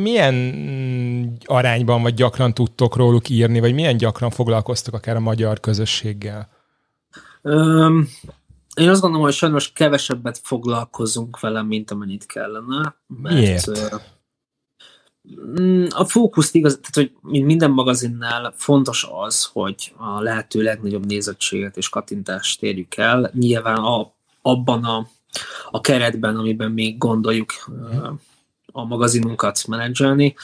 milyen 0.00 1.38
arányban, 1.44 2.02
vagy 2.02 2.14
gyakran 2.14 2.54
tudtok 2.54 2.96
róluk 2.96 3.28
írni, 3.28 3.60
vagy 3.60 3.74
milyen 3.74 3.96
gyakran 3.96 4.30
foglalkoztok 4.30 4.94
akár 4.94 5.16
a 5.16 5.20
magyar 5.20 5.60
közösséggel? 5.60 6.48
Um, 7.42 8.08
én 8.74 8.88
azt 8.88 9.00
gondolom, 9.00 9.26
hogy 9.26 9.34
sajnos 9.34 9.72
kevesebbet 9.72 10.40
foglalkozunk 10.42 11.40
vele, 11.40 11.62
mint 11.62 11.90
amennyit 11.90 12.26
kellene. 12.26 12.94
Mert, 13.06 13.34
Miért? 13.34 13.66
Mm, 15.60 15.86
a 15.88 16.04
fókuszt 16.04 16.54
igaz, 16.54 16.80
tehát 16.82 17.10
hogy 17.22 17.42
minden 17.44 17.70
magazinnál 17.70 18.54
fontos 18.56 19.06
az, 19.10 19.48
hogy 19.52 19.92
a 19.96 20.20
lehető 20.20 20.62
legnagyobb 20.62 21.06
nézettséget 21.06 21.76
és 21.76 21.88
kattintást 21.88 22.62
érjük 22.62 22.96
el. 22.96 23.30
Nyilván 23.34 23.76
a, 23.76 24.12
abban 24.42 24.84
a, 24.84 25.08
a 25.70 25.80
keretben, 25.80 26.36
amiben 26.36 26.70
még 26.70 26.98
gondoljuk 26.98 27.52
a 28.72 28.84
magazinunkat 28.84 29.66
menedzselni, 29.66 30.34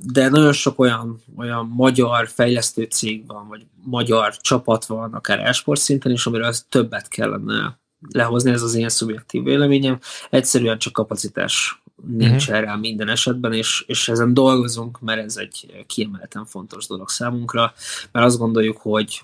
de 0.00 0.28
nagyon 0.28 0.52
sok 0.52 0.78
olyan, 0.78 1.22
olyan 1.36 1.66
magyar 1.66 2.28
fejlesztő 2.28 2.82
cég 2.82 3.26
van, 3.26 3.48
vagy 3.48 3.66
magyar 3.84 4.36
csapat 4.36 4.86
van, 4.86 5.12
akár 5.12 5.38
esport 5.38 5.80
szinten 5.80 6.12
is, 6.12 6.26
amiről 6.26 6.54
többet 6.68 7.08
kellene 7.08 7.78
lehozni, 8.12 8.50
ez 8.50 8.62
az 8.62 8.74
én 8.74 8.88
szubjektív 8.88 9.42
véleményem. 9.42 9.98
Egyszerűen 10.30 10.78
csak 10.78 10.92
kapacitás 10.92 11.82
nincs 12.06 12.42
uh-huh. 12.42 12.56
erre 12.56 12.76
minden 12.76 13.08
esetben, 13.08 13.52
és, 13.52 13.84
és 13.86 14.08
ezen 14.08 14.34
dolgozunk, 14.34 15.00
mert 15.00 15.24
ez 15.24 15.36
egy 15.36 15.84
kiemelten 15.86 16.44
fontos 16.44 16.86
dolog 16.86 17.08
számunkra, 17.08 17.72
mert 18.12 18.26
azt 18.26 18.38
gondoljuk, 18.38 18.76
hogy 18.76 19.22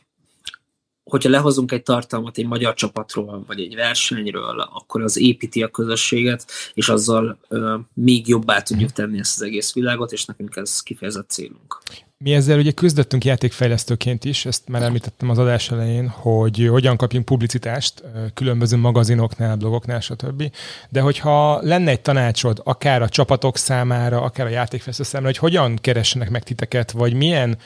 hogyha 1.12 1.30
lehozunk 1.30 1.72
egy 1.72 1.82
tartalmat 1.82 2.38
egy 2.38 2.46
magyar 2.46 2.74
csapatról, 2.74 3.44
vagy 3.46 3.60
egy 3.60 3.74
versenyről, 3.74 4.60
akkor 4.60 5.02
az 5.02 5.18
építi 5.18 5.62
a 5.62 5.68
közösséget, 5.68 6.44
és 6.74 6.88
azzal 6.88 7.38
ö, 7.48 7.76
még 7.94 8.28
jobbá 8.28 8.62
tudjuk 8.62 8.90
tenni 8.90 9.18
ezt 9.18 9.40
az 9.40 9.42
egész 9.46 9.72
világot, 9.72 10.12
és 10.12 10.24
nekünk 10.24 10.56
ez 10.56 10.80
kifejezett 10.80 11.30
célunk. 11.30 11.78
Mi 12.18 12.34
ezzel 12.34 12.58
ugye 12.58 12.70
küzdöttünk 12.70 13.24
játékfejlesztőként 13.24 14.24
is, 14.24 14.46
ezt 14.46 14.68
már 14.68 14.82
említettem 14.82 15.30
az 15.30 15.38
adás 15.38 15.70
elején, 15.70 16.08
hogy 16.08 16.66
hogyan 16.70 16.96
kapjunk 16.96 17.24
publicitást 17.24 18.02
különböző 18.34 18.76
magazinoknál, 18.76 19.56
blogoknál, 19.56 20.00
stb. 20.00 20.52
De 20.88 21.00
hogyha 21.00 21.62
lenne 21.62 21.90
egy 21.90 22.00
tanácsod, 22.00 22.60
akár 22.64 23.02
a 23.02 23.08
csapatok 23.08 23.56
számára, 23.56 24.22
akár 24.22 24.46
a 24.46 24.50
játékfejlesztő 24.50 25.02
számára, 25.02 25.30
hogy 25.30 25.50
hogyan 25.50 25.76
keressenek 25.76 26.30
meg 26.30 26.42
titeket, 26.42 26.90
vagy 26.90 27.14
milyen 27.14 27.58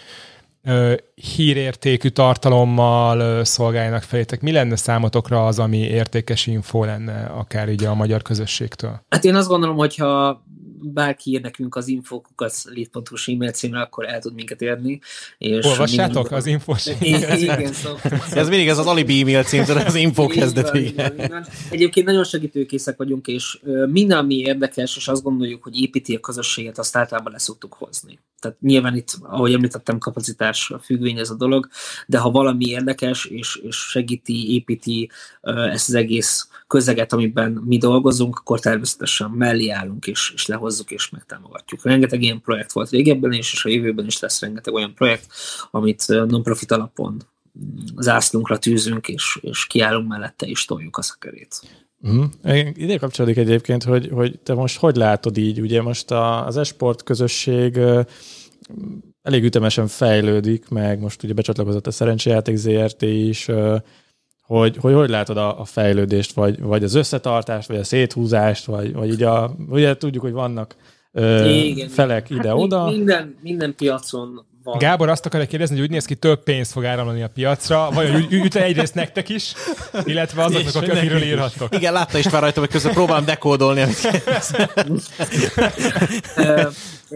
hírértékű 1.14 2.08
tartalommal 2.08 3.44
szolgáljanak 3.44 4.02
felétek. 4.02 4.40
Mi 4.40 4.52
lenne 4.52 4.76
számotokra 4.76 5.46
az, 5.46 5.58
ami 5.58 5.78
értékes 5.78 6.46
info 6.46 6.84
lenne, 6.84 7.24
akár 7.24 7.68
így 7.68 7.84
a 7.84 7.94
magyar 7.94 8.22
közösségtől? 8.22 9.04
Hát 9.08 9.24
én 9.24 9.34
azt 9.34 9.48
gondolom, 9.48 9.76
hogyha 9.76 10.42
bárki 10.82 11.30
ír 11.30 11.40
nekünk 11.40 11.74
az 11.76 11.88
infokukat 11.88 12.54
lead.hu 12.64 13.32
e-mail 13.32 13.50
címre, 13.50 13.80
akkor 13.80 14.08
el 14.08 14.20
tud 14.20 14.34
minket 14.34 14.60
érni. 14.60 15.00
És 15.38 15.64
Olvassátok 15.64 16.14
mindig... 16.14 16.32
az 16.32 16.46
infos 16.46 16.86
Igen, 17.00 17.72
szóval, 17.72 18.00
Ez 18.32 18.48
mindig 18.48 18.68
ez 18.68 18.78
az 18.78 18.86
alibi 18.86 19.20
e-mail 19.20 19.42
cím, 19.42 19.64
az 19.86 19.94
info 19.94 20.26
kezdet. 20.26 20.70
Egyébként 21.70 22.06
nagyon 22.06 22.24
segítőkészek 22.24 22.96
vagyunk, 22.96 23.26
és 23.26 23.58
minden, 23.90 24.18
ami 24.18 24.36
érdekes, 24.36 24.96
és 24.96 25.08
azt 25.08 25.22
gondoljuk, 25.22 25.62
hogy 25.62 25.80
építi 25.80 26.14
a 26.14 26.20
közösséget, 26.20 26.78
azt 26.78 26.96
általában 26.96 27.32
leszoktuk 27.32 27.74
hozni. 27.74 28.18
Tehát 28.40 28.60
nyilván 28.60 28.96
itt, 28.96 29.18
ahogy 29.22 29.52
említettem, 29.52 29.98
kapacitás 29.98 30.72
függvény 30.82 31.18
ez 31.18 31.30
a 31.30 31.34
dolog, 31.34 31.68
de 32.06 32.18
ha 32.18 32.30
valami 32.30 32.64
érdekes, 32.64 33.24
és, 33.24 33.56
és 33.56 33.76
segíti, 33.76 34.54
építi 34.54 35.10
ezt 35.42 35.88
az 35.88 35.94
egész 35.94 36.48
közeget, 36.66 37.12
amiben 37.12 37.52
mi 37.52 37.78
dolgozunk, 37.78 38.36
akkor 38.38 38.60
természetesen 38.60 39.30
mellé 39.30 39.68
állunk, 39.68 40.06
és, 40.06 40.32
és 40.34 40.46
lehozzuk, 40.66 40.90
és 40.90 41.10
megtámogatjuk. 41.10 41.84
Rengeteg 41.84 42.22
ilyen 42.22 42.40
projekt 42.40 42.72
volt 42.72 42.90
régebben 42.90 43.32
is, 43.32 43.52
és 43.52 43.64
a 43.64 43.68
jövőben 43.68 44.06
is 44.06 44.20
lesz 44.20 44.40
rengeteg 44.40 44.74
olyan 44.74 44.94
projekt, 44.94 45.26
amit 45.70 46.04
non-profit 46.08 46.72
alapon 46.72 47.22
zászlunkra 47.96 48.58
tűzünk, 48.58 49.08
és, 49.08 49.38
és 49.40 49.66
kiállunk 49.66 50.08
mellette, 50.08 50.46
és 50.46 50.64
toljuk 50.64 50.96
a 50.96 51.02
szakerét. 51.02 51.60
Mm. 52.08 52.24
Ide 52.74 52.98
kapcsolódik 52.98 53.36
egyébként, 53.36 53.82
hogy, 53.82 54.08
hogy 54.12 54.38
te 54.38 54.54
most 54.54 54.78
hogy 54.78 54.96
látod 54.96 55.36
így, 55.36 55.60
ugye 55.60 55.82
most 55.82 56.10
a, 56.10 56.46
az 56.46 56.56
esport 56.56 57.02
közösség 57.02 57.78
elég 59.22 59.44
ütemesen 59.44 59.86
fejlődik, 59.86 60.68
meg 60.68 61.00
most 61.00 61.22
ugye 61.22 61.32
becsatlakozott 61.32 61.86
a 61.86 61.90
Szerencsejáték 61.90 62.56
ZRT 62.56 63.02
is, 63.02 63.48
hogy 64.46 64.76
hogy, 64.76 64.94
hogy 64.94 65.08
látod 65.08 65.36
a, 65.36 65.60
a 65.60 65.64
fejlődést, 65.64 66.32
vagy, 66.32 66.60
vagy 66.60 66.84
az 66.84 66.94
összetartást, 66.94 67.68
vagy 67.68 67.78
a 67.78 67.84
széthúzást, 67.84 68.64
vagy, 68.64 68.92
vagy 68.92 69.12
így 69.12 69.22
a, 69.22 69.56
ugye 69.68 69.96
tudjuk, 69.96 70.22
hogy 70.22 70.32
vannak 70.32 70.76
ö, 71.12 71.48
Igen, 71.48 71.88
felek 71.88 72.28
hát 72.28 72.38
ide-oda. 72.38 72.84
Hát 72.84 72.90
minden, 72.90 73.36
minden 73.42 73.74
piacon 73.74 74.44
van. 74.66 74.78
Gábor 74.78 75.08
azt 75.08 75.26
akarja 75.26 75.46
kérdezni, 75.46 75.74
hogy 75.76 75.84
úgy 75.84 75.90
néz 75.90 76.04
ki, 76.04 76.14
több 76.14 76.42
pénz 76.42 76.72
fog 76.72 76.84
áramlani 76.84 77.22
a 77.22 77.28
piacra, 77.28 77.90
vagy 77.90 78.10
hogy 78.10 78.32
üt 78.32 78.54
egyrészt 78.54 78.94
nektek 78.94 79.28
is, 79.28 79.54
illetve 80.04 80.44
azoknak, 80.44 80.74
akik, 80.74 80.90
akiről 80.90 81.22
írhattok. 81.22 81.74
Igen, 81.74 81.92
látta 81.92 82.18
is 82.18 82.30
már 82.30 82.42
rajta, 82.42 82.60
hogy 82.60 82.68
közben 82.68 82.92
próbálom 82.92 83.24
dekódolni, 83.24 83.80
amit 83.80 84.22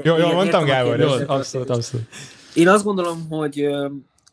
Jó, 0.02 0.16
jó, 0.22 0.32
mondtam, 0.32 0.64
Gábor. 0.64 0.98
Jó, 0.98 1.10
abszolút, 1.26 1.70
abszolút. 1.70 2.06
Én 2.54 2.68
azt 2.68 2.84
gondolom, 2.84 3.26
hogy 3.28 3.66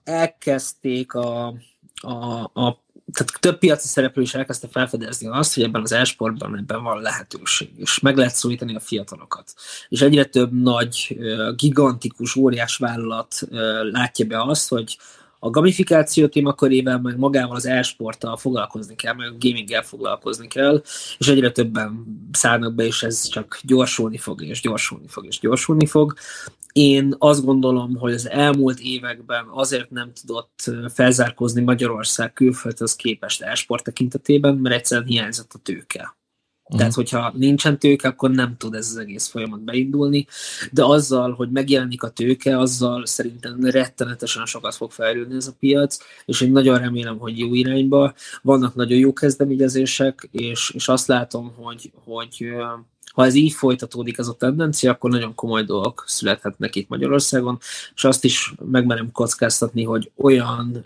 elkezdték 0.04 1.14
a, 1.14 1.54
a, 2.02 2.52
a 2.54 2.86
tehát 3.12 3.40
több 3.40 3.58
piaci 3.58 3.88
szereplő 3.88 4.22
is 4.22 4.34
elkezdte 4.34 4.68
felfedezni 4.72 5.28
azt, 5.28 5.54
hogy 5.54 5.64
ebben 5.64 5.82
az 5.82 5.92
esportban 5.92 6.58
ebben 6.58 6.84
van 6.84 7.02
lehetőség, 7.02 7.70
és 7.76 8.00
meg 8.00 8.18
lehet 8.18 8.36
szólítani 8.36 8.76
a 8.76 8.80
fiatalokat. 8.80 9.54
És 9.90 10.02
egyre 10.02 10.26
több 10.26 10.62
nagy, 10.62 11.18
gigantikus, 11.56 12.36
óriás 12.36 12.78
vállalat 12.78 13.48
látja 13.92 14.26
be 14.26 14.42
azt, 14.42 14.70
hogy 14.70 14.98
a 15.40 15.50
gamifikáció 15.50 16.28
témakörével, 16.28 17.00
meg 17.00 17.18
magával 17.18 17.56
az 17.56 17.66
e-sporttal 17.66 18.38
foglalkozni 18.38 18.96
kell, 18.96 19.14
meg 19.14 19.28
a 19.28 19.36
gaminggel 19.40 19.84
foglalkozni 19.84 20.48
kell, 20.48 20.84
és 21.18 21.28
egyre 21.28 21.52
többen 21.52 22.06
szállnak 22.32 22.74
be, 22.74 22.86
és 22.86 23.04
ez 23.04 23.28
csak 23.28 23.60
gyorsulni 23.64 24.18
fog, 24.18 24.44
és 24.44 24.62
gyorsulni 24.62 25.08
fog, 25.08 25.26
és 25.26 25.40
gyorsulni 25.40 25.86
fog. 25.86 26.14
Én 26.78 27.16
azt 27.18 27.46
gondolom, 27.46 27.96
hogy 27.96 28.14
az 28.14 28.30
elmúlt 28.30 28.80
években 28.80 29.46
azért 29.52 29.90
nem 29.90 30.12
tudott 30.14 30.72
felzárkózni 30.94 31.62
Magyarország 31.62 32.34
külföldhöz 32.34 32.96
képest 32.96 33.42
e-sport 33.42 33.84
tekintetében, 33.84 34.56
mert 34.56 34.76
egyszerűen 34.76 35.08
hiányzott 35.08 35.54
a 35.54 35.60
tőke. 35.64 36.18
Uh-huh. 36.64 36.78
Tehát, 36.78 36.94
hogyha 36.94 37.34
nincsen 37.36 37.80
tőke, 37.80 38.08
akkor 38.08 38.32
nem 38.32 38.58
tud 38.58 38.74
ez 38.74 38.90
az 38.90 38.98
egész 38.98 39.28
folyamat 39.28 39.62
beindulni, 39.62 40.26
de 40.72 40.84
azzal, 40.84 41.34
hogy 41.34 41.52
megjelenik 41.52 42.04
a 42.04 42.10
tőke, 42.10 42.60
azzal 42.60 43.06
szerintem 43.06 43.64
rettenetesen 43.64 44.46
sokat 44.46 44.76
fog 44.76 44.92
fejlődni 44.92 45.36
ez 45.36 45.48
a 45.48 45.56
piac, 45.60 45.98
és 46.26 46.42
én 46.42 46.52
nagyon 46.52 46.80
remélem, 46.80 47.18
hogy 47.18 47.40
jó 47.40 47.54
irányba. 47.54 48.14
Vannak 48.42 48.76
nagyon 48.76 48.98
jó 48.98 49.14
kezdeményezések, 49.14 50.28
és, 50.32 50.70
és 50.70 50.88
azt 50.88 51.08
látom, 51.08 51.54
hogy, 51.56 51.92
hogy 52.04 52.46
ha 53.18 53.26
ez 53.26 53.34
így 53.34 53.54
folytatódik, 53.54 54.18
ez 54.18 54.28
a 54.28 54.34
tendencia, 54.34 54.92
akkor 54.92 55.10
nagyon 55.10 55.36
komoly 55.36 55.64
dolgok 55.64 56.04
születhetnek 56.08 56.76
itt 56.76 56.90
Magyarországon, 56.90 57.58
és 57.96 58.04
azt 58.04 58.24
is 58.24 58.54
megmerem 58.72 59.12
kockáztatni, 59.12 59.84
hogy 59.84 60.12
olyan 60.16 60.86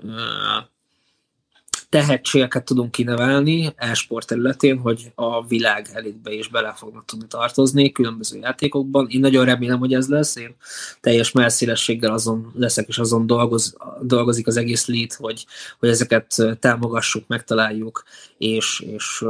tehetségeket 1.90 2.66
tudunk 2.66 2.92
kinevelni 2.92 3.74
e-sport 3.76 4.28
területén, 4.28 4.78
hogy 4.78 5.12
a 5.16 5.48
világ 5.48 5.90
elitbe 5.94 6.32
is 6.32 6.48
bele 6.48 6.74
fognak 6.78 7.06
tudni 7.06 7.28
tartozni 7.28 7.92
különböző 7.92 8.40
játékokban. 8.40 9.08
Én 9.10 9.20
nagyon 9.20 9.46
remélem, 9.46 9.80
hogy 9.80 9.94
ez 9.94 10.08
lesz. 10.08 10.36
Én 10.36 10.56
teljes 11.02 11.32
melszélességgel 11.32 12.12
azon 12.12 12.52
leszek, 12.56 12.88
és 12.88 12.98
azon 12.98 13.28
dolgoz, 13.28 13.78
dolgozik 14.02 14.48
az 14.48 14.58
egész 14.58 14.86
lét, 14.88 15.14
hogy, 15.14 15.46
hogy 15.80 15.90
ezeket 15.90 16.36
támogassuk, 16.60 17.28
megtaláljuk, 17.28 18.04
és, 18.38 18.80
és 18.80 19.26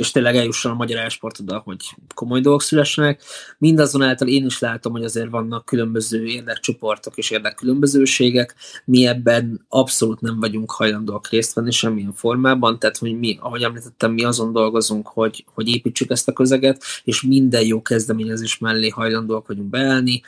és 0.00 0.10
tényleg 0.10 0.36
eljusson 0.36 0.72
a 0.72 0.74
magyar 0.74 0.98
elsport 0.98 1.38
oda, 1.38 1.62
hogy 1.64 1.76
komoly 2.14 2.40
dolgok 2.40 2.62
szülessenek. 2.62 3.22
Mindazonáltal 3.58 4.28
én 4.28 4.44
is 4.44 4.58
látom, 4.58 4.92
hogy 4.92 5.04
azért 5.04 5.30
vannak 5.30 5.64
különböző 5.64 6.26
érdekcsoportok 6.26 7.16
és 7.16 7.30
érdekkülönbözőségek. 7.30 8.54
Mi 8.84 9.06
ebben 9.06 9.66
abszolút 9.68 10.20
nem 10.20 10.40
vagyunk 10.40 10.70
hajlandóak 10.70 11.28
részt 11.28 11.54
venni 11.54 11.70
semmilyen 11.70 12.12
formában, 12.12 12.78
tehát 12.78 12.96
hogy 12.96 13.18
mi, 13.18 13.38
ahogy 13.40 13.62
említettem, 13.62 14.12
mi 14.12 14.24
azon 14.24 14.52
dolgozunk, 14.52 15.06
hogy, 15.06 15.44
hogy 15.54 15.68
építsük 15.68 16.10
ezt 16.10 16.28
a 16.28 16.32
közeget, 16.32 16.82
és 17.04 17.22
minden 17.22 17.66
jó 17.66 17.82
kezdeményezés 17.82 18.58
mellé 18.58 18.88
hajlandóak 18.88 19.46
vagyunk 19.46 19.68
beállni, 19.68 20.22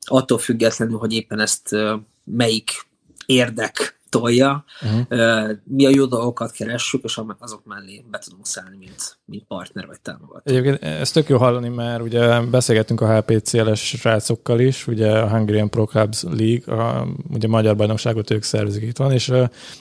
attól 0.00 0.38
függetlenül, 0.38 0.98
hogy 0.98 1.12
éppen 1.12 1.40
ezt 1.40 1.76
melyik 2.24 2.86
érdek 3.26 3.97
tolja, 4.08 4.64
uh-huh. 4.82 5.50
mi 5.64 5.86
a 5.86 5.90
jó 5.90 6.04
dolgokat 6.04 6.50
keressük, 6.50 7.04
és 7.04 7.20
azok 7.38 7.64
mellé 7.64 8.04
be 8.10 8.18
tudunk 8.18 8.46
szállni, 8.46 8.76
mint, 8.76 9.18
mint 9.24 9.44
partner 9.44 9.86
vagy 9.86 10.00
támogató. 10.00 10.40
Egyébként 10.44 10.82
ezt 10.82 11.14
tök 11.14 11.28
jó 11.28 11.38
hallani, 11.38 11.68
mert 11.68 12.02
ugye 12.02 12.40
beszélgettünk 12.40 13.00
a 13.00 13.16
HPCL-es 13.16 13.80
srácokkal 13.80 14.60
is, 14.60 14.86
ugye 14.86 15.18
a 15.18 15.28
Hungarian 15.28 15.70
Pro 15.70 15.84
Clubs 15.84 16.22
League, 16.22 16.74
a, 16.74 17.06
ugye 17.34 17.46
a 17.46 17.50
magyar 17.50 17.76
bajnokságot 17.76 18.30
ők 18.30 18.42
szervezik 18.42 18.82
itt 18.82 18.96
van, 18.96 19.12
és, 19.12 19.32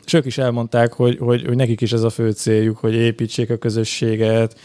és 0.06 0.14
ők 0.14 0.26
is 0.26 0.38
elmondták, 0.38 0.94
hogy, 0.94 1.18
hogy, 1.18 1.46
hogy 1.46 1.56
nekik 1.56 1.82
is 1.82 1.94
ez 1.94 2.04
a 2.04 2.10
fő 2.10 2.32
céljuk, 2.32 2.78
hogy 2.78 2.94
építsék 2.94 3.50
a 3.50 3.58
közösséget, 3.58 4.60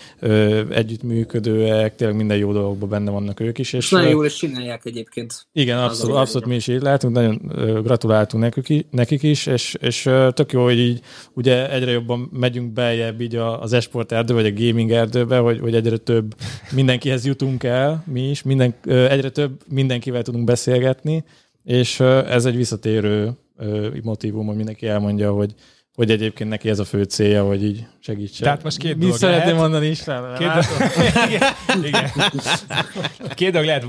együttműködőek, 0.70 1.96
tényleg 1.96 2.16
minden 2.16 2.36
jó 2.36 2.52
dolgokban 2.52 2.88
benne 2.88 3.10
vannak 3.10 3.40
ők 3.40 3.58
is. 3.58 3.72
És 3.72 3.90
nagyon 3.90 4.08
jól 4.08 4.26
is 4.26 4.34
csinálják 4.34 4.84
egyébként. 4.84 5.46
Igen, 5.52 5.78
abszolút, 5.78 6.16
abszolút 6.16 6.48
mi 6.48 6.54
is 6.54 6.68
így 6.68 6.82
látunk, 6.82 7.14
nagyon 7.14 7.40
gratuláltunk 7.82 8.54
nekik 8.90 9.22
is, 9.22 9.46
és, 9.53 9.76
és 9.80 10.03
tök 10.34 10.53
jó, 10.53 10.62
hogy 10.62 10.78
így 10.78 11.00
ugye 11.32 11.70
egyre 11.70 11.90
jobban 11.90 12.28
megyünk 12.32 12.72
beljebb 12.72 13.20
így 13.20 13.36
az 13.36 13.72
esport 13.72 14.12
erdő, 14.12 14.34
vagy 14.34 14.46
a 14.46 14.53
gaming 14.53 14.90
erdőbe, 14.90 15.38
hogy, 15.38 15.61
hogy 15.61 15.74
egyre 15.74 15.96
több 15.96 16.34
mindenkihez 16.74 17.26
jutunk 17.26 17.62
el, 17.62 18.05
mi 18.07 18.30
is, 18.30 18.42
minden, 18.42 18.74
egyre 18.84 19.30
több 19.30 19.62
mindenkivel 19.68 20.22
tudunk 20.22 20.44
beszélgetni, 20.44 21.24
és 21.64 22.00
ez 22.00 22.44
egy 22.44 22.57
visszatérő 22.57 23.30
motivum, 24.03 24.46
hogy 24.46 24.57
mindenki 24.57 24.86
elmondja, 24.86 25.32
hogy, 25.32 25.55
hogy 25.95 26.11
egyébként 26.11 26.51
neki 26.51 26.68
ez 26.68 26.78
a 26.78 26.84
fő 26.84 27.03
célja, 27.03 27.45
hogy 27.45 27.64
így 27.64 27.86
segítsen. 28.01 28.43
Tehát 28.43 28.62
most 28.62 28.76
két 28.76 28.97
Mi 28.97 29.01
dolog 29.01 29.16
szeretném 29.16 29.45
lehet. 29.45 29.61
mondani 29.61 29.86
is? 29.86 29.99
Két, 29.99 30.49
dolog, 30.49 30.64
igen, 31.28 31.84
igen. 31.84 32.11
két 33.34 33.53
dolog 33.53 33.66
lehet, 33.66 33.86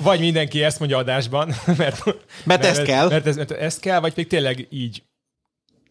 vagy 0.00 0.20
mindenki 0.20 0.62
ezt 0.62 0.78
mondja 0.78 0.98
adásban, 0.98 1.48
mert, 1.66 2.04
mert, 2.04 2.16
mert 2.44 2.64
ez 2.64 2.82
kell. 2.82 3.08
Mert 3.08 3.26
ez, 3.26 3.36
mert 3.36 3.50
ez 3.50 3.78
kell, 3.78 4.00
vagy 4.00 4.14
pedig 4.14 4.28
tényleg 4.28 4.66
így 4.70 5.02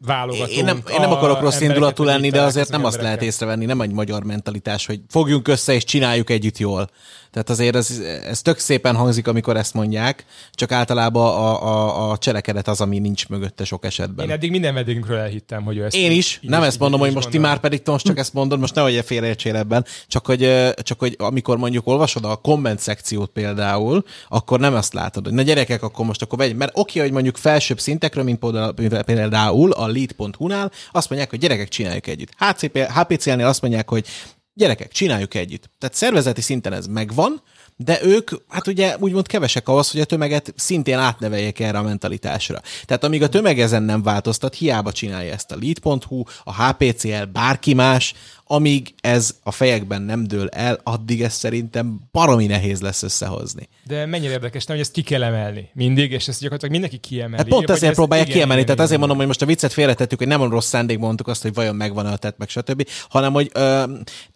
válogatunk. 0.05 0.57
Én 0.57 0.63
nem, 0.63 0.81
én 0.91 0.99
nem 0.99 1.11
akarok 1.11 1.39
rossz 1.39 1.61
indulatú 1.61 2.03
lenni, 2.03 2.29
de 2.29 2.41
azért 2.41 2.69
nem 2.69 2.85
azt 2.85 3.01
lehet 3.01 3.21
észrevenni, 3.21 3.65
nem 3.65 3.81
egy 3.81 3.91
magyar 3.91 4.23
mentalitás, 4.23 4.85
hogy 4.85 5.01
fogjunk 5.09 5.47
össze 5.47 5.73
és 5.73 5.83
csináljuk 5.83 6.29
együtt 6.29 6.57
jól. 6.57 6.89
Tehát 7.31 7.49
azért 7.49 7.75
ez, 7.75 8.01
ez 8.27 8.41
tök 8.41 8.57
szépen 8.57 8.95
hangzik, 8.95 9.27
amikor 9.27 9.57
ezt 9.57 9.73
mondják, 9.73 10.25
csak 10.51 10.71
általában 10.71 11.27
a, 11.27 11.63
a, 11.63 12.11
a 12.11 12.17
cselekedet 12.17 12.67
az, 12.67 12.81
ami 12.81 12.99
nincs 12.99 13.27
mögötte 13.27 13.63
sok 13.63 13.85
esetben. 13.85 14.25
Én 14.25 14.31
eddig 14.31 14.51
minden 14.51 14.73
vendégünkről 14.73 15.17
elhittem, 15.17 15.63
hogy 15.63 15.77
ő 15.77 15.85
ezt 15.85 15.95
Én 15.95 16.11
is, 16.11 16.39
így, 16.43 16.49
nem 16.49 16.61
így, 16.61 16.67
ezt 16.67 16.79
mondom, 16.79 16.99
hogy 16.99 17.13
most 17.13 17.29
ti 17.29 17.37
már 17.37 17.59
pedig 17.59 17.81
most 17.85 18.05
csak 18.05 18.17
ezt 18.17 18.33
mondod, 18.33 18.59
most 18.59 18.75
nehogy 18.75 19.01
félreértsél 19.05 19.55
ebben, 19.55 19.85
csak 20.07 20.25
hogy, 20.25 20.73
csak 20.77 20.99
hogy 20.99 21.15
amikor 21.19 21.57
mondjuk 21.57 21.87
olvasod 21.87 22.25
a 22.25 22.35
komment 22.35 22.79
szekciót 22.79 23.29
például, 23.29 24.03
akkor 24.29 24.59
nem 24.59 24.73
azt 24.73 24.93
látod, 24.93 25.23
hogy 25.23 25.33
na 25.33 25.41
gyerekek, 25.41 25.83
akkor 25.83 26.05
most 26.05 26.21
akkor 26.21 26.37
vegy, 26.37 26.55
mert 26.55 26.71
oké, 26.77 26.99
hogy 26.99 27.11
mondjuk 27.11 27.37
felsőbb 27.37 27.79
szintekről, 27.79 28.23
mint 28.23 28.39
például 29.05 29.71
a 29.71 29.86
lead.hu-nál, 29.87 30.71
azt 30.91 31.09
mondják, 31.09 31.29
hogy 31.29 31.39
gyerekek 31.39 31.67
csináljuk 31.67 32.07
együtt. 32.07 32.33
HCP, 32.37 32.77
HPCL-nél 32.77 33.45
azt 33.45 33.61
mondják, 33.61 33.89
hogy 33.89 34.07
gyerekek, 34.53 34.91
csináljuk 34.91 35.33
együtt. 35.33 35.69
Tehát 35.79 35.95
szervezeti 35.95 36.41
szinten 36.41 36.73
ez 36.73 36.87
megvan, 36.87 37.41
de 37.79 37.99
ők, 38.03 38.31
hát 38.47 38.67
ugye 38.67 38.95
úgymond 38.99 39.27
kevesek 39.27 39.67
ahhoz, 39.67 39.91
hogy 39.91 40.01
a 40.01 40.05
tömeget 40.05 40.53
szintén 40.55 40.97
átneveljék 40.97 41.59
erre 41.59 41.77
a 41.77 41.83
mentalitásra. 41.83 42.61
Tehát 42.85 43.03
amíg 43.03 43.23
a 43.23 43.29
tömeg 43.29 43.59
ezen 43.59 43.83
nem 43.83 44.03
változtat, 44.03 44.55
hiába 44.55 44.91
csinálja 44.91 45.33
ezt 45.33 45.51
a 45.51 45.57
lead.hu, 45.61 46.23
a 46.43 46.63
HPCL, 46.63 47.23
bárki 47.33 47.73
más, 47.73 48.13
amíg 48.43 48.93
ez 49.01 49.35
a 49.43 49.51
fejekben 49.51 50.01
nem 50.01 50.23
dől 50.23 50.47
el, 50.47 50.79
addig 50.83 51.21
ez 51.21 51.33
szerintem 51.33 51.99
baromi 52.11 52.45
nehéz 52.45 52.81
lesz 52.81 53.03
összehozni. 53.03 53.67
De 53.83 54.05
mennyire 54.05 54.31
érdekes, 54.31 54.65
nem, 54.65 54.77
hogy 54.77 54.85
ezt 54.85 54.95
ki 54.95 55.01
kell 55.01 55.23
emelni 55.23 55.69
mindig, 55.73 56.11
és 56.11 56.27
ezt 56.27 56.39
gyakorlatilag 56.39 56.71
mindenki 56.71 56.97
kiemeli. 56.97 57.37
Hát 57.37 57.47
pont 57.47 57.69
ezért 57.69 57.93
próbálják 57.93 58.27
kiemelni, 58.27 58.63
tehát 58.63 58.79
azért 58.79 58.99
mondom, 58.99 59.17
hogy 59.17 59.27
most 59.27 59.41
a 59.41 59.45
viccet 59.45 59.73
félretettük, 59.73 60.17
hogy 60.17 60.27
nem 60.27 60.41
a 60.41 60.49
rossz 60.49 60.67
szándék 60.67 60.97
mondtuk 60.97 61.27
azt, 61.27 61.41
hogy 61.41 61.53
vajon 61.53 61.75
megvan 61.75 62.05
a 62.05 62.17
tett, 62.17 62.37
meg 62.37 62.49
stb., 62.49 62.87
hanem 63.09 63.33
hogy 63.33 63.49
ö, 63.53 63.83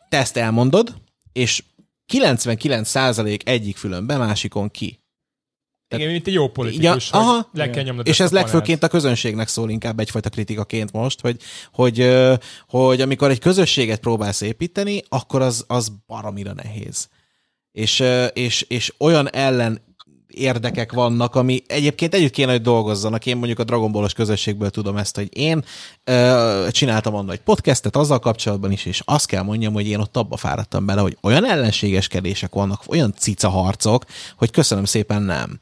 te 0.10 0.18
ezt 0.18 0.38
elmondod, 0.38 0.94
és 1.34 1.64
99% 2.12 3.48
egyik 3.48 3.78
fülön 3.78 4.06
be, 4.06 4.18
másikon 4.18 4.72
ki. 4.72 5.00
Tehát, 5.88 6.06
Igen, 6.06 6.16
mint 6.16 6.28
egy 6.28 6.34
jó 6.34 6.50
politikus, 6.50 7.10
ja, 7.12 7.20
aha, 7.20 7.50
le 7.54 7.70
kell 7.70 7.84
nyomnod 7.84 8.08
És 8.08 8.20
ez 8.20 8.32
legfőként 8.32 8.84
a 8.84 8.88
közönségnek 8.88 9.48
szól 9.48 9.70
inkább 9.70 10.00
egyfajta 10.00 10.30
kritikaként 10.30 10.92
most, 10.92 11.22
hogy, 11.22 11.42
hogy, 11.74 12.18
hogy 12.68 13.02
amikor 13.02 13.30
egy 13.30 13.40
közösséget 13.40 14.00
próbálsz 14.00 14.42
építeni, 14.42 15.04
akkor 15.10 15.42
az, 15.42 15.64
az 15.68 15.92
baromira 16.08 16.54
nehéz. 16.54 17.10
És, 17.72 18.04
és, 18.34 18.62
és 18.62 18.94
olyan 18.98 19.30
ellen 19.34 19.82
érdekek 20.34 20.92
vannak, 20.92 21.36
ami 21.36 21.64
egyébként 21.68 22.14
együtt 22.14 22.32
kéne, 22.32 22.52
hogy 22.52 22.62
dolgozzanak. 22.62 23.26
Én 23.26 23.38
mondjuk 23.38 23.60
a 23.60 23.64
Dragon 23.64 23.92
Ballos 23.92 24.14
közösségből 24.14 24.70
tudom 24.70 24.98
ezt, 24.98 25.16
hogy 25.16 25.38
én 25.38 25.64
ö, 26.04 26.68
csináltam 26.72 27.16
annól 27.16 27.32
egy 27.32 27.42
podcastet 27.42 27.96
azzal 27.96 28.20
kapcsolatban 28.20 28.72
is, 28.72 28.86
és 28.86 29.02
azt 29.06 29.26
kell 29.26 29.44
mondjam, 29.44 29.74
hogy 29.74 29.88
én 29.88 30.00
ott 30.00 30.18
abba 30.18 30.38
fáradtam 30.38 30.86
bele, 30.86 31.02
hogy 31.02 31.18
olyan 31.22 31.46
ellenségeskedések 31.46 32.54
vannak, 32.54 32.84
olyan 32.88 33.14
cica 33.18 33.50
harcok, 33.50 34.06
hogy 34.38 34.52
köszönöm 34.52 34.86
szépen 34.86 35.22
nem. 35.22 35.60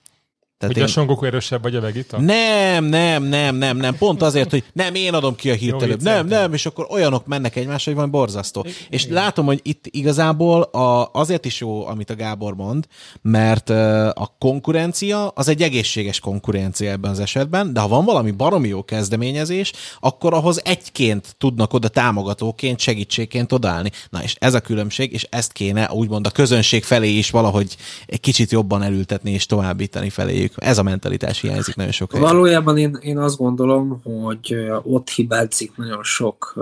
Tehát 0.60 0.76
Ugye 0.76 0.84
én... 0.84 0.90
a 0.90 0.94
Son 0.94 1.06
Goku 1.06 1.26
erősebb 1.26 1.62
vagy 1.62 1.76
a 1.76 1.82
Vegeta? 1.82 2.20
Nem, 2.20 2.84
nem, 2.86 3.24
nem, 3.24 3.56
nem, 3.56 3.78
nem. 3.78 3.98
Pont 3.98 4.22
azért, 4.22 4.50
hogy 4.50 4.64
nem, 4.74 4.96
én 4.96 5.14
adom 5.14 5.36
ki 5.36 5.50
a 5.50 5.54
hírt 5.54 5.82
előbb. 5.82 6.02
Nem, 6.02 6.28
nem, 6.28 6.54
és 6.54 6.66
akkor 6.66 6.88
olyanok 6.90 7.26
mennek 7.26 7.56
egymásra, 7.56 7.92
hogy 7.92 8.02
van 8.02 8.12
borzasztó. 8.12 8.66
I- 8.68 8.72
és 8.90 9.04
igen. 9.04 9.16
látom, 9.16 9.46
hogy 9.46 9.60
itt 9.64 9.86
igazából 9.90 10.62
a, 10.62 11.10
azért 11.14 11.46
is 11.46 11.60
jó, 11.60 11.86
amit 11.86 12.10
a 12.10 12.16
Gábor 12.16 12.56
mond, 12.56 12.86
mert 13.22 13.70
a 14.14 14.36
konkurencia 14.40 15.28
az 15.28 15.48
egy 15.48 15.62
egészséges 15.62 16.20
konkurencia 16.20 16.92
ebben 16.92 17.12
az 17.12 17.20
esetben, 17.20 17.74
de 17.74 17.80
ha 17.80 17.88
van 17.88 18.06
valami 18.06 18.32
baromi 18.32 18.68
jó 18.68 18.84
kezdeményezés, 18.84 19.72
akkor 20.00 20.34
ahhoz 20.34 20.62
egyként 20.64 21.36
tudnak 21.38 21.74
oda 21.74 21.88
támogatóként, 21.88 22.80
segítségként 22.80 23.52
odállni. 23.52 23.92
Na 24.10 24.24
és 24.24 24.36
ez 24.40 24.54
a 24.54 24.60
különbség, 24.60 25.14
és 25.14 25.28
ezt 25.30 25.52
kéne 25.52 25.92
úgymond 25.92 26.26
a 26.26 26.32
közönség 26.32 26.84
felé 26.84 27.10
is 27.10 27.30
valahogy 27.30 27.76
egy 28.06 28.20
kicsit 28.20 28.52
jobban 28.52 28.84
elültetni 28.84 29.32
és 29.32 29.46
továbbítani 29.46 30.10
felé 30.52 30.68
ez 30.70 30.78
a 30.78 30.84
mentalitás 30.84 31.42
hiányzik 31.42 31.76
nagyon 31.76 31.92
sok 31.92 32.12
helyen. 32.12 32.28
Valójában 32.28 32.78
én, 32.78 32.98
én 33.02 33.18
azt 33.18 33.38
gondolom, 33.38 34.02
hogy 34.04 34.56
ott 34.84 35.10
hibázik 35.10 35.76
nagyon 35.76 36.04
sok 36.04 36.56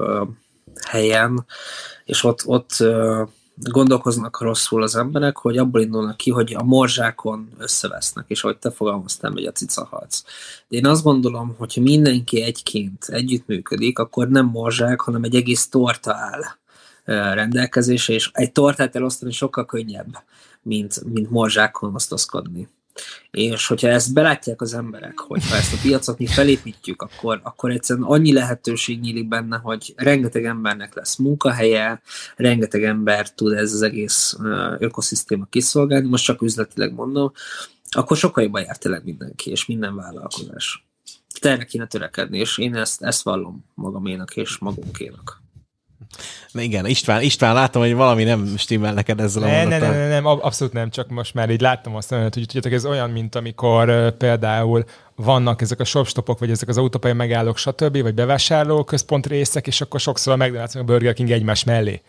helyen, 0.85 1.45
és 2.05 2.23
ott, 2.23 2.43
ott 2.45 2.83
gondolkoznak 3.55 4.41
rosszul 4.41 4.83
az 4.83 4.95
emberek, 4.95 5.37
hogy 5.37 5.57
abból 5.57 5.81
indulnak 5.81 6.17
ki, 6.17 6.31
hogy 6.31 6.53
a 6.53 6.63
morzsákon 6.63 7.49
összevesznek, 7.57 8.25
és 8.27 8.43
ahogy 8.43 8.57
te 8.57 8.71
fogalmaztál, 8.71 9.31
hogy 9.31 9.45
a 9.45 9.51
cicaharc. 9.51 10.21
De 10.67 10.77
én 10.77 10.85
azt 10.85 11.03
gondolom, 11.03 11.55
hogy 11.57 11.77
mindenki 11.81 12.41
egyként 12.41 13.05
együttműködik, 13.07 13.99
akkor 13.99 14.27
nem 14.27 14.45
morzsák, 14.45 15.01
hanem 15.01 15.23
egy 15.23 15.35
egész 15.35 15.67
torta 15.67 16.13
áll 16.13 16.41
rendelkezésre, 17.33 18.13
és 18.13 18.29
egy 18.33 18.51
tortát 18.51 18.95
elosztani 18.95 19.31
sokkal 19.31 19.65
könnyebb, 19.65 20.23
mint, 20.61 21.03
mint 21.13 21.29
morzsákon 21.29 21.95
osztozkodni. 21.95 22.67
És 23.31 23.67
hogyha 23.67 23.87
ezt 23.87 24.13
belátják 24.13 24.61
az 24.61 24.73
emberek, 24.73 25.19
hogy 25.19 25.49
ha 25.49 25.55
ezt 25.55 25.73
a 25.73 25.77
piacot 25.81 26.17
mi 26.17 26.25
felépítjük, 26.25 27.01
akkor, 27.01 27.39
akkor 27.43 27.71
egyszerűen 27.71 28.07
annyi 28.07 28.33
lehetőség 28.33 28.99
nyílik 28.99 29.27
benne, 29.27 29.57
hogy 29.57 29.93
rengeteg 29.95 30.45
embernek 30.45 30.95
lesz 30.95 31.15
munkahelye, 31.15 32.01
rengeteg 32.35 32.83
ember 32.83 33.33
tud 33.33 33.53
ez 33.53 33.73
az 33.73 33.81
egész 33.81 34.37
ökoszisztéma 34.79 35.45
kiszolgálni, 35.49 36.07
most 36.07 36.23
csak 36.23 36.41
üzletileg 36.41 36.93
mondom, 36.93 37.31
akkor 37.89 38.17
sokkal 38.17 38.43
jobban 38.43 38.61
jár 38.61 38.77
tényleg 38.77 39.03
mindenki, 39.03 39.49
és 39.49 39.65
minden 39.65 39.95
vállalkozás. 39.95 40.85
Te 41.39 41.65
kéne 41.65 41.87
törekedni, 41.87 42.39
és 42.39 42.57
én 42.57 42.75
ezt, 42.75 43.01
ezt 43.01 43.23
vallom 43.23 43.65
magaménak 43.73 44.35
és 44.35 44.57
magunkénak. 44.57 45.41
Na 46.51 46.61
igen, 46.61 46.85
István, 46.85 47.21
István, 47.21 47.53
látom, 47.53 47.81
hogy 47.81 47.93
valami 47.93 48.23
nem 48.23 48.57
stimmel 48.57 48.93
neked 48.93 49.19
ezzel 49.19 49.43
ne, 49.43 49.55
a 49.55 49.59
mondattal. 49.59 49.89
Ne, 49.89 49.95
ne, 49.95 50.03
ne, 50.03 50.09
nem, 50.09 50.25
abszolút 50.25 50.73
nem, 50.73 50.89
csak 50.89 51.09
most 51.09 51.33
már 51.33 51.49
így 51.49 51.61
láttam 51.61 51.95
azt, 51.95 52.09
hogy 52.09 52.29
tudjátok, 52.29 52.71
ez 52.71 52.85
olyan, 52.85 53.09
mint 53.09 53.35
amikor 53.35 53.89
uh, 53.89 54.09
például 54.09 54.83
vannak 55.15 55.61
ezek 55.61 55.79
a 55.79 55.83
shopstopok, 55.83 56.39
vagy 56.39 56.51
ezek 56.51 56.69
az 56.69 56.77
autópálya 56.77 57.15
megállók, 57.15 57.57
stb., 57.57 58.01
vagy 58.01 58.13
bevásárló 58.13 58.83
központ 58.83 59.27
részek, 59.27 59.67
és 59.67 59.81
akkor 59.81 59.99
sokszor 59.99 60.33
a 60.33 60.45
McDonald's, 60.45 60.79
a 60.79 60.83
Burger 60.83 61.13
King 61.13 61.31
egymás 61.31 61.63
mellé 61.63 62.01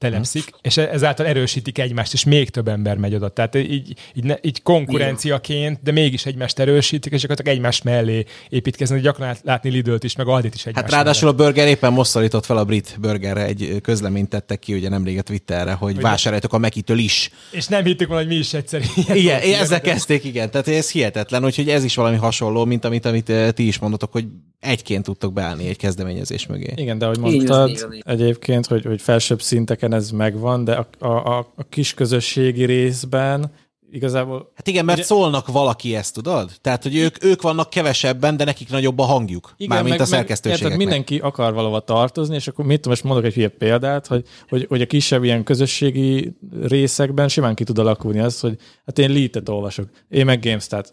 telepszik, 0.00 0.44
mm. 0.46 0.58
és 0.62 0.76
ezáltal 0.76 1.26
erősítik 1.26 1.78
egymást, 1.78 2.12
és 2.12 2.24
még 2.24 2.50
több 2.50 2.68
ember 2.68 2.96
megy 2.96 3.14
oda. 3.14 3.28
Tehát 3.28 3.54
így, 3.54 3.96
így, 4.14 4.24
ne, 4.24 4.34
így 4.40 4.62
konkurenciaként, 4.62 5.78
de 5.82 5.92
mégis 5.92 6.26
egymást 6.26 6.58
erősítik, 6.58 7.12
és 7.12 7.24
akkor 7.24 7.36
egymás 7.44 7.82
mellé 7.82 8.24
építkezni. 8.48 9.00
Gyakran 9.00 9.36
látni 9.42 9.70
Lidl-t 9.70 10.04
is, 10.04 10.16
meg 10.16 10.26
Aldit 10.26 10.54
is 10.54 10.66
egymás 10.66 10.82
Hát 10.82 10.92
ráadásul 10.92 11.32
mellé. 11.32 11.42
a 11.42 11.44
Burger 11.44 11.68
éppen 11.68 11.92
most 11.92 12.10
szalított 12.10 12.44
fel 12.44 12.56
a 12.56 12.64
brit 12.64 12.96
burgerre, 13.00 13.44
egy 13.44 13.78
közleményt 13.82 14.28
tettek 14.28 14.58
ki, 14.58 14.74
ugye 14.74 14.88
nemrég 14.88 15.18
a 15.18 15.22
Twitterre, 15.22 15.72
hogy, 15.72 15.94
hogy 15.94 16.02
vásároljatok 16.02 16.52
a 16.52 16.58
Mekitől 16.58 16.98
is. 16.98 17.30
És 17.50 17.66
nem 17.66 17.84
hittük 17.84 18.08
volna, 18.08 18.22
hogy 18.22 18.32
mi 18.32 18.38
is 18.38 18.54
egyszer 18.54 18.82
ilyen. 18.96 19.16
Igen, 19.42 19.60
ezzel 19.60 19.80
kezdték, 19.80 20.24
igen. 20.24 20.50
Tehát 20.50 20.68
ez 20.68 20.90
hihetetlen, 20.90 21.44
úgyhogy 21.44 21.68
ez 21.68 21.84
is 21.84 21.94
valami 21.94 22.16
hasonló, 22.16 22.64
mint 22.64 22.84
amit, 22.84 23.04
amit 23.04 23.30
eh, 23.30 23.50
ti 23.50 23.66
is 23.66 23.78
mondotok, 23.78 24.12
hogy 24.12 24.24
egyként 24.60 25.04
tudtok 25.04 25.32
beállni 25.32 25.68
egy 25.68 25.76
kezdeményezés 25.76 26.46
mögé. 26.46 26.72
Igen, 26.76 26.98
de 26.98 27.04
ahogy 27.04 27.18
mondtad, 27.18 27.88
egyébként, 28.00 28.66
hogy, 28.66 28.84
hogy 28.84 29.02
felsőbb 29.02 29.42
szinteken 29.42 29.94
ez 29.94 30.10
megvan, 30.10 30.64
de 30.64 30.86
a, 30.98 31.06
a, 31.06 31.38
a 31.38 31.64
kis 31.68 31.94
közösségi 31.94 32.64
részben 32.64 33.52
igazából... 33.92 34.50
Hát 34.54 34.66
igen, 34.66 34.84
mert 34.84 34.98
ugye, 34.98 35.06
szólnak 35.06 35.46
valaki 35.46 35.94
ezt, 35.94 36.14
tudod? 36.14 36.50
Tehát, 36.60 36.82
hogy 36.82 36.96
ők, 36.96 37.24
ők 37.24 37.42
vannak 37.42 37.70
kevesebben, 37.70 38.36
de 38.36 38.44
nekik 38.44 38.70
nagyobb 38.70 38.98
a 38.98 39.02
hangjuk. 39.02 39.54
Igen, 39.56 39.74
mármint 39.76 39.98
meg, 39.98 40.06
a 40.06 40.10
szerkesztőségeknek. 40.10 40.78
Tehát 40.78 40.86
mindenki 40.86 41.18
akar 41.18 41.52
valahova 41.52 41.80
tartozni, 41.80 42.34
és 42.34 42.48
akkor 42.48 42.64
mit 42.64 42.76
tudom, 42.76 42.90
most 42.90 43.04
mondok 43.04 43.24
egy 43.24 43.34
hülye 43.34 43.48
példát, 43.48 44.06
hogy, 44.06 44.24
hogy, 44.48 44.66
hogy 44.68 44.80
a 44.80 44.86
kisebb 44.86 45.24
ilyen 45.24 45.44
közösségi 45.44 46.36
részekben 46.62 47.28
simán 47.28 47.54
ki 47.54 47.64
tud 47.64 47.78
alakulni 47.78 48.18
az, 48.18 48.40
hogy 48.40 48.56
hát 48.86 48.98
én 48.98 49.10
lead 49.10 49.48
olvasok, 49.48 49.88
én 50.08 50.24
meg 50.24 50.40
GameStat, 50.40 50.92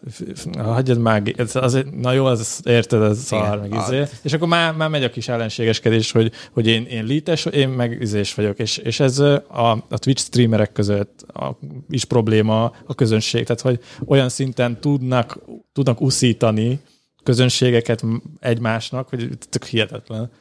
hagyjad 0.58 1.00
már, 1.00 1.22
ez, 1.36 1.56
az, 1.56 1.84
na 1.92 2.12
jó, 2.12 2.26
az 2.26 2.62
érted, 2.64 3.02
ez 3.02 3.24
szar, 3.24 3.60
meg 3.60 3.74
izé. 3.74 4.04
És 4.22 4.34
akkor 4.34 4.48
már, 4.48 4.76
már 4.76 4.90
megy 4.90 5.04
a 5.04 5.10
kis 5.10 5.28
ellenségeskedés, 5.28 6.12
hogy, 6.12 6.32
hogy 6.52 6.68
én, 6.68 6.86
én 6.86 7.06
lead 7.06 7.54
én 7.54 7.70
meg 7.70 7.98
izés 8.02 8.34
vagyok, 8.34 8.60
és, 8.60 8.78
és 8.78 9.00
ez 9.00 9.20
a, 9.20 9.72
a 9.90 9.98
Twitch 9.98 10.24
streamerek 10.24 10.72
között 10.72 11.26
a, 11.34 11.60
is 11.90 12.06
probléma, 12.06 12.72
a 12.88 12.94
közönség, 12.94 13.46
tehát 13.46 13.62
hogy 13.62 13.80
olyan 14.06 14.30
szinten 14.30 14.80
tudnak, 14.80 15.40
tudnak 15.74 16.02
uszítani 16.02 16.80
közönségeket 17.24 18.04
egymásnak, 18.40 19.10
hogy 19.10 19.30
tök 19.50 19.66
hihetetlen. 19.66 20.32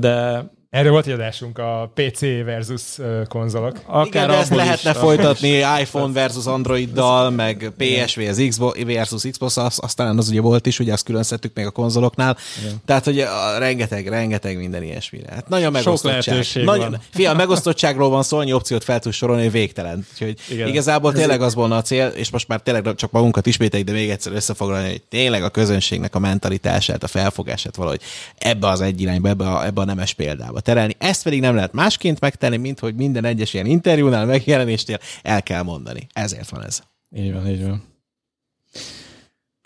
De 0.00 0.46
Erről 0.74 0.90
volt 0.90 1.06
egy 1.06 1.12
adásunk 1.12 1.58
a 1.58 1.90
PC 1.94 2.20
versus 2.20 2.82
konzolok. 3.28 3.80
Akár 3.86 4.06
Igen, 4.06 4.28
de 4.28 4.36
ezt 4.36 4.54
lehetne 4.54 4.90
is, 4.90 4.96
folytatni 4.96 5.48
iPhone 5.80 6.12
versus 6.12 6.46
Androiddal, 6.46 7.30
meg 7.30 7.72
PSV 7.76 8.20
az 8.28 8.44
Xbox 8.48 8.78
versus 8.82 9.22
Xbox, 9.30 9.56
aztán 9.56 10.18
az 10.18 10.28
ugye 10.28 10.40
volt 10.40 10.66
is, 10.66 10.78
ugye 10.78 10.92
azt 10.92 11.04
külön 11.04 11.22
szedtük 11.22 11.54
még 11.54 11.66
a 11.66 11.70
konzoloknál. 11.70 12.36
Igen. 12.62 12.76
Tehát, 12.84 13.04
hogy 13.04 13.20
a, 13.20 13.58
rengeteg, 13.58 14.08
rengeteg 14.08 14.56
minden 14.56 14.82
ilyesmire. 14.82 15.32
Hát 15.32 15.48
nagyon 15.48 15.72
megosztottság. 15.72 16.44
Nagyon, 16.64 17.00
fia, 17.10 17.30
a 17.30 17.34
megosztottságról 17.34 18.08
van 18.08 18.22
szó, 18.22 18.38
annyi 18.38 18.52
opciót 18.52 18.84
fel 18.84 18.98
tudsz 18.98 19.16
sorolni, 19.16 19.48
végtelen. 19.48 20.06
Úgyhogy 20.12 20.38
Igen. 20.50 20.68
igazából 20.68 21.12
Ez 21.12 21.18
tényleg 21.18 21.42
az 21.42 21.54
volna 21.54 21.76
a 21.76 21.82
cél, 21.82 22.06
és 22.06 22.30
most 22.30 22.48
már 22.48 22.60
tényleg 22.60 22.94
csak 22.94 23.10
magunkat 23.10 23.46
ismételjük, 23.46 23.88
de 23.88 23.94
még 23.94 24.10
egyszer 24.10 24.32
összefoglalni, 24.32 24.88
hogy 24.88 25.02
tényleg 25.08 25.42
a 25.42 25.48
közönségnek 25.48 26.14
a 26.14 26.18
mentalitását, 26.18 27.02
a 27.02 27.06
felfogását 27.06 27.76
valahogy 27.76 28.00
ebbe 28.38 28.68
az 28.68 28.80
egy 28.80 29.00
irányba, 29.00 29.28
ebbe 29.28 29.48
a, 29.48 29.64
ebbe 29.64 29.80
a 29.80 29.84
nemes 29.84 30.12
példába 30.14 30.62
terelni. 30.64 30.96
Ezt 30.98 31.22
pedig 31.22 31.40
nem 31.40 31.54
lehet 31.54 31.72
másként 31.72 32.20
megtenni, 32.20 32.56
mint 32.56 32.78
hogy 32.78 32.94
minden 32.94 33.24
egyes 33.24 33.54
ilyen 33.54 33.66
interjúnál, 33.66 34.26
megjelenésnél 34.26 34.98
el 35.22 35.42
kell 35.42 35.62
mondani. 35.62 36.06
Ezért 36.12 36.48
van 36.48 36.64
ez. 36.64 36.80
Így 37.16 37.32
van, 37.32 37.48
így 37.48 37.64
van. 37.64 37.84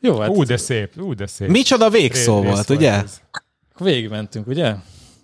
Jó, 0.01 0.19
hát... 0.19 0.29
Ú, 0.29 0.43
de 0.43 0.57
szép, 0.57 1.01
ú, 1.01 1.15
de 1.15 1.27
szép. 1.27 1.49
Micsoda 1.49 1.91
végszó 1.91 2.41
Ré, 2.41 2.49
volt, 2.49 2.71
ugye? 2.71 3.03
Végigmentünk, 3.79 4.47
ugye? 4.47 4.75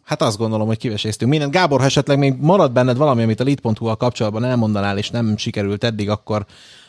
Hát 0.05 0.23
azt 0.23 0.37
gondolom, 0.37 0.67
hogy 0.67 0.79
kiveséztünk 0.79 1.31
mindent. 1.31 1.53
Gábor, 1.53 1.81
ha 1.81 1.87
esetleg 1.87 2.19
még 2.19 2.35
marad 2.41 2.73
benned 2.73 2.97
valami, 2.97 3.23
amit 3.23 3.41
a 3.41 3.45
lead.hu-val 3.45 3.97
kapcsolatban 3.97 4.45
elmondanál, 4.45 4.99
és 4.99 5.11
nem 5.11 5.37
sikerült 5.37 5.85
eddig, 5.85 6.11
akkor, 6.11 6.47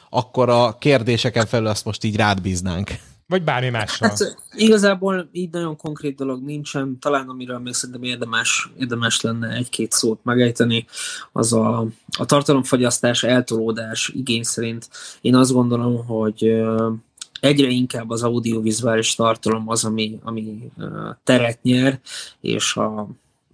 akkor 0.10 0.50
a 0.50 0.78
kérdéseken 0.78 1.46
felül 1.46 1.68
azt 1.68 1.86
most 1.86 2.04
így 2.04 2.16
rád 2.16 2.42
bíznánk. 2.42 2.90
Vagy 3.28 3.44
bármi 3.44 3.70
mással. 3.70 4.10
Hát 4.10 4.38
igazából 4.56 5.30
így 5.32 5.50
nagyon 5.52 5.78
konkrét 5.78 6.16
dolog 6.16 6.44
nincsen. 6.44 7.00
Talán 7.00 7.30
amiről 7.30 7.60
még 7.60 7.74
szerintem 7.74 8.04
érdemes, 8.04 8.70
érdemes 8.78 9.22
lenne 9.22 9.50
egy-két 9.50 9.92
szót 9.92 10.20
megejteni, 10.24 10.86
az 11.32 11.54
a, 11.54 11.88
a 12.18 12.26
tartalomfogyasztás, 12.26 13.24
eltolódás 13.24 14.12
igény 14.14 14.44
szerint. 14.44 14.90
Én 15.22 15.36
azt 15.36 15.52
gondolom, 15.52 16.06
hogy 16.06 16.64
egyre 17.40 17.68
inkább 17.68 18.10
az 18.10 18.24
audiovizuális 18.24 19.16
tartalom 19.16 19.70
az, 19.70 19.86
ami, 19.86 20.20
ami 20.24 20.72
teret 21.24 21.60
nyer, 21.62 22.00
és 22.42 22.76
a, 22.76 23.08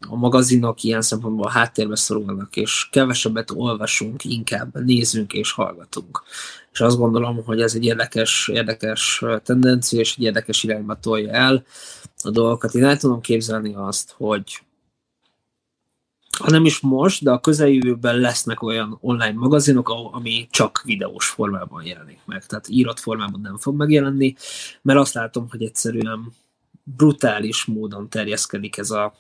a 0.08 0.16
magazinok 0.16 0.84
ilyen 0.84 1.02
szempontból 1.02 1.50
háttérbe 1.50 1.96
szorulnak, 1.96 2.56
és 2.56 2.88
kevesebbet 2.92 3.52
olvasunk, 3.52 4.24
inkább 4.24 4.84
nézünk 4.84 5.34
és 5.34 5.52
hallgatunk 5.52 6.24
és 6.72 6.80
azt 6.80 6.98
gondolom, 6.98 7.44
hogy 7.44 7.62
ez 7.62 7.76
egy 7.76 7.86
érdekes, 7.86 8.50
érdekes 8.54 9.24
tendencia, 9.44 10.00
és 10.00 10.16
egy 10.18 10.24
érdekes 10.24 10.64
irányba 10.64 11.00
tolja 11.00 11.32
el 11.32 11.64
a 12.24 12.30
dolgokat. 12.30 12.74
Én 12.74 12.84
el 12.84 12.98
tudom 12.98 13.22
képzelni 13.22 13.74
azt, 13.76 14.14
hogy 14.18 14.64
ha 16.40 16.50
nem 16.50 16.66
is 16.66 16.80
most, 16.80 17.24
de 17.24 17.32
a 17.32 17.40
közeljövőben 17.40 18.16
lesznek 18.16 18.64
olyan 18.64 18.98
online 19.02 19.34
magazinok, 19.34 19.90
ami 19.90 20.48
csak 20.52 20.82
videós 20.86 21.28
formában 21.28 21.86
jelenik 21.86 22.20
meg. 22.26 22.46
Tehát 22.46 22.68
írott 22.68 23.00
formában 23.00 23.42
nem 23.42 23.58
fog 23.58 23.76
megjelenni, 23.76 24.36
mert 24.82 25.00
azt 25.00 25.14
látom, 25.14 25.50
hogy 25.50 25.64
egyszerűen 25.64 26.34
brutális 26.84 27.66
módon 27.66 28.10
terjeszkedik 28.10 28.78
ez 28.78 28.92
a, 28.92 29.14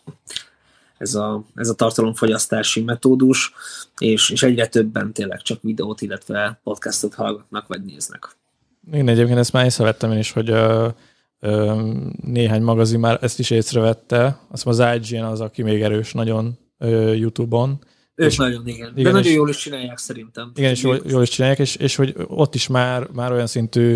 ez 1.02 1.16
a, 1.16 1.44
ez 1.56 1.70
a 1.70 1.74
tartalomfogyasztási 1.74 2.82
metódus, 2.82 3.54
és, 3.98 4.30
és 4.30 4.44
egyre 4.44 4.68
többen 4.68 5.14
tényleg 5.14 5.42
csak 5.42 5.62
videót, 5.62 6.02
illetve 6.02 6.60
podcastot 6.64 7.14
hallgatnak 7.14 7.68
vagy 7.68 7.84
néznek. 7.84 8.38
Én 8.92 9.08
egyébként 9.08 9.38
ezt 9.38 9.54
már 9.54 9.66
észrevettem 9.66 10.12
én 10.12 10.18
is, 10.18 10.32
hogy 10.32 10.50
ö, 10.50 10.88
ö, 11.40 11.82
néhány 12.22 12.62
magazin 12.62 13.00
már 13.00 13.18
ezt 13.22 13.40
is 13.40 13.50
észrevette. 13.50 14.40
Azt 14.52 14.68
az 14.68 14.84
IGN 14.96 15.24
az, 15.24 15.42
aki 15.42 15.62
még 15.62 15.82
erős 15.82 16.14
nagyon 16.14 16.58
ö, 16.78 17.14
YouTube-on. 17.14 17.80
Ők 18.16 18.28
és, 18.28 18.38
nagyon, 18.38 18.68
igen. 18.68 18.92
igen 18.96 19.04
De 19.04 19.12
nagyon 19.12 19.32
jól 19.34 19.50
is 19.50 19.58
csinálják 19.58 19.98
szerintem. 19.98 20.52
Igen, 20.56 20.72
és 20.72 20.84
jól, 20.84 21.02
jól 21.08 21.22
is 21.22 21.30
csinálják, 21.30 21.60
és, 21.60 21.76
és 21.76 21.96
hogy 21.96 22.16
ott 22.28 22.56
is 22.56 22.68
már, 22.68 23.08
már 23.14 23.32
olyan 23.32 23.48
szintű 23.48 23.96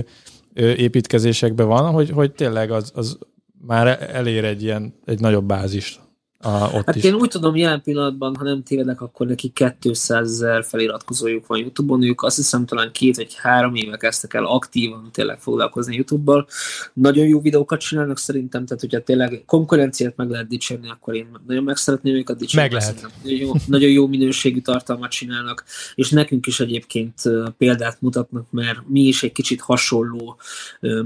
építkezésekben 0.53 1.67
van, 1.67 1.91
hogy, 1.91 2.09
hogy 2.09 2.31
tényleg 2.31 2.71
az, 2.71 2.91
az 2.95 3.17
már 3.61 4.09
elér 4.13 4.43
egy 4.43 4.63
ilyen, 4.63 4.99
egy 5.05 5.19
nagyobb 5.19 5.45
bázist 5.45 6.03
a, 6.45 6.69
ott 6.73 6.85
hát 6.85 6.95
is. 6.95 7.03
én 7.03 7.13
úgy 7.13 7.29
tudom, 7.29 7.55
jelen 7.55 7.81
pillanatban, 7.81 8.35
ha 8.35 8.43
nem 8.43 8.63
tévedek, 8.63 9.01
akkor 9.01 9.27
neki 9.27 9.53
200 9.79 10.31
ezer 10.31 10.65
feliratkozójuk 10.65 11.47
van 11.47 11.59
YouTube-on, 11.59 12.03
ők 12.03 12.23
azt 12.23 12.35
hiszem 12.35 12.65
talán 12.65 12.91
két 12.91 13.15
vagy 13.15 13.35
három 13.35 13.75
éve 13.75 13.97
kezdtek 13.97 14.33
el 14.33 14.45
aktívan 14.45 15.09
tényleg 15.11 15.39
foglalkozni 15.39 15.95
YouTube-bal. 15.95 16.47
Nagyon 16.93 17.27
jó 17.27 17.41
videókat 17.41 17.79
csinálnak 17.79 18.17
szerintem, 18.17 18.65
tehát 18.65 18.81
hogyha 18.81 18.99
tényleg 18.99 19.43
konkurenciát 19.45 20.15
meg 20.15 20.29
lehet 20.29 20.47
dicsérni, 20.47 20.89
akkor 20.89 21.15
én 21.15 21.27
nagyon 21.47 21.63
meg 21.63 21.75
szeretném 21.75 22.15
őket 22.15 22.37
dicsérni. 22.37 22.69
Meg 22.69 22.81
lehet. 22.81 23.07
Nagyon 23.23 23.39
jó, 23.39 23.51
nagyon 23.67 23.89
jó 23.89 24.07
minőségű 24.07 24.59
tartalmat 24.59 25.09
csinálnak, 25.09 25.63
és 25.95 26.09
nekünk 26.09 26.47
is 26.47 26.59
egyébként 26.59 27.21
példát 27.57 28.01
mutatnak, 28.01 28.51
mert 28.51 28.79
mi 28.87 29.01
is 29.01 29.23
egy 29.23 29.31
kicsit 29.31 29.61
hasonló 29.61 30.37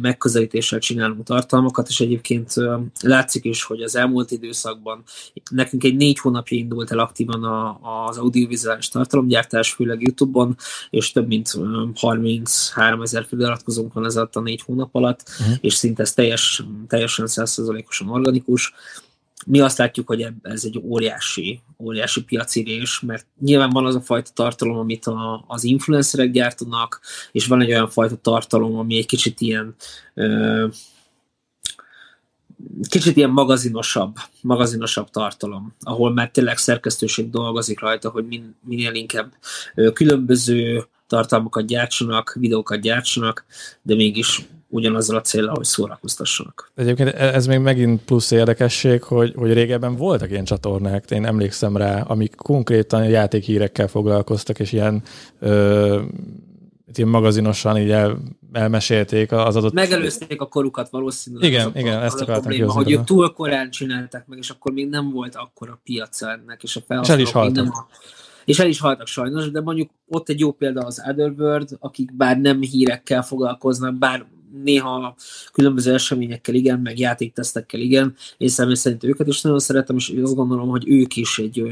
megközelítéssel 0.01 0.79
csinálunk 0.79 1.23
tartalmakat, 1.23 1.87
és 1.89 1.99
egyébként 1.99 2.53
látszik 3.01 3.45
is, 3.45 3.63
hogy 3.63 3.81
az 3.81 3.95
elmúlt 3.95 4.31
időszakban 4.31 5.03
nekünk 5.51 5.83
egy 5.83 5.95
négy 5.95 6.19
hónapja 6.19 6.57
indult 6.57 6.91
el 6.91 6.99
aktívan 6.99 7.43
a, 7.43 7.79
az 8.07 8.17
audiovizuális 8.17 8.89
tartalomgyártás, 8.89 9.71
főleg 9.71 10.01
YouTube-on, 10.01 10.55
és 10.89 11.11
több 11.11 11.27
mint 11.27 11.51
33 11.95 13.01
ezer 13.01 13.25
feliratkozónk 13.29 13.93
van 13.93 14.05
ez 14.05 14.15
alatt 14.15 14.35
a 14.35 14.41
négy 14.41 14.61
hónap 14.61 14.95
alatt, 14.95 15.23
uh-huh. 15.39 15.55
és 15.61 15.73
szinte 15.73 16.01
ez 16.01 16.13
teljes, 16.13 16.63
teljesen 16.87 17.27
százszerzalékosan 17.27 18.09
organikus. 18.09 18.73
Mi 19.45 19.59
azt 19.59 19.77
látjuk, 19.77 20.07
hogy 20.07 20.27
ez 20.41 20.65
egy 20.65 20.81
óriási, 20.83 21.61
óriási 21.77 22.23
piacirés, 22.23 22.99
mert 22.99 23.25
nyilván 23.39 23.69
van 23.69 23.85
az 23.85 23.95
a 23.95 24.01
fajta 24.01 24.29
tartalom, 24.33 24.77
amit 24.77 25.05
a, 25.05 25.43
az 25.47 25.63
influencerek 25.63 26.31
gyártanak, 26.31 27.01
és 27.31 27.47
van 27.47 27.61
egy 27.61 27.69
olyan 27.69 27.89
fajta 27.89 28.15
tartalom, 28.15 28.77
ami 28.77 28.97
egy 28.97 29.05
kicsit 29.05 29.41
ilyen 29.41 29.75
ö, 30.13 30.67
kicsit 32.89 33.17
ilyen 33.17 33.29
magazinosabb, 33.29 34.15
magazinosabb 34.41 35.09
tartalom, 35.09 35.73
ahol 35.81 36.13
már 36.13 36.29
tényleg 36.29 36.57
szerkesztőség 36.57 37.29
dolgozik 37.29 37.79
rajta, 37.79 38.09
hogy 38.09 38.27
min, 38.27 38.55
minél 38.65 38.93
inkább 38.93 39.33
különböző 39.93 40.85
tartalmakat 41.07 41.65
gyártsanak, 41.65 42.35
videókat 42.39 42.79
gyártsanak, 42.79 43.45
de 43.81 43.95
mégis 43.95 44.45
ugyanazzal 44.69 45.15
a 45.15 45.21
célral, 45.21 45.55
hogy 45.55 45.65
szórakoztassanak. 45.65 46.71
Egyébként 46.75 47.09
e- 47.09 47.33
ez 47.33 47.47
még 47.47 47.59
megint 47.59 48.01
plusz 48.01 48.31
érdekesség, 48.31 49.03
hogy, 49.03 49.33
hogy 49.35 49.53
régebben 49.53 49.95
voltak 49.95 50.29
ilyen 50.29 50.43
csatornák, 50.43 51.11
én 51.11 51.25
emlékszem 51.25 51.77
rá, 51.77 52.01
amik 52.01 52.35
konkrétan 52.35 53.09
játékhírekkel 53.09 53.87
foglalkoztak, 53.87 54.59
és 54.59 54.71
ilyen 54.71 55.03
ö, 55.39 56.01
ilyen 56.97 57.09
magazinosan 57.09 57.77
így 57.77 57.89
el, 57.89 58.17
elmesélték 58.51 59.31
az 59.31 59.55
adott... 59.55 59.73
Megelőzték 59.73 60.41
a 60.41 60.45
korukat 60.47 60.89
valószínűleg. 60.89 61.49
Igen, 61.49 61.71
igen, 61.75 62.01
ezt 62.01 62.21
akartam 62.21 62.43
probléma, 62.43 62.71
hogy 62.71 62.91
ők 62.91 63.03
túl 63.03 63.33
korán 63.33 63.69
csinálták 63.69 64.27
meg, 64.27 64.37
és 64.37 64.49
akkor 64.49 64.71
még 64.71 64.89
nem 64.89 65.11
volt 65.11 65.35
akkora 65.35 65.79
piaca 65.83 66.31
ennek, 66.31 66.63
és 66.63 66.75
a 66.75 66.81
felhasználók 66.87 67.33
még 67.33 67.51
nem 67.51 67.69
a, 67.71 67.87
és 68.45 68.59
el 68.59 68.67
is 68.67 68.79
haltak 68.79 69.07
sajnos, 69.07 69.51
de 69.51 69.61
mondjuk 69.61 69.89
ott 70.07 70.29
egy 70.29 70.39
jó 70.39 70.51
példa 70.51 70.81
az 70.81 71.03
Otherworld, 71.09 71.69
akik 71.79 72.15
bár 72.15 72.37
nem 72.37 72.61
hírekkel 72.61 73.23
foglalkoznak, 73.23 73.95
bár 73.95 74.25
néha 74.63 75.15
különböző 75.51 75.93
eseményekkel 75.93 76.55
igen, 76.55 76.79
meg 76.79 76.99
játéktesztekkel 76.99 77.79
igen, 77.79 78.15
és 78.37 78.51
személy 78.51 78.73
szerint 78.75 79.03
őket 79.03 79.27
is 79.27 79.41
nagyon 79.41 79.59
szeretem, 79.59 79.95
és 79.95 80.13
azt 80.23 80.35
gondolom, 80.35 80.69
hogy 80.69 80.89
ők 80.89 81.15
is 81.15 81.39
egy 81.39 81.59
ö, 81.59 81.69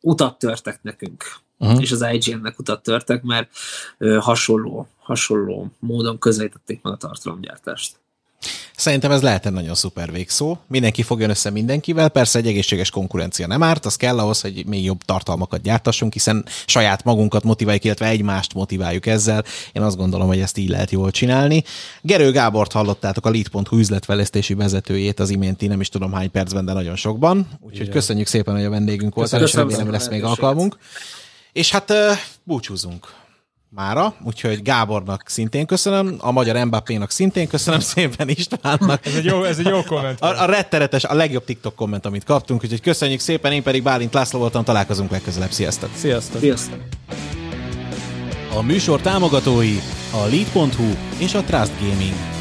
utat 0.00 0.38
törtek 0.38 0.78
nekünk. 0.82 1.24
Uh-huh. 1.58 1.82
és 1.82 1.92
az 1.92 2.06
IGN-nek 2.12 2.58
utat 2.58 2.82
törtek, 2.82 3.22
mert 3.22 3.50
ö, 3.98 4.18
hasonló, 4.20 4.88
hasonló 4.98 5.70
módon 5.78 6.18
közelítették 6.18 6.82
meg 6.82 6.92
a 6.92 6.96
tartalomgyártást. 6.96 7.96
Szerintem 8.76 9.10
ez 9.10 9.22
lehet 9.22 9.46
egy 9.46 9.52
nagyon 9.52 9.74
szuper 9.74 10.12
végszó. 10.12 10.56
Mindenki 10.66 11.02
fogjon 11.02 11.30
össze 11.30 11.50
mindenkivel, 11.50 12.08
persze 12.08 12.38
egy 12.38 12.46
egészséges 12.46 12.90
konkurencia 12.90 13.46
nem 13.46 13.62
árt, 13.62 13.86
az 13.86 13.96
kell 13.96 14.18
ahhoz, 14.18 14.40
hogy 14.40 14.66
még 14.66 14.84
jobb 14.84 15.02
tartalmakat 15.02 15.62
gyártassunk, 15.62 16.12
hiszen 16.12 16.44
saját 16.66 17.04
magunkat 17.04 17.42
motiváljuk, 17.42 17.84
illetve 17.84 18.06
egymást 18.06 18.54
motiváljuk 18.54 19.06
ezzel. 19.06 19.44
Én 19.72 19.82
azt 19.82 19.96
gondolom, 19.96 20.26
hogy 20.26 20.40
ezt 20.40 20.58
így 20.58 20.68
lehet 20.68 20.90
jól 20.90 21.10
csinálni. 21.10 21.64
Gerő 22.00 22.30
Gábort 22.30 22.72
hallottátok, 22.72 23.26
a 23.26 23.30
Lead.hu 23.30 23.78
üzletfejlesztési 23.78 24.54
vezetőjét 24.54 25.20
az 25.20 25.30
iménti, 25.30 25.66
nem 25.66 25.80
is 25.80 25.88
tudom 25.88 26.12
hány 26.12 26.30
percben, 26.30 26.64
de 26.64 26.72
nagyon 26.72 26.96
sokban. 26.96 27.48
Úgyhogy 27.60 27.80
Igen. 27.80 27.92
köszönjük 27.92 28.26
szépen, 28.26 28.54
hogy 28.54 28.64
a 28.64 28.70
vendégünk 28.70 29.14
volt, 29.14 29.32
és 29.32 29.54
remélem 29.54 29.90
lesz 29.90 30.08
még 30.08 30.24
alkalmunk. 30.24 30.76
És 31.56 31.70
hát 31.70 31.92
búcsúzunk 32.44 33.12
mára, 33.68 34.14
úgyhogy 34.24 34.62
Gábornak 34.62 35.28
szintén 35.28 35.66
köszönöm, 35.66 36.16
a 36.18 36.30
magyar 36.30 36.64
Mbappénak 36.64 37.10
szintén 37.10 37.48
köszönöm 37.48 37.80
szépen 37.94 38.28
Istvánnak. 38.28 39.06
ez 39.06 39.14
egy 39.14 39.24
jó, 39.24 39.44
ez 39.44 39.58
egy 39.58 39.66
jó 39.66 39.82
komment. 39.82 40.20
A, 40.20 40.42
a 40.42 40.44
retteretes, 40.44 41.04
a 41.04 41.14
legjobb 41.14 41.44
TikTok 41.44 41.74
komment, 41.74 42.06
amit 42.06 42.24
kaptunk, 42.24 42.62
úgyhogy 42.62 42.80
köszönjük 42.80 43.20
szépen, 43.20 43.52
én 43.52 43.62
pedig 43.62 43.82
Bálint 43.82 44.14
László 44.14 44.38
voltam, 44.38 44.64
találkozunk 44.64 45.10
legközelebb. 45.10 45.50
Sziasztok! 45.50 45.90
Sziasztok! 45.94 46.40
Sziasztok! 46.40 46.78
A 48.56 48.62
műsor 48.62 49.00
támogatói 49.00 49.78
a 50.12 50.24
Lead.hu 50.24 50.94
és 51.18 51.34
a 51.34 51.42
Trust 51.42 51.80
Gaming. 51.80 52.35